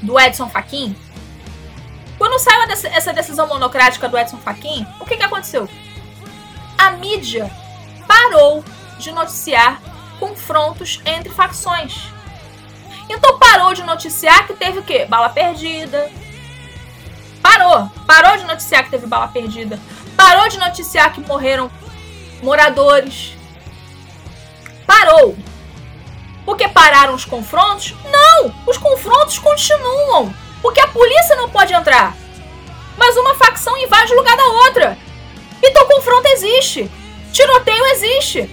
do 0.01 0.19
Edson 0.19 0.49
Fachin, 0.49 0.95
quando 2.17 2.39
saiu 2.39 2.61
essa 2.93 3.13
decisão 3.13 3.47
monocrática 3.47 4.07
do 4.07 4.17
Edson 4.17 4.37
Fachin, 4.37 4.85
o 4.99 5.05
que, 5.05 5.17
que 5.17 5.23
aconteceu? 5.23 5.67
A 6.77 6.91
mídia 6.91 7.51
parou 8.07 8.63
de 8.97 9.11
noticiar 9.11 9.81
confrontos 10.19 11.01
entre 11.05 11.29
facções. 11.29 12.07
Então 13.09 13.37
parou 13.37 13.73
de 13.73 13.83
noticiar 13.83 14.47
que 14.47 14.53
teve 14.53 14.79
o 14.79 14.83
quê? 14.83 15.05
Bala 15.05 15.29
perdida. 15.29 16.09
Parou. 17.41 17.89
Parou 18.07 18.37
de 18.37 18.45
noticiar 18.45 18.83
que 18.83 18.91
teve 18.91 19.05
bala 19.05 19.27
perdida. 19.27 19.79
Parou 20.15 20.47
de 20.49 20.57
noticiar 20.57 21.13
que 21.13 21.21
morreram 21.21 21.69
moradores. 22.41 23.35
Parou. 24.87 25.37
Porque 26.45 26.67
pararam 26.67 27.15
os 27.15 27.25
confrontos? 27.25 27.95
Não! 28.05 28.53
Os 28.67 28.77
confrontos 28.77 29.39
continuam. 29.39 30.33
Porque 30.61 30.79
a 30.79 30.87
polícia 30.87 31.35
não 31.35 31.49
pode 31.49 31.73
entrar. 31.73 32.15
Mas 32.97 33.17
uma 33.17 33.35
facção 33.35 33.75
invade 33.77 34.13
o 34.13 34.15
lugar 34.15 34.37
da 34.37 34.45
outra. 34.45 34.97
Então 35.61 35.87
confronto 35.87 36.27
existe. 36.27 36.89
Tiroteio 37.31 37.85
existe. 37.87 38.49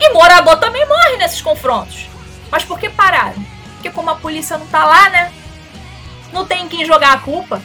E 0.00 0.12
morador 0.12 0.56
também 0.58 0.86
morre 0.86 1.16
nesses 1.16 1.42
confrontos. 1.42 2.06
Mas 2.50 2.64
por 2.64 2.78
que 2.78 2.88
pararam? 2.88 3.44
Porque 3.74 3.90
como 3.90 4.10
a 4.10 4.16
polícia 4.16 4.56
não 4.56 4.66
tá 4.66 4.84
lá, 4.84 5.10
né? 5.10 5.32
Não 6.32 6.46
tem 6.46 6.68
quem 6.68 6.84
jogar 6.84 7.12
a 7.12 7.18
culpa. 7.18 7.60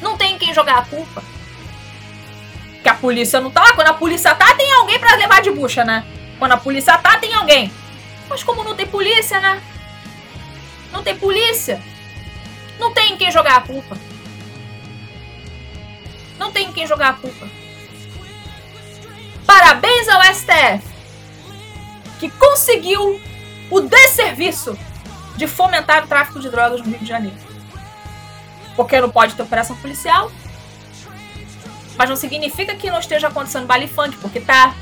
Não 0.00 0.16
tem 0.16 0.38
quem 0.38 0.52
jogar 0.52 0.78
a 0.78 0.84
culpa. 0.84 1.22
Que 2.82 2.88
a 2.88 2.94
polícia 2.94 3.40
não 3.40 3.50
tá 3.50 3.62
lá. 3.62 3.72
Quando 3.72 3.88
a 3.88 3.94
polícia 3.94 4.34
tá, 4.34 4.54
tem 4.54 4.72
alguém 4.72 4.98
para 4.98 5.16
levar 5.16 5.40
de 5.40 5.50
bucha, 5.50 5.84
né? 5.84 6.04
Quando 6.38 6.52
a 6.52 6.56
polícia 6.56 6.96
tá, 6.98 7.18
tem 7.18 7.34
alguém. 7.34 7.72
Mas 8.28 8.42
como 8.42 8.64
não 8.64 8.74
tem 8.74 8.86
polícia, 8.86 9.40
né? 9.40 9.62
Não 10.92 11.02
tem 11.02 11.16
polícia. 11.16 11.80
Não 12.78 12.92
tem 12.92 13.16
quem 13.16 13.30
jogar 13.30 13.56
a 13.56 13.60
culpa. 13.60 13.96
Não 16.38 16.50
tem 16.50 16.72
quem 16.72 16.86
jogar 16.86 17.10
a 17.10 17.14
culpa. 17.14 17.48
Parabéns 19.46 20.08
ao 20.08 20.22
STF, 20.22 20.82
que 22.18 22.30
conseguiu 22.30 23.20
o 23.70 23.80
desserviço 23.80 24.76
de 25.36 25.46
fomentar 25.46 26.04
o 26.04 26.06
tráfico 26.06 26.40
de 26.40 26.48
drogas 26.48 26.80
no 26.80 26.86
Rio 26.86 26.98
de 26.98 27.06
Janeiro. 27.06 27.36
Porque 28.76 29.00
não 29.00 29.10
pode 29.10 29.34
ter 29.34 29.42
operação 29.42 29.76
policial, 29.76 30.30
mas 31.96 32.08
não 32.08 32.16
significa 32.16 32.74
que 32.74 32.90
não 32.90 32.98
esteja 32.98 33.28
acontecendo 33.28 33.66
baile 33.66 33.86
funk, 33.86 34.16
porque 34.18 34.40
tá. 34.40 34.74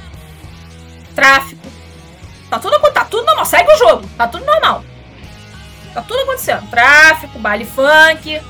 Tráfico. 1.14 1.66
Tá 2.50 2.58
tudo, 2.58 2.78
tá 2.92 3.04
tudo 3.04 3.24
normal. 3.24 3.44
Segue 3.44 3.72
o 3.72 3.78
jogo. 3.78 4.08
Tá 4.16 4.28
tudo 4.28 4.44
normal. 4.44 4.84
Tá 5.94 6.02
tudo 6.02 6.20
acontecendo. 6.20 6.68
Tráfico, 6.70 7.38
baile 7.38 7.64
funk. 7.64 8.40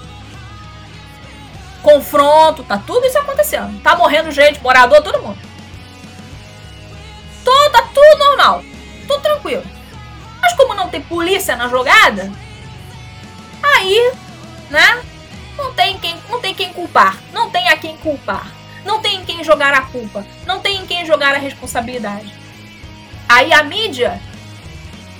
Confronto. 1.82 2.64
Tá 2.64 2.78
tudo 2.78 3.06
isso 3.06 3.18
acontecendo. 3.18 3.80
Tá 3.82 3.96
morrendo 3.96 4.30
gente, 4.30 4.60
morador, 4.60 5.02
todo 5.02 5.22
mundo. 5.22 5.38
Toda, 7.44 7.82
tudo 7.82 8.18
normal. 8.18 8.64
Tudo 9.06 9.20
tranquilo. 9.20 9.64
Mas 10.40 10.54
como 10.54 10.74
não 10.74 10.88
tem 10.88 11.00
polícia 11.00 11.54
na 11.54 11.68
jogada, 11.68 12.32
aí, 13.62 14.12
né? 14.70 15.02
Não 15.56 15.72
tem 15.72 15.98
quem, 15.98 16.16
não 16.28 16.40
tem 16.40 16.54
quem 16.54 16.72
culpar. 16.72 17.18
Não 17.32 17.50
tem 17.50 17.68
a 17.68 17.76
quem 17.76 17.96
culpar. 17.98 18.50
Não 18.84 19.00
tem 19.00 19.20
em 19.20 19.24
quem 19.24 19.44
jogar 19.44 19.72
a 19.74 19.82
culpa. 19.82 20.26
Não 20.44 20.60
tem 20.60 20.78
em 20.78 20.86
quem 20.86 21.06
jogar 21.06 21.34
a 21.34 21.38
responsabilidade. 21.38 22.41
Aí 23.32 23.50
a 23.50 23.62
mídia, 23.62 24.20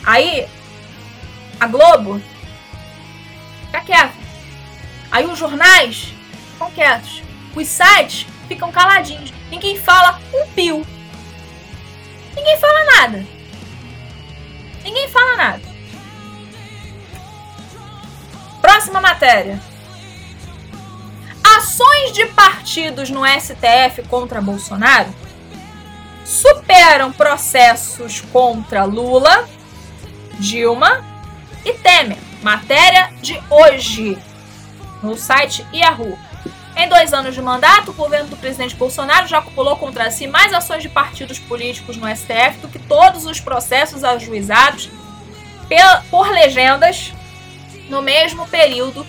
aí 0.05 0.47
a 1.59 1.67
Globo, 1.67 2.21
fica 3.65 3.81
quieta. 3.81 4.13
Aí 5.11 5.25
os 5.25 5.39
jornais 5.39 6.13
ficam 6.53 6.71
quietos. 6.73 7.23
Os 7.57 7.67
sites 7.67 8.27
ficam 8.49 8.71
caladinhos. 8.71 9.33
Ninguém 9.51 9.79
fala 9.79 10.21
um 10.35 10.47
pio. 10.49 10.87
Ninguém 12.37 12.61
fala 12.61 12.85
nada. 12.85 13.27
Ninguém 14.85 15.09
fala 15.09 15.37
nada. 15.37 15.63
Próxima 18.61 19.01
matéria. 19.01 19.59
Ações 21.57 22.13
de 22.13 22.27
partidos 22.27 23.09
no 23.09 23.23
STF 23.25 24.03
contra 24.07 24.43
Bolsonaro 24.43 25.22
superam 26.33 27.13
processos 27.13 28.23
contra 28.33 28.85
Lula, 28.85 29.47
Dilma 30.39 31.05
e 31.63 31.75
Temer. 31.75 32.17
Matéria 32.43 33.13
de 33.21 33.41
hoje 33.51 34.19
no 35.03 35.17
site 35.17 35.65
Yahoo. 35.75 36.19
Em 36.75 36.89
dois 36.89 37.13
anos 37.13 37.35
de 37.35 37.43
mandato, 37.43 37.91
o 37.91 37.95
governo 37.95 38.31
do 38.31 38.37
presidente 38.37 38.75
Bolsonaro 38.75 39.29
já 39.29 39.39
acumulou 39.39 39.77
contra 39.77 40.11
si 40.11 40.27
mais 40.27 40.55
ações 40.55 40.83
de 40.83 40.89
partidos 40.89 41.39
políticos 41.39 41.99
no 41.99 42.09
STF 42.09 42.59
do 42.63 42.69
que 42.69 42.79
todos 42.79 43.27
os 43.27 43.39
processos 43.39 44.03
ajuizados 44.03 44.89
por 46.11 46.31
legendas 46.31 47.13
no 47.89 48.03
mesmo 48.03 48.47
período 48.49 49.07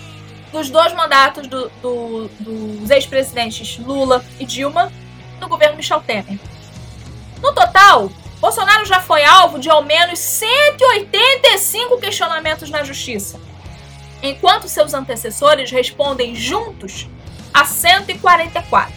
dos 0.52 0.70
dois 0.70 0.92
mandatos 0.92 1.46
do, 1.46 1.68
do, 1.82 2.28
dos 2.40 2.90
ex-presidentes 2.90 3.78
Lula 3.78 4.24
e 4.38 4.44
Dilma 4.46 4.92
no 5.40 5.48
governo 5.48 5.76
Michel 5.76 6.00
Temer. 6.00 6.38
No 7.44 7.52
total, 7.52 8.10
Bolsonaro 8.40 8.86
já 8.86 9.00
foi 9.00 9.22
alvo 9.22 9.58
de 9.58 9.68
ao 9.68 9.84
menos 9.84 10.18
185 10.18 11.98
questionamentos 12.00 12.70
na 12.70 12.82
justiça, 12.82 13.38
enquanto 14.22 14.66
seus 14.66 14.94
antecessores 14.94 15.70
respondem 15.70 16.34
juntos 16.34 17.06
a 17.52 17.66
144. 17.66 18.94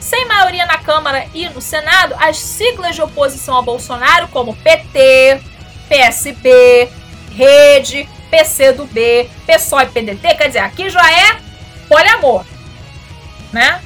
Sem 0.00 0.26
maioria 0.26 0.66
na 0.66 0.78
Câmara 0.78 1.28
e 1.32 1.48
no 1.50 1.60
Senado, 1.60 2.16
as 2.18 2.38
siglas 2.38 2.96
de 2.96 3.02
oposição 3.02 3.56
a 3.56 3.62
Bolsonaro, 3.62 4.26
como 4.28 4.56
PT, 4.56 5.40
PSB, 5.88 6.90
Rede, 7.30 8.08
PCdoB, 8.32 9.30
PSOL 9.46 9.82
e 9.82 9.86
PDT, 9.86 10.34
quer 10.34 10.48
dizer, 10.48 10.58
aqui 10.58 10.90
já 10.90 11.08
é 11.08 11.40
poliamor, 11.88 12.44
né? 13.52 13.80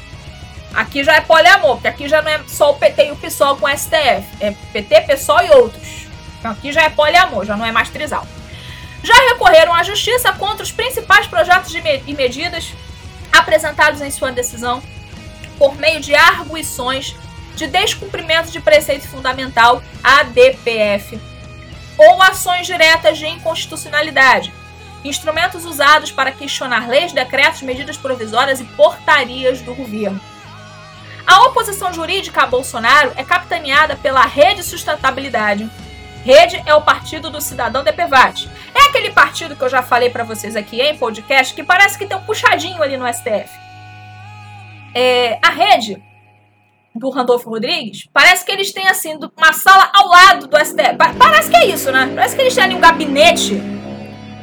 Aqui 0.74 1.04
já 1.04 1.16
é 1.16 1.20
poliamor, 1.20 1.74
porque 1.74 1.88
aqui 1.88 2.08
já 2.08 2.22
não 2.22 2.30
é 2.30 2.40
só 2.48 2.70
o 2.70 2.74
PT 2.74 3.08
e 3.08 3.12
o 3.12 3.16
PSOL 3.16 3.56
com 3.56 3.66
o 3.66 3.76
STF, 3.76 4.24
é 4.40 4.54
PT, 4.72 5.02
PSOL 5.02 5.42
e 5.42 5.50
outros. 5.50 6.06
Então 6.38 6.50
aqui 6.50 6.72
já 6.72 6.82
é 6.82 6.90
poliamor, 6.90 7.44
já 7.44 7.56
não 7.56 7.66
é 7.66 7.72
mais 7.72 7.90
trisal. 7.90 8.26
já 9.02 9.14
recorreram 9.30 9.74
à 9.74 9.82
justiça 9.82 10.32
contra 10.32 10.62
os 10.62 10.72
principais 10.72 11.26
projetos 11.26 11.74
e 11.74 12.14
medidas 12.14 12.72
apresentados 13.32 14.00
em 14.00 14.10
sua 14.10 14.30
decisão 14.30 14.82
por 15.58 15.76
meio 15.76 16.00
de 16.00 16.14
arguições 16.14 17.14
de 17.56 17.66
descumprimento 17.66 18.50
de 18.50 18.60
preceito 18.60 19.06
fundamental 19.08 19.82
ADPF 20.02 21.20
ou 21.98 22.22
ações 22.22 22.66
diretas 22.66 23.18
de 23.18 23.26
inconstitucionalidade, 23.26 24.52
instrumentos 25.04 25.64
usados 25.64 26.10
para 26.10 26.32
questionar 26.32 26.88
leis, 26.88 27.12
decretos, 27.12 27.62
medidas 27.62 27.96
provisórias 27.96 28.60
e 28.60 28.64
portarias 28.64 29.60
do 29.60 29.74
governo. 29.74 30.20
A 31.32 31.46
oposição 31.46 31.90
jurídica 31.94 32.42
a 32.42 32.46
Bolsonaro 32.46 33.10
é 33.16 33.24
capitaneada 33.24 33.96
pela 33.96 34.20
Rede 34.26 34.62
Sustentabilidade. 34.62 35.66
Rede 36.22 36.62
é 36.66 36.74
o 36.74 36.82
partido 36.82 37.30
do 37.30 37.40
cidadão 37.40 37.82
DPVAT. 37.82 38.50
É 38.74 38.90
aquele 38.90 39.10
partido 39.12 39.56
que 39.56 39.64
eu 39.64 39.68
já 39.70 39.82
falei 39.82 40.10
para 40.10 40.24
vocês 40.24 40.54
aqui 40.54 40.82
em 40.82 40.98
podcast 40.98 41.54
que 41.54 41.64
parece 41.64 41.96
que 41.96 42.04
tem 42.04 42.18
um 42.18 42.22
puxadinho 42.22 42.82
ali 42.82 42.98
no 42.98 43.10
STF. 43.10 43.48
É, 44.94 45.38
a 45.42 45.48
rede 45.48 46.02
do 46.94 47.08
Randolfo 47.08 47.48
Rodrigues, 47.48 48.06
parece 48.12 48.44
que 48.44 48.52
eles 48.52 48.70
têm 48.70 48.86
assim 48.86 49.18
uma 49.34 49.54
sala 49.54 49.90
ao 49.94 50.08
lado 50.08 50.46
do 50.46 50.58
STF. 50.58 50.98
Parece 51.18 51.48
que 51.48 51.56
é 51.56 51.66
isso, 51.66 51.90
né? 51.90 52.12
Parece 52.14 52.36
que 52.36 52.42
eles 52.42 52.54
têm 52.54 52.64
ali 52.64 52.74
um 52.74 52.80
gabinete. 52.80 53.58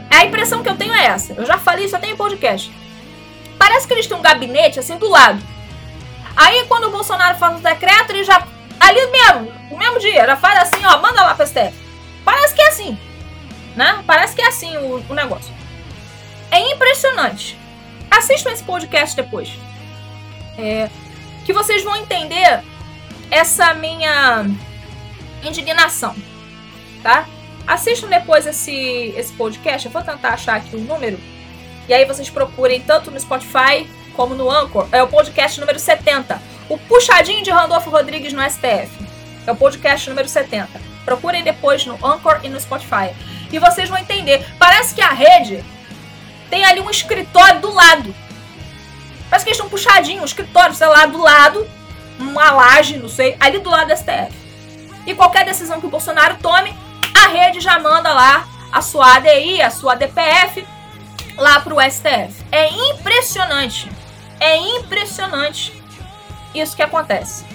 A 0.09 0.25
impressão 0.25 0.63
que 0.63 0.69
eu 0.69 0.75
tenho 0.75 0.95
é 0.95 1.05
essa. 1.05 1.33
Eu 1.33 1.45
já 1.45 1.59
falei 1.59 1.85
isso 1.85 1.95
até 1.95 2.09
em 2.09 2.15
podcast. 2.15 2.71
Parece 3.59 3.87
que 3.87 3.93
eles 3.93 4.07
têm 4.07 4.17
um 4.17 4.23
gabinete 4.23 4.79
assim 4.79 4.97
do 4.97 5.07
lado. 5.07 5.58
Aí 6.39 6.65
quando 6.69 6.85
o 6.85 6.91
Bolsonaro 6.91 7.37
faz 7.37 7.57
um 7.57 7.59
decreto, 7.59 8.11
ele 8.11 8.23
já. 8.23 8.47
Ali 8.79 9.05
mesmo, 9.07 9.51
no 9.69 9.77
mesmo 9.77 9.99
dia, 9.99 10.25
já 10.25 10.37
faz 10.37 10.57
assim, 10.59 10.85
ó, 10.85 10.97
manda 11.01 11.21
lá 11.21 11.35
pro 11.35 11.45
STF. 11.45 11.73
Parece 12.23 12.55
que 12.55 12.61
é 12.61 12.67
assim. 12.69 12.97
Né? 13.75 14.01
Parece 14.07 14.33
que 14.33 14.41
é 14.41 14.47
assim 14.47 14.77
o, 14.77 15.03
o 15.09 15.13
negócio. 15.13 15.53
É 16.49 16.71
impressionante. 16.71 17.59
Assistam 18.09 18.51
esse 18.51 18.63
podcast 18.63 19.17
depois. 19.17 19.49
É, 20.57 20.89
que 21.45 21.51
vocês 21.51 21.83
vão 21.83 21.97
entender 21.97 22.63
essa 23.29 23.73
minha 23.73 24.45
indignação, 25.43 26.15
tá? 27.03 27.27
Assistam 27.67 28.07
depois 28.07 28.47
esse, 28.47 29.13
esse 29.15 29.33
podcast, 29.33 29.85
eu 29.85 29.91
vou 29.91 30.01
tentar 30.01 30.29
achar 30.29 30.55
aqui 30.55 30.75
o 30.75 30.79
um 30.79 30.83
número, 30.83 31.19
e 31.87 31.93
aí 31.93 32.05
vocês 32.05 32.29
procurem 32.29 32.81
tanto 32.81 33.11
no 33.11 33.19
Spotify 33.19 33.87
como 34.19 34.35
no 34.35 34.51
Anchor, 34.51 34.85
é 34.91 35.01
o 35.01 35.07
podcast 35.07 35.61
número 35.61 35.79
70, 35.79 36.41
o 36.67 36.77
puxadinho 36.77 37.41
de 37.41 37.51
Randolfo 37.51 37.89
Rodrigues 37.89 38.33
no 38.33 38.41
STF, 38.41 38.91
é 39.47 39.49
o 39.49 39.55
podcast 39.55 40.09
número 40.09 40.27
70. 40.27 40.67
Procurem 41.05 41.41
depois 41.41 41.85
no 41.85 41.93
Anchor 42.05 42.41
e 42.43 42.49
no 42.49 42.59
Spotify. 42.59 43.15
E 43.49 43.57
vocês 43.59 43.87
vão 43.87 43.97
entender. 43.97 44.45
Parece 44.59 44.93
que 44.93 45.01
a 45.01 45.11
rede 45.11 45.63
tem 46.49 46.65
ali 46.65 46.81
um 46.81 46.89
escritório 46.89 47.61
do 47.61 47.73
lado. 47.73 48.13
Parece 49.29 49.45
que 49.45 49.51
eles 49.51 49.57
estão 49.57 49.69
puxadinhos, 49.69 50.21
um 50.21 50.25
escritório, 50.25 50.75
sei 50.75 50.87
lá, 50.87 51.05
do 51.05 51.21
lado, 51.21 51.65
uma 52.19 52.51
laje, 52.51 52.97
não 52.97 53.07
sei, 53.07 53.37
ali 53.39 53.59
do 53.59 53.69
lado 53.69 53.87
do 53.87 53.95
STF. 53.95 54.35
E 55.07 55.15
qualquer 55.15 55.45
decisão 55.45 55.79
que 55.79 55.87
o 55.87 55.89
Bolsonaro 55.89 56.35
tome, 56.41 56.75
a 57.15 57.29
rede 57.29 57.61
já 57.61 57.79
manda 57.79 58.11
lá 58.11 58.45
a 58.69 58.81
sua 58.81 59.15
ADI, 59.15 59.61
a 59.61 59.69
sua 59.69 59.95
DPF, 59.95 60.67
lá 61.37 61.61
pro 61.61 61.77
STF. 61.79 62.35
É 62.51 62.67
impressionante. 62.67 63.89
É 64.39 64.57
impressionante 64.57 65.73
isso 66.53 66.75
que 66.75 66.81
acontece. 66.81 67.45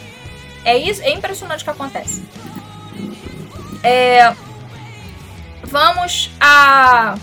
É, 0.65 0.77
isso, 0.77 1.03
é 1.03 1.11
impressionante 1.11 1.63
o 1.63 1.65
que 1.65 1.71
acontece. 1.71 2.25
É, 3.83 4.35
vamos 5.63 6.31
à, 6.41 7.17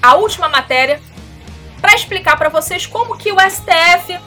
à 0.00 0.14
última 0.14 0.48
matéria 0.48 1.00
para 1.80 1.94
explicar 1.94 2.36
para 2.36 2.48
vocês 2.48 2.86
como 2.86 3.16
que 3.16 3.32
o 3.32 3.36
STF 3.38 4.18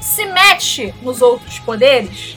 se 0.00 0.24
mete 0.26 0.94
nos 1.02 1.20
outros 1.20 1.58
poderes, 1.58 2.36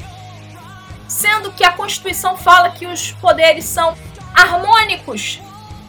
sendo 1.08 1.52
que 1.52 1.64
a 1.64 1.72
Constituição 1.72 2.36
fala 2.36 2.72
que 2.72 2.86
os 2.86 3.12
poderes 3.14 3.66
são 3.66 3.96
harmônicos, 4.34 5.40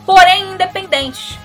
porém 0.06 0.52
independentes. 0.52 1.39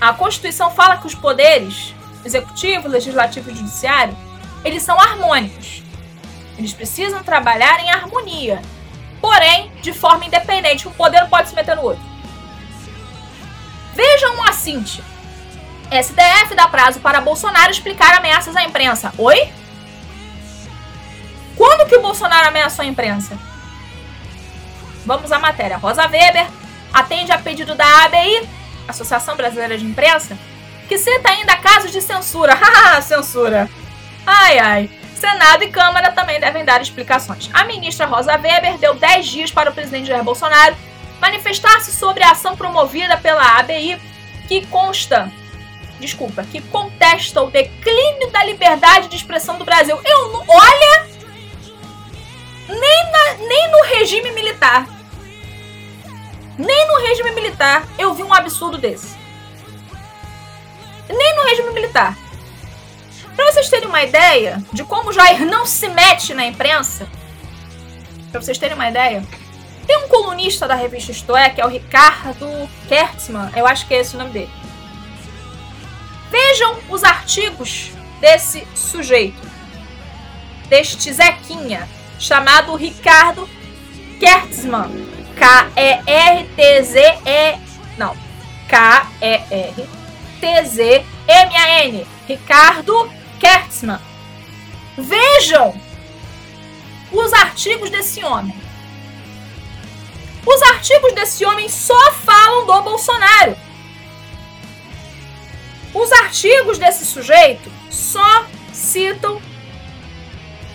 A 0.00 0.12
Constituição 0.12 0.70
fala 0.70 0.96
que 0.96 1.06
os 1.06 1.14
poderes 1.14 1.94
executivo, 2.24 2.88
legislativo 2.88 3.50
e 3.50 3.54
judiciário, 3.54 4.16
eles 4.64 4.82
são 4.82 4.98
harmônicos. 4.98 5.82
Eles 6.56 6.72
precisam 6.72 7.22
trabalhar 7.22 7.80
em 7.80 7.90
harmonia, 7.90 8.62
porém 9.20 9.72
de 9.80 9.92
forma 9.92 10.24
independente. 10.24 10.86
Um 10.86 10.92
poder 10.92 11.22
não 11.22 11.28
pode 11.28 11.48
se 11.48 11.54
meter 11.54 11.76
no 11.76 11.82
outro. 11.82 12.02
Vejam 13.94 14.36
um 14.36 14.42
assinte. 14.44 15.02
STF 15.90 16.54
dá 16.54 16.68
prazo 16.68 17.00
para 17.00 17.20
Bolsonaro 17.20 17.70
explicar 17.70 18.14
ameaças 18.14 18.56
à 18.56 18.62
imprensa. 18.62 19.12
Oi? 19.18 19.52
Quando 21.56 21.88
que 21.88 21.96
o 21.96 22.00
Bolsonaro 22.00 22.48
ameaçou 22.48 22.82
a 22.82 22.88
imprensa? 22.88 23.38
Vamos 25.04 25.30
à 25.32 25.38
matéria. 25.38 25.76
Rosa 25.76 26.06
Weber 26.06 26.46
atende 26.92 27.32
a 27.32 27.38
pedido 27.38 27.74
da 27.74 28.04
ABI, 28.04 28.48
Associação 28.88 29.36
Brasileira 29.36 29.78
de 29.78 29.84
Imprensa, 29.84 30.36
que 30.88 30.98
cita 30.98 31.30
ainda 31.30 31.56
casos 31.56 31.90
de 31.92 32.00
censura. 32.00 32.58
Censura. 33.02 33.68
Ai, 34.26 34.58
ai. 34.58 34.90
Senado 35.14 35.62
e 35.62 35.68
Câmara 35.68 36.10
também 36.10 36.40
devem 36.40 36.64
dar 36.64 36.82
explicações. 36.82 37.48
A 37.52 37.64
ministra 37.64 38.06
Rosa 38.06 38.32
Weber 38.36 38.76
deu 38.78 38.94
10 38.94 39.26
dias 39.26 39.50
para 39.52 39.70
o 39.70 39.72
presidente 39.72 40.08
Jair 40.08 40.24
Bolsonaro 40.24 40.76
manifestar-se 41.20 41.92
sobre 41.92 42.24
a 42.24 42.32
ação 42.32 42.56
promovida 42.56 43.16
pela 43.16 43.58
ABI 43.60 44.00
que 44.48 44.66
consta, 44.66 45.30
desculpa, 46.00 46.42
que 46.42 46.60
contesta 46.60 47.40
o 47.40 47.50
declínio 47.50 48.30
da 48.30 48.42
liberdade 48.42 49.08
de 49.08 49.14
expressão 49.14 49.56
do 49.56 49.64
Brasil. 49.64 49.96
Eu 50.04 50.32
não, 50.32 50.44
olha, 50.48 51.06
nem, 52.68 53.12
na, 53.12 53.34
nem 53.46 53.70
no 53.70 53.82
regime 53.84 54.32
militar, 54.32 54.86
nem 56.58 56.88
no 56.88 57.06
regime 57.06 57.30
militar 57.32 57.86
eu 57.98 58.14
vi 58.14 58.22
um 58.22 58.32
absurdo 58.32 58.78
desse. 58.78 59.16
Nem 61.08 61.36
no 61.36 61.42
regime 61.44 61.70
militar. 61.70 62.16
Para 63.34 63.50
vocês 63.50 63.68
terem 63.68 63.88
uma 63.88 64.02
ideia 64.02 64.62
de 64.72 64.84
como 64.84 65.12
Jair 65.12 65.44
não 65.46 65.64
se 65.64 65.88
mete 65.88 66.34
na 66.34 66.46
imprensa, 66.46 67.08
para 68.30 68.40
vocês 68.40 68.58
terem 68.58 68.74
uma 68.74 68.88
ideia, 68.88 69.24
tem 69.86 69.96
um 69.98 70.08
colunista 70.08 70.66
da 70.68 70.74
revista 70.74 71.12
Isto 71.12 71.36
É, 71.36 71.50
que 71.50 71.60
é 71.60 71.66
o 71.66 71.68
Ricardo 71.68 72.48
Kertzmann, 72.88 73.50
eu 73.56 73.66
acho 73.66 73.86
que 73.86 73.94
é 73.94 74.00
esse 74.00 74.14
o 74.14 74.18
nome 74.18 74.30
dele. 74.30 74.50
Vejam 76.30 76.78
os 76.88 77.04
artigos 77.04 77.90
desse 78.20 78.66
sujeito, 78.74 79.50
deste 80.68 81.12
Zequinha, 81.12 81.88
chamado 82.18 82.74
Ricardo 82.74 83.48
Kertzmann. 84.18 85.11
K-E-R-T-Z-E. 85.36 85.98
Não. 87.98 88.16
K-E-R-T-Z-M-A-N. 88.68 89.16
Ricardo 92.26 93.10
Kertzmann. 93.40 94.00
Vejam 94.96 95.74
os 97.10 97.32
artigos 97.32 97.90
desse 97.90 98.24
homem. 98.24 98.54
Os 100.44 100.62
artigos 100.62 101.12
desse 101.14 101.44
homem 101.44 101.68
só 101.68 102.12
falam 102.12 102.66
do 102.66 102.82
Bolsonaro. 102.82 103.56
Os 105.94 106.10
artigos 106.12 106.78
desse 106.78 107.04
sujeito 107.04 107.70
só 107.90 108.46
citam 108.72 109.40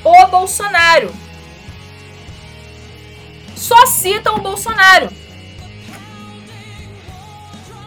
o 0.03 0.26
Bolsonaro. 0.28 1.12
Só 3.58 3.88
citam 3.88 4.36
o 4.36 4.41
Bolsonaro. 4.41 5.10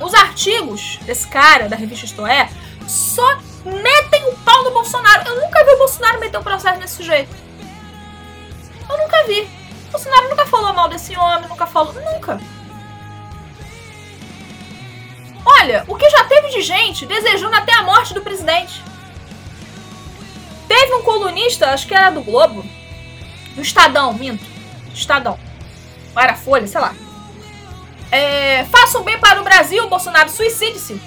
Os 0.01 0.13
artigos 0.15 0.99
desse 1.03 1.27
cara, 1.29 1.69
da 1.69 1.77
revista 1.77 2.07
Isto 2.07 2.27
É, 2.27 2.51
só 2.89 3.39
metem 3.65 4.25
o 4.29 4.37
pau 4.39 4.65
no 4.65 4.73
Bolsonaro. 4.73 5.29
Eu 5.29 5.41
nunca 5.41 5.65
vi 5.65 5.71
o 5.73 5.79
Bolsonaro 5.79 6.19
meter 6.19 6.39
um 6.39 6.43
processo 6.43 6.81
nesse 6.81 6.97
sujeito. 6.97 7.35
Eu 8.89 8.99
nunca 8.99 9.25
vi. 9.27 9.49
Bolsonaro 9.93 10.29
nunca 10.29 10.47
falou 10.47 10.73
mal 10.73 10.89
desse 10.89 11.17
homem, 11.17 11.49
nunca 11.49 11.67
falou. 11.67 11.93
Nunca. 11.93 12.41
Olha, 15.45 15.85
o 15.87 15.97
que 15.97 16.11
já 16.11 16.25
teve 16.25 16.51
de 16.51 16.63
gente 16.63 17.07
desejando 17.07 17.55
até 17.55 17.73
a 17.75 17.83
morte 17.83 18.13
do 18.13 18.21
presidente. 18.21 18.83
Teve 20.67 20.95
um 20.95 21.03
colunista, 21.03 21.71
acho 21.71 21.87
que 21.87 21.95
era 21.95 22.11
do 22.11 22.23
Globo, 22.23 22.65
do 23.55 23.63
Estadão, 23.63 24.13
minto. 24.13 24.45
Estadão. 24.93 25.39
Para 26.15 26.33
a 26.33 26.37
Folha, 26.37 26.67
sei 26.67 26.81
lá. 26.81 26.95
É, 28.11 28.65
faça 28.65 28.99
um 28.99 29.05
bem 29.05 29.19
para 29.19 29.41
o 29.41 29.45
Brasil, 29.45 29.89
Bolsonaro, 29.89 30.29
suicide-se. 30.29 31.01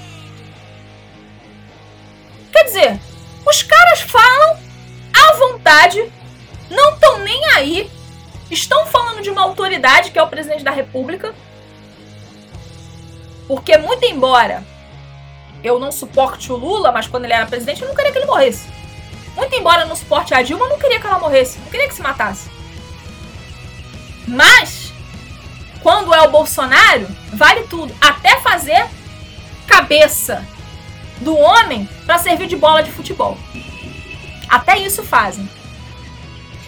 Quer 2.52 2.64
dizer, 2.66 3.00
os 3.46 3.64
caras 3.64 4.02
falam 4.02 4.58
à 5.14 5.34
vontade, 5.34 6.12
não 6.70 6.94
estão 6.94 7.20
nem 7.20 7.46
aí 7.56 7.92
estão 8.50 8.86
falando 8.86 9.22
de 9.22 9.30
uma 9.30 9.42
autoridade 9.42 10.12
que 10.12 10.20
é 10.20 10.24
o 10.24 10.28
presidente 10.28 10.64
da 10.64 10.72
República 10.72 11.34
Porque, 13.48 13.78
muito 13.78 14.06
embora 14.06 14.64
eu 15.64 15.80
não 15.80 15.92
suporte 15.92 16.52
o 16.52 16.58
Lula, 16.58 16.92
mas 16.92 17.08
quando 17.08 17.24
ele 17.24 17.34
era 17.34 17.46
presidente, 17.46 17.82
eu 17.82 17.88
não 17.88 17.96
queria 17.96 18.12
que 18.12 18.18
ele 18.18 18.26
morresse. 18.26 18.68
Muito 19.34 19.56
embora 19.56 19.84
eu 19.84 19.88
não 19.88 19.96
suporte 19.96 20.34
a 20.34 20.42
Dilma, 20.42 20.66
eu 20.66 20.72
não 20.72 20.78
queria 20.78 21.00
que 21.00 21.08
ela 21.08 21.20
morresse. 21.20 21.58
Não 21.60 21.68
queria 21.68 21.88
que 21.88 21.94
se 21.94 22.02
matasse. 22.02 22.50
Mas, 24.28 24.83
quando 25.84 26.14
é 26.14 26.22
o 26.22 26.32
Bolsonaro, 26.32 27.06
vale 27.34 27.64
tudo. 27.64 27.94
Até 28.00 28.40
fazer 28.40 28.88
cabeça 29.68 30.48
do 31.18 31.38
homem 31.38 31.88
para 32.06 32.18
servir 32.18 32.48
de 32.48 32.56
bola 32.56 32.82
de 32.82 32.92
futebol. 32.92 33.38
Até 34.50 34.78
isso 34.78 35.04
fazem. 35.04 35.48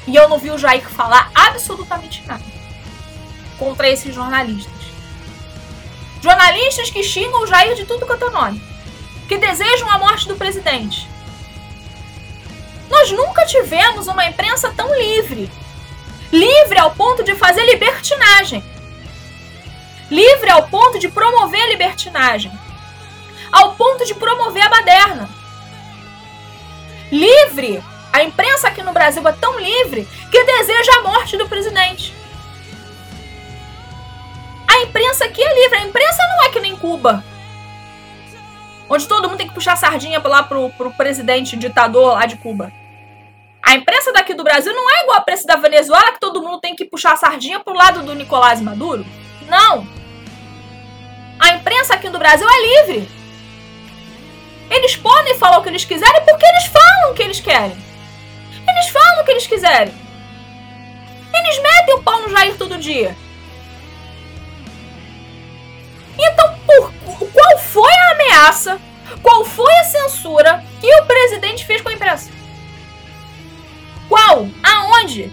E 0.06 0.16
eu 0.16 0.28
não 0.28 0.38
vi 0.38 0.52
o 0.52 0.58
Jair 0.58 0.88
falar 0.88 1.32
absolutamente 1.34 2.24
nada 2.28 2.44
contra 3.58 3.90
esses 3.90 4.14
jornalistas. 4.14 4.74
Jornalistas 6.22 6.90
que 6.90 7.02
xingam 7.02 7.44
o 7.44 7.48
Jair 7.48 7.74
de 7.76 7.86
tudo 7.86 8.06
quanto 8.06 8.26
é 8.26 8.30
nome. 8.30 8.62
Que 9.30 9.38
desejam 9.38 9.90
a 9.90 9.98
morte 9.98 10.28
do 10.28 10.36
presidente. 10.36 11.08
Nós 12.90 13.12
nunca 13.12 13.46
tivemos 13.46 14.08
uma 14.08 14.26
imprensa 14.26 14.72
tão 14.76 14.94
livre. 14.94 15.50
Livre 16.32 16.78
ao 16.78 16.92
ponto 16.92 17.24
de 17.24 17.34
fazer 17.36 17.66
libertinagem. 17.66 18.64
Livre 20.10 20.50
ao 20.50 20.68
ponto 20.68 21.00
de 21.00 21.10
promover 21.10 21.62
a 21.62 21.68
libertinagem. 21.68 22.52
Ao 23.52 23.76
ponto 23.76 24.06
de 24.06 24.14
promover 24.14 24.64
a 24.64 24.70
baderna. 24.70 25.30
Livre 27.12 27.84
a 28.16 28.24
imprensa 28.24 28.70
aqui 28.70 28.82
no 28.82 28.94
Brasil 28.94 29.28
é 29.28 29.32
tão 29.34 29.60
livre 29.60 30.08
que 30.32 30.44
deseja 30.46 31.00
a 31.00 31.02
morte 31.02 31.36
do 31.36 31.50
presidente. 31.50 32.16
A 34.66 34.84
imprensa 34.84 35.26
aqui 35.26 35.44
é 35.44 35.64
livre. 35.64 35.80
A 35.80 35.82
imprensa 35.82 36.24
não 36.30 36.46
é 36.46 36.50
que 36.50 36.62
nem 36.62 36.78
Cuba. 36.78 37.22
Onde 38.90 39.06
todo 39.06 39.28
mundo 39.28 39.38
tem 39.38 39.50
que 39.50 39.54
puxar 39.54 39.76
sardinha 39.76 40.22
lá 40.24 40.44
pro, 40.44 40.70
pro 40.78 40.92
presidente 40.92 41.58
ditador 41.58 42.14
lá 42.14 42.26
de 42.26 42.38
Cuba. 42.38 42.72
A 43.62 43.76
imprensa 43.76 44.14
daqui 44.14 44.34
do 44.34 44.46
Brasil 44.46 44.74
não 44.74 44.90
é 44.90 45.04
igual 45.04 45.18
a 45.18 45.22
imprensa 45.22 45.46
da 45.46 45.58
Venezuela, 45.58 46.14
que 46.14 46.20
todo 46.22 46.42
mundo 46.42 46.62
tem 46.62 46.74
que 46.74 46.86
puxar 46.86 47.18
sardinha 47.18 47.60
pro 47.60 47.74
lado 47.74 48.02
do 48.02 48.16
Nicolás 48.16 48.62
Maduro. 48.62 49.06
Não. 49.50 49.86
A 51.46 51.54
imprensa 51.54 51.94
aqui 51.94 52.10
do 52.10 52.18
Brasil 52.18 52.48
é 52.50 52.68
livre. 52.68 53.08
Eles 54.68 54.96
podem 54.96 55.38
falar 55.38 55.60
o 55.60 55.62
que 55.62 55.70
eles 55.70 55.86
quiserem 55.86 56.26
porque 56.26 56.44
eles 56.44 56.66
falam 56.66 57.12
o 57.12 57.14
que 57.14 57.22
eles 57.22 57.40
querem. 57.40 57.78
Eles 58.68 58.88
falam 58.90 59.22
o 59.22 59.24
que 59.24 59.30
eles 59.30 59.46
quiserem. 59.46 59.94
Eles 61.32 61.62
metem 61.62 61.94
o 61.94 62.02
pau 62.02 62.20
no 62.24 62.32
Jair 62.32 62.58
todo 62.58 62.80
dia. 62.80 63.16
Então, 66.18 66.58
por, 66.66 66.92
qual 67.32 67.60
foi 67.60 67.94
a 67.94 68.12
ameaça? 68.14 68.82
Qual 69.22 69.46
foi 69.46 69.72
a 69.76 69.84
censura 69.84 70.64
que 70.82 70.92
o 70.96 71.06
presidente 71.06 71.64
fez 71.64 71.80
com 71.80 71.90
a 71.90 71.94
imprensa? 71.94 72.32
Qual? 74.10 74.48
Aonde? 74.64 75.32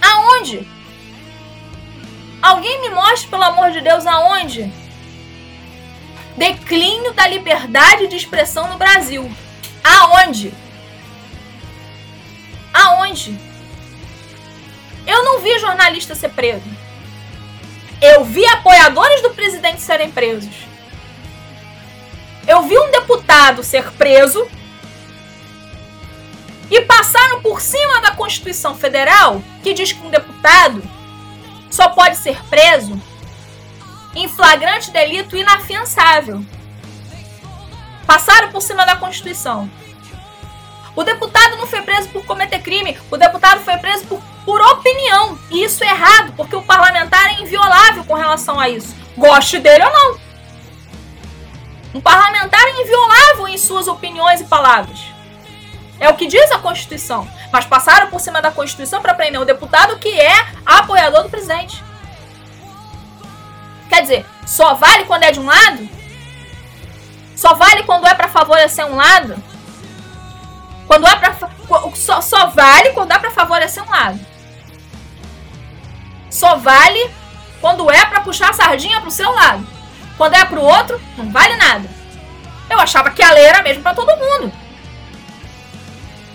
Aonde? 0.00 0.66
Alguém 2.42 2.80
me 2.80 2.90
mostre, 2.90 3.28
pelo 3.28 3.44
amor 3.44 3.70
de 3.70 3.80
Deus, 3.80 4.04
aonde? 4.04 4.70
Declínio 6.36 7.12
da 7.12 7.28
liberdade 7.28 8.08
de 8.08 8.16
expressão 8.16 8.68
no 8.68 8.76
Brasil. 8.76 9.30
Aonde? 9.84 10.52
Aonde? 12.74 13.38
Eu 15.06 15.24
não 15.24 15.38
vi 15.38 15.56
jornalista 15.60 16.16
ser 16.16 16.30
preso. 16.30 16.64
Eu 18.00 18.24
vi 18.24 18.44
apoiadores 18.46 19.22
do 19.22 19.30
presidente 19.30 19.80
serem 19.80 20.10
presos. 20.10 20.54
Eu 22.46 22.62
vi 22.62 22.76
um 22.76 22.90
deputado 22.90 23.62
ser 23.62 23.92
preso 23.92 24.48
e 26.68 26.80
passaram 26.80 27.40
por 27.40 27.60
cima 27.60 28.00
da 28.00 28.10
Constituição 28.10 28.74
Federal, 28.74 29.40
que 29.62 29.72
diz 29.72 29.92
que 29.92 30.04
um 30.04 30.10
deputado 30.10 30.82
só 31.72 31.88
pode 31.88 32.16
ser 32.16 32.40
preso 32.44 33.00
em 34.14 34.28
flagrante 34.28 34.90
delito 34.90 35.36
inafiançável. 35.36 36.44
Passaram 38.06 38.52
por 38.52 38.60
cima 38.60 38.84
da 38.84 38.94
Constituição. 38.94 39.70
O 40.94 41.02
deputado 41.02 41.56
não 41.56 41.66
foi 41.66 41.80
preso 41.80 42.10
por 42.10 42.26
cometer 42.26 42.60
crime, 42.60 42.98
o 43.10 43.16
deputado 43.16 43.62
foi 43.62 43.78
preso 43.78 44.04
por, 44.04 44.20
por 44.44 44.60
opinião. 44.60 45.38
E 45.50 45.64
isso 45.64 45.82
é 45.82 45.88
errado, 45.88 46.34
porque 46.36 46.54
o 46.54 46.62
parlamentar 46.62 47.26
é 47.28 47.40
inviolável 47.40 48.04
com 48.04 48.14
relação 48.14 48.60
a 48.60 48.68
isso. 48.68 48.94
Goste 49.16 49.58
dele 49.58 49.84
ou 49.84 49.92
não. 49.92 50.20
Um 51.94 52.00
parlamentar 52.02 52.62
é 52.62 52.82
inviolável 52.82 53.48
em 53.48 53.56
suas 53.56 53.88
opiniões 53.88 54.42
e 54.42 54.44
palavras. 54.44 55.11
É 56.02 56.08
o 56.08 56.16
que 56.16 56.26
diz 56.26 56.50
a 56.50 56.58
Constituição. 56.58 57.28
Mas 57.52 57.64
passaram 57.64 58.08
por 58.08 58.20
cima 58.20 58.42
da 58.42 58.50
Constituição 58.50 59.00
para 59.00 59.14
prender 59.14 59.40
o 59.40 59.44
deputado 59.44 60.00
que 60.00 60.20
é 60.20 60.46
apoiador 60.66 61.22
do 61.22 61.30
presidente. 61.30 61.80
Quer 63.88 64.02
dizer, 64.02 64.26
só 64.44 64.74
vale 64.74 65.04
quando 65.04 65.22
é 65.22 65.30
de 65.30 65.38
um 65.38 65.46
lado? 65.46 65.88
Só 67.36 67.54
vale 67.54 67.84
quando 67.84 68.08
é 68.08 68.14
para 68.14 68.26
favorecer 68.26 68.84
um 68.84 68.96
lado? 68.96 69.40
Quando 70.88 71.06
é 71.06 71.14
pra, 71.14 71.36
só, 71.94 72.20
só 72.20 72.46
vale 72.48 72.90
quando 72.90 73.10
dá 73.10 73.20
para 73.20 73.30
favorecer 73.30 73.84
um 73.84 73.90
lado. 73.90 74.18
Só 76.28 76.56
vale 76.56 77.12
quando 77.60 77.88
é 77.92 78.04
para 78.06 78.22
puxar 78.22 78.50
a 78.50 78.54
sardinha 78.54 79.00
pro 79.00 79.08
seu 79.08 79.30
lado. 79.30 79.64
Quando 80.18 80.34
é 80.34 80.44
pro 80.46 80.62
outro, 80.62 81.00
não 81.16 81.30
vale 81.30 81.54
nada. 81.54 81.88
Eu 82.68 82.80
achava 82.80 83.12
que 83.12 83.22
a 83.22 83.32
lei 83.32 83.44
era 83.44 83.62
mesmo 83.62 83.84
para 83.84 83.94
todo 83.94 84.16
mundo. 84.16 84.61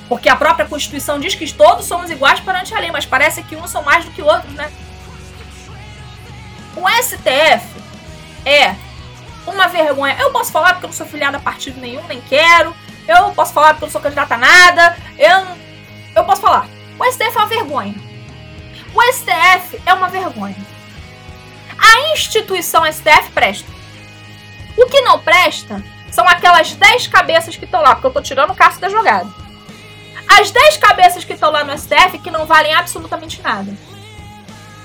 Porque 0.07 0.29
a 0.29 0.35
própria 0.35 0.65
Constituição 0.65 1.19
diz 1.19 1.35
que 1.35 1.51
todos 1.51 1.85
somos 1.85 2.09
iguais 2.09 2.39
perante 2.39 2.73
a 2.73 2.79
lei, 2.79 2.91
mas 2.91 3.05
parece 3.05 3.43
que 3.43 3.55
uns 3.55 3.69
são 3.69 3.83
mais 3.83 4.05
do 4.05 4.11
que 4.11 4.21
outros, 4.21 4.53
né? 4.53 4.71
O 6.75 6.87
STF 7.03 7.65
é 8.45 8.75
uma 9.45 9.67
vergonha. 9.67 10.15
Eu 10.19 10.31
posso 10.31 10.51
falar 10.51 10.73
porque 10.73 10.85
eu 10.85 10.89
não 10.89 10.95
sou 10.95 11.05
filiada 11.05 11.37
a 11.37 11.39
partido 11.39 11.79
nenhum, 11.81 12.03
nem 12.07 12.21
quero. 12.21 12.75
Eu 13.07 13.31
posso 13.31 13.53
falar 13.53 13.69
porque 13.69 13.85
eu 13.85 13.87
não 13.87 13.91
sou 13.91 14.01
candidata 14.01 14.35
a 14.35 14.37
nada. 14.37 14.97
Eu, 15.17 15.47
eu 16.15 16.23
posso 16.23 16.41
falar. 16.41 16.67
O 16.99 17.05
STF 17.05 17.35
é 17.35 17.39
uma 17.39 17.47
vergonha. 17.47 17.95
O 18.93 19.01
STF 19.13 19.81
é 19.85 19.93
uma 19.93 20.07
vergonha. 20.07 20.55
A 21.77 22.13
instituição 22.13 22.85
STF 22.91 23.31
presta. 23.33 23.71
O 24.77 24.85
que 24.85 25.01
não 25.01 25.19
presta 25.19 25.83
são 26.11 26.27
aquelas 26.27 26.71
10 26.73 27.07
cabeças 27.07 27.55
que 27.55 27.65
estão 27.65 27.81
lá, 27.81 27.95
porque 27.95 28.07
eu 28.07 28.13
tô 28.13 28.21
tirando 28.21 28.51
o 28.51 28.55
caso 28.55 28.79
da 28.79 28.89
jogada. 28.89 29.46
As 30.27 30.51
10 30.51 30.77
cabeças 30.77 31.23
que 31.23 31.33
estão 31.33 31.51
lá 31.51 31.63
no 31.63 31.77
STF 31.77 32.19
que 32.19 32.31
não 32.31 32.45
valem 32.45 32.73
absolutamente 32.73 33.41
nada. 33.41 33.71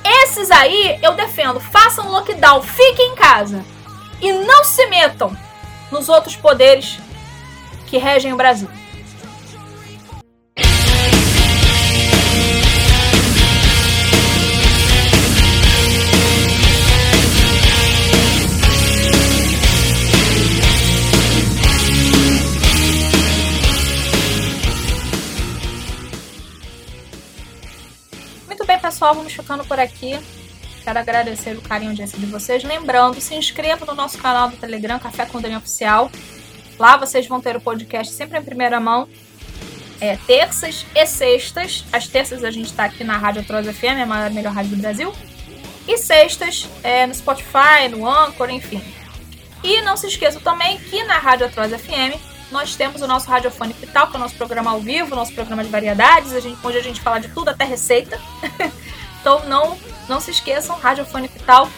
Esses 0.04 0.50
aí 0.50 0.98
eu 1.02 1.12
defendo, 1.14 1.60
façam 1.60 2.10
lockdown, 2.10 2.62
fiquem 2.62 3.12
em 3.12 3.14
casa. 3.14 3.64
E 4.20 4.32
não 4.32 4.64
se 4.64 4.86
metam 4.86 5.36
nos 5.90 6.08
outros 6.08 6.36
poderes 6.36 6.98
que 7.86 7.98
regem 7.98 8.32
o 8.32 8.36
Brasil. 8.36 8.68
Pessoal, 29.02 29.14
vamos 29.16 29.32
ficando 29.32 29.64
por 29.64 29.80
aqui. 29.80 30.16
Quero 30.84 30.96
agradecer 30.96 31.58
o 31.58 31.60
carinho 31.60 31.92
de 31.92 32.26
vocês. 32.26 32.62
Lembrando, 32.62 33.20
se 33.20 33.34
inscreva 33.34 33.84
no 33.84 33.94
nosso 33.94 34.16
canal 34.16 34.48
do 34.48 34.56
Telegram, 34.56 34.96
Café 34.96 35.26
com 35.26 35.40
Dani 35.40 35.56
Oficial. 35.56 36.08
Lá 36.78 36.96
vocês 36.96 37.26
vão 37.26 37.40
ter 37.40 37.56
o 37.56 37.60
podcast 37.60 38.14
sempre 38.14 38.38
em 38.38 38.42
primeira 38.44 38.78
mão. 38.78 39.08
É, 40.00 40.16
terças 40.18 40.86
e 40.94 41.04
sextas. 41.04 41.84
As 41.92 42.06
terças 42.06 42.44
a 42.44 42.50
gente 42.52 42.66
está 42.66 42.84
aqui 42.84 43.02
na 43.02 43.16
Rádio 43.16 43.42
Atroz 43.42 43.66
FM, 43.66 44.02
a 44.04 44.06
maior 44.06 44.30
melhor 44.30 44.52
rádio 44.52 44.70
do 44.70 44.76
Brasil. 44.76 45.12
E 45.88 45.98
sextas 45.98 46.68
é, 46.84 47.04
no 47.04 47.12
Spotify, 47.12 47.88
no 47.90 48.08
Anchor, 48.08 48.50
enfim. 48.50 48.80
E 49.64 49.80
não 49.80 49.96
se 49.96 50.06
esqueça 50.06 50.38
também 50.38 50.78
que 50.78 51.02
na 51.02 51.18
Rádio 51.18 51.46
Atroz 51.46 51.72
FM 51.72 52.31
nós 52.52 52.76
temos 52.76 53.02
o 53.02 53.06
nosso 53.06 53.28
Radiofone 53.28 53.74
Pital, 53.74 54.06
que 54.08 54.14
é 54.14 54.18
o 54.18 54.20
nosso 54.20 54.36
programa 54.36 54.70
ao 54.70 54.80
vivo, 54.80 55.16
nosso 55.16 55.32
programa 55.34 55.64
de 55.64 55.70
variedades, 55.70 56.32
a 56.34 56.40
gente, 56.40 56.58
onde 56.62 56.76
a 56.76 56.82
gente 56.82 57.00
fala 57.00 57.18
de 57.18 57.28
tudo, 57.28 57.48
até 57.48 57.64
receita. 57.64 58.20
então 59.20 59.44
não, 59.46 59.76
não 60.08 60.20
se 60.20 60.30
esqueçam, 60.30 60.78
Radiofone 60.78 61.28
Pital 61.28 61.68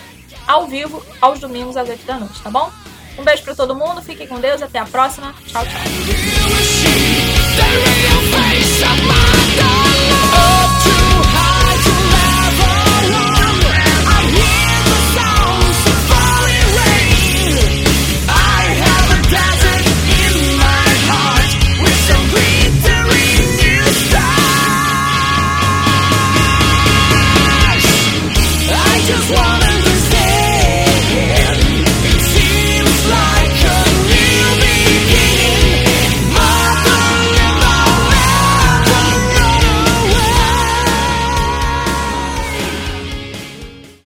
ao 0.47 0.67
vivo, 0.67 1.05
aos 1.21 1.41
domingos 1.41 1.77
às 1.77 1.89
8 1.89 2.05
da 2.05 2.19
noite, 2.19 2.43
tá 2.43 2.51
bom? 2.51 2.71
Um 3.17 3.23
beijo 3.23 3.43
para 3.45 3.55
todo 3.55 3.75
mundo, 3.75 4.03
fiquem 4.03 4.27
com 4.27 4.41
Deus, 4.41 4.61
até 4.61 4.79
a 4.79 4.85
próxima. 4.85 5.35
Tchau, 5.47 5.65
tchau. 5.65 5.81